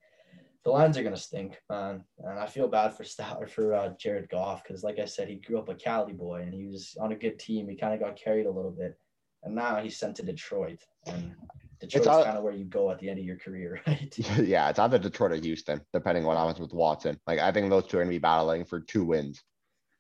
The 0.63 0.71
Lions 0.71 0.97
are 0.97 1.03
gonna 1.03 1.17
stink, 1.17 1.59
man, 1.69 2.03
and 2.19 2.39
I 2.39 2.47
feel 2.47 2.67
bad 2.67 2.93
for 2.93 3.03
Stout 3.03 3.49
for 3.49 3.73
uh, 3.73 3.93
Jared 3.99 4.29
Goff 4.29 4.63
because, 4.63 4.83
like 4.83 4.99
I 4.99 5.05
said, 5.05 5.27
he 5.27 5.35
grew 5.35 5.57
up 5.57 5.69
a 5.69 5.75
Cali 5.75 6.13
boy 6.13 6.41
and 6.41 6.53
he 6.53 6.65
was 6.67 6.95
on 6.99 7.11
a 7.11 7.15
good 7.15 7.39
team. 7.39 7.67
He 7.67 7.75
kind 7.75 7.93
of 7.93 7.99
got 7.99 8.15
carried 8.15 8.45
a 8.45 8.51
little 8.51 8.71
bit, 8.71 8.97
and 9.43 9.55
now 9.55 9.77
he's 9.77 9.97
sent 9.97 10.15
to 10.17 10.23
Detroit, 10.23 10.79
and 11.07 11.35
Detroit's 11.79 12.25
kind 12.25 12.37
of 12.37 12.43
where 12.43 12.53
you 12.53 12.65
go 12.65 12.91
at 12.91 12.99
the 12.99 13.09
end 13.09 13.19
of 13.19 13.25
your 13.25 13.37
career, 13.37 13.81
right? 13.87 14.15
Yeah, 14.37 14.69
it's 14.69 14.79
either 14.79 14.99
Detroit 14.99 15.31
or 15.31 15.35
Houston, 15.35 15.81
depending 15.93 16.23
on 16.23 16.27
what 16.27 16.37
happens 16.37 16.59
with 16.59 16.73
Watson. 16.73 17.19
Like 17.25 17.39
I 17.39 17.51
think 17.51 17.69
those 17.69 17.87
two 17.87 17.97
are 17.97 18.01
gonna 18.01 18.09
be 18.09 18.19
battling 18.19 18.65
for 18.65 18.79
two 18.79 19.05
wins. 19.05 19.43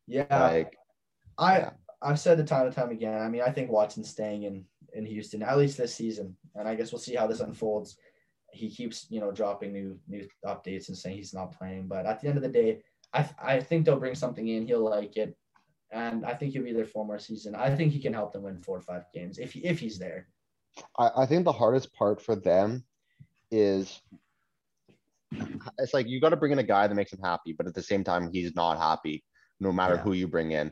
Yeah, 0.07 0.25
like 0.29 0.77
I 1.37 1.57
yeah. 1.59 1.69
I've 2.01 2.19
said 2.19 2.39
it 2.39 2.47
time 2.47 2.65
and 2.65 2.75
time 2.75 2.89
again. 2.89 3.21
I 3.21 3.29
mean, 3.29 3.41
I 3.41 3.51
think 3.51 3.71
Watson's 3.71 4.09
staying 4.09 4.43
in 4.43 4.65
in 4.93 5.05
Houston 5.05 5.43
at 5.43 5.57
least 5.57 5.77
this 5.77 5.95
season, 5.95 6.35
and 6.55 6.67
I 6.67 6.75
guess 6.75 6.91
we'll 6.91 6.99
see 6.99 7.15
how 7.15 7.27
this 7.27 7.39
unfolds. 7.39 7.97
He 8.51 8.69
keeps 8.69 9.07
you 9.09 9.19
know 9.19 9.31
dropping 9.31 9.71
new 9.71 9.99
new 10.07 10.27
updates 10.45 10.89
and 10.89 10.97
saying 10.97 11.17
he's 11.17 11.33
not 11.33 11.57
playing, 11.57 11.87
but 11.87 12.05
at 12.05 12.19
the 12.21 12.27
end 12.27 12.37
of 12.37 12.43
the 12.43 12.49
day, 12.49 12.81
I 13.13 13.29
I 13.41 13.59
think 13.59 13.85
they'll 13.85 13.99
bring 13.99 14.15
something 14.15 14.47
in. 14.47 14.67
He'll 14.67 14.89
like 14.89 15.17
it 15.17 15.37
and 15.91 16.25
I 16.25 16.33
think 16.33 16.53
he'll 16.53 16.63
be 16.63 16.73
there 16.73 16.85
for 16.85 17.05
more 17.05 17.19
season. 17.19 17.55
I 17.55 17.75
think 17.75 17.91
he 17.91 17.99
can 17.99 18.13
help 18.13 18.31
them 18.31 18.43
win 18.43 18.61
four 18.61 18.77
or 18.77 18.81
five 18.81 19.03
games 19.13 19.37
if 19.37 19.53
he, 19.53 19.59
if 19.61 19.79
he's 19.79 19.99
there. 19.99 20.27
I, 20.97 21.11
I 21.17 21.25
think 21.25 21.43
the 21.43 21.51
hardest 21.51 21.93
part 21.93 22.21
for 22.21 22.35
them 22.35 22.85
is 23.51 24.01
it's 25.77 25.93
like 25.93 26.07
you 26.07 26.21
got 26.21 26.29
to 26.29 26.37
bring 26.37 26.53
in 26.53 26.59
a 26.59 26.63
guy 26.63 26.87
that 26.87 26.95
makes 26.95 27.11
him 27.11 27.21
happy, 27.21 27.53
but 27.53 27.67
at 27.67 27.73
the 27.73 27.83
same 27.83 28.03
time 28.03 28.29
he's 28.31 28.55
not 28.55 28.77
happy 28.77 29.23
no 29.59 29.71
matter 29.71 29.95
yeah. 29.95 30.01
who 30.01 30.13
you 30.13 30.27
bring 30.27 30.51
in. 30.51 30.71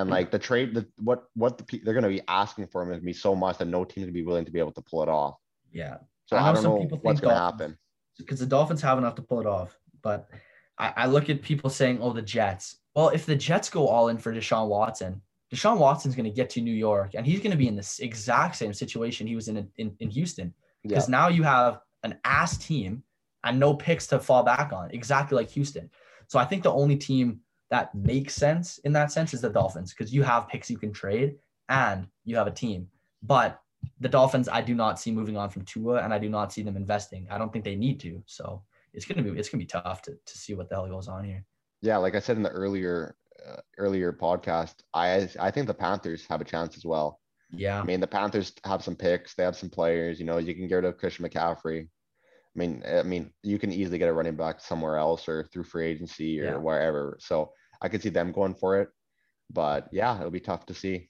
And 0.00 0.10
like 0.10 0.30
the 0.30 0.38
trade, 0.38 0.74
the 0.74 0.86
what 0.98 1.24
what 1.34 1.58
the, 1.58 1.80
they're 1.84 1.94
going 1.94 2.04
to 2.04 2.08
be 2.08 2.22
asking 2.28 2.68
for 2.68 2.82
him 2.82 2.92
is 2.92 3.00
be 3.00 3.12
so 3.12 3.34
much 3.34 3.58
that 3.58 3.66
no 3.66 3.84
team's 3.84 4.04
going 4.04 4.14
to 4.14 4.20
be 4.20 4.22
willing 4.22 4.44
to 4.44 4.52
be 4.52 4.60
able 4.60 4.72
to 4.72 4.82
pull 4.82 5.02
it 5.02 5.08
off. 5.08 5.38
Yeah. 5.72 5.96
So 6.26 6.36
I, 6.36 6.50
I 6.50 6.52
don't 6.52 6.62
know 6.62 6.98
what's 7.02 7.20
going 7.20 7.34
to 7.34 7.40
happen 7.40 7.76
because 8.16 8.38
the 8.38 8.46
Dolphins 8.46 8.80
have 8.82 8.98
enough 8.98 9.16
to 9.16 9.22
pull 9.22 9.40
it 9.40 9.46
off, 9.46 9.76
but 10.02 10.28
I, 10.78 10.92
I 10.96 11.06
look 11.06 11.28
at 11.30 11.42
people 11.42 11.68
saying, 11.68 11.98
"Oh, 12.00 12.12
the 12.12 12.22
Jets." 12.22 12.76
Well, 12.94 13.08
if 13.08 13.26
the 13.26 13.34
Jets 13.34 13.70
go 13.70 13.88
all 13.88 14.08
in 14.08 14.18
for 14.18 14.32
Deshaun 14.32 14.68
Watson, 14.68 15.20
Deshaun 15.52 15.78
Watson's 15.78 16.14
going 16.14 16.24
to 16.24 16.30
get 16.30 16.50
to 16.50 16.60
New 16.60 16.74
York 16.74 17.14
and 17.14 17.26
he's 17.26 17.40
going 17.40 17.50
to 17.50 17.56
be 17.56 17.68
in 17.68 17.76
this 17.76 17.98
exact 17.98 18.56
same 18.56 18.72
situation 18.72 19.26
he 19.26 19.34
was 19.34 19.48
in 19.48 19.68
in, 19.76 19.96
in 19.98 20.10
Houston. 20.10 20.54
Because 20.84 21.08
yeah. 21.08 21.12
now 21.12 21.28
you 21.28 21.42
have 21.42 21.80
an 22.04 22.18
ass 22.24 22.56
team 22.56 23.02
and 23.42 23.58
no 23.58 23.74
picks 23.74 24.06
to 24.08 24.20
fall 24.20 24.44
back 24.44 24.72
on, 24.72 24.90
exactly 24.92 25.34
like 25.34 25.50
Houston. 25.50 25.90
So 26.28 26.38
I 26.38 26.44
think 26.44 26.62
the 26.62 26.72
only 26.72 26.96
team 26.96 27.40
that 27.70 27.94
makes 27.94 28.34
sense 28.34 28.78
in 28.78 28.92
that 28.94 29.12
sense 29.12 29.34
is 29.34 29.42
the 29.42 29.50
Dolphins 29.50 29.94
because 29.94 30.12
you 30.12 30.22
have 30.22 30.48
picks 30.48 30.70
you 30.70 30.78
can 30.78 30.92
trade 30.92 31.36
and 31.68 32.06
you 32.24 32.36
have 32.36 32.46
a 32.46 32.52
team. 32.52 32.88
But 33.22 33.60
the 34.00 34.08
Dolphins, 34.08 34.48
I 34.48 34.60
do 34.62 34.74
not 34.74 34.98
see 34.98 35.10
moving 35.10 35.36
on 35.36 35.50
from 35.50 35.62
Tua 35.62 36.02
and 36.02 36.12
I 36.14 36.18
do 36.18 36.28
not 36.28 36.52
see 36.52 36.62
them 36.62 36.76
investing. 36.76 37.26
I 37.30 37.38
don't 37.38 37.52
think 37.52 37.64
they 37.64 37.76
need 37.76 38.00
to. 38.00 38.22
So 38.26 38.62
it's 38.94 39.04
gonna 39.04 39.22
be 39.22 39.38
it's 39.38 39.48
gonna 39.48 39.62
be 39.62 39.66
tough 39.66 40.02
to, 40.02 40.12
to 40.12 40.38
see 40.38 40.54
what 40.54 40.68
the 40.68 40.76
hell 40.76 40.88
goes 40.88 41.08
on 41.08 41.24
here 41.24 41.44
yeah, 41.80 41.96
like 41.96 42.14
I 42.14 42.20
said 42.20 42.36
in 42.36 42.42
the 42.42 42.50
earlier 42.50 43.16
uh, 43.46 43.60
earlier 43.76 44.12
podcast, 44.12 44.74
I 44.94 45.28
I 45.38 45.50
think 45.50 45.66
the 45.66 45.74
Panthers 45.74 46.26
have 46.28 46.40
a 46.40 46.44
chance 46.44 46.76
as 46.76 46.84
well. 46.84 47.20
Yeah, 47.50 47.80
I 47.80 47.84
mean 47.84 48.00
the 48.00 48.06
Panthers 48.06 48.52
have 48.64 48.82
some 48.82 48.96
picks, 48.96 49.34
they 49.34 49.44
have 49.44 49.56
some 49.56 49.70
players. 49.70 50.18
You 50.18 50.26
know, 50.26 50.38
you 50.38 50.54
can 50.54 50.68
get 50.68 50.76
rid 50.76 50.84
of 50.84 50.98
Christian 50.98 51.26
McCaffrey. 51.26 51.84
I 51.84 52.58
mean, 52.58 52.82
I 52.86 53.02
mean, 53.02 53.30
you 53.42 53.58
can 53.58 53.72
easily 53.72 53.98
get 53.98 54.08
a 54.08 54.12
running 54.12 54.36
back 54.36 54.60
somewhere 54.60 54.96
else 54.96 55.28
or 55.28 55.44
through 55.44 55.64
free 55.64 55.86
agency 55.86 56.40
or 56.40 56.44
yeah. 56.44 56.56
wherever. 56.56 57.16
So 57.20 57.52
I 57.80 57.88
could 57.88 58.02
see 58.02 58.08
them 58.08 58.32
going 58.32 58.54
for 58.54 58.80
it, 58.80 58.88
but 59.50 59.88
yeah, 59.92 60.18
it'll 60.18 60.30
be 60.30 60.40
tough 60.40 60.66
to 60.66 60.74
see. 60.74 61.08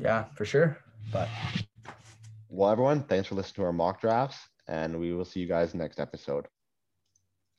Yeah, 0.00 0.24
for 0.34 0.44
sure. 0.44 0.78
But 1.12 1.28
well, 2.48 2.70
everyone, 2.70 3.02
thanks 3.04 3.28
for 3.28 3.34
listening 3.34 3.56
to 3.56 3.64
our 3.64 3.72
mock 3.72 4.00
drafts, 4.00 4.38
and 4.66 4.98
we 4.98 5.12
will 5.12 5.24
see 5.24 5.40
you 5.40 5.48
guys 5.48 5.74
next 5.74 6.00
episode. 6.00 6.46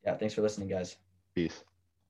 Yeah, 0.06 0.16
thanks 0.16 0.34
for 0.34 0.42
listening, 0.42 0.70
guys. 0.70 0.96
Peace. 1.36 1.64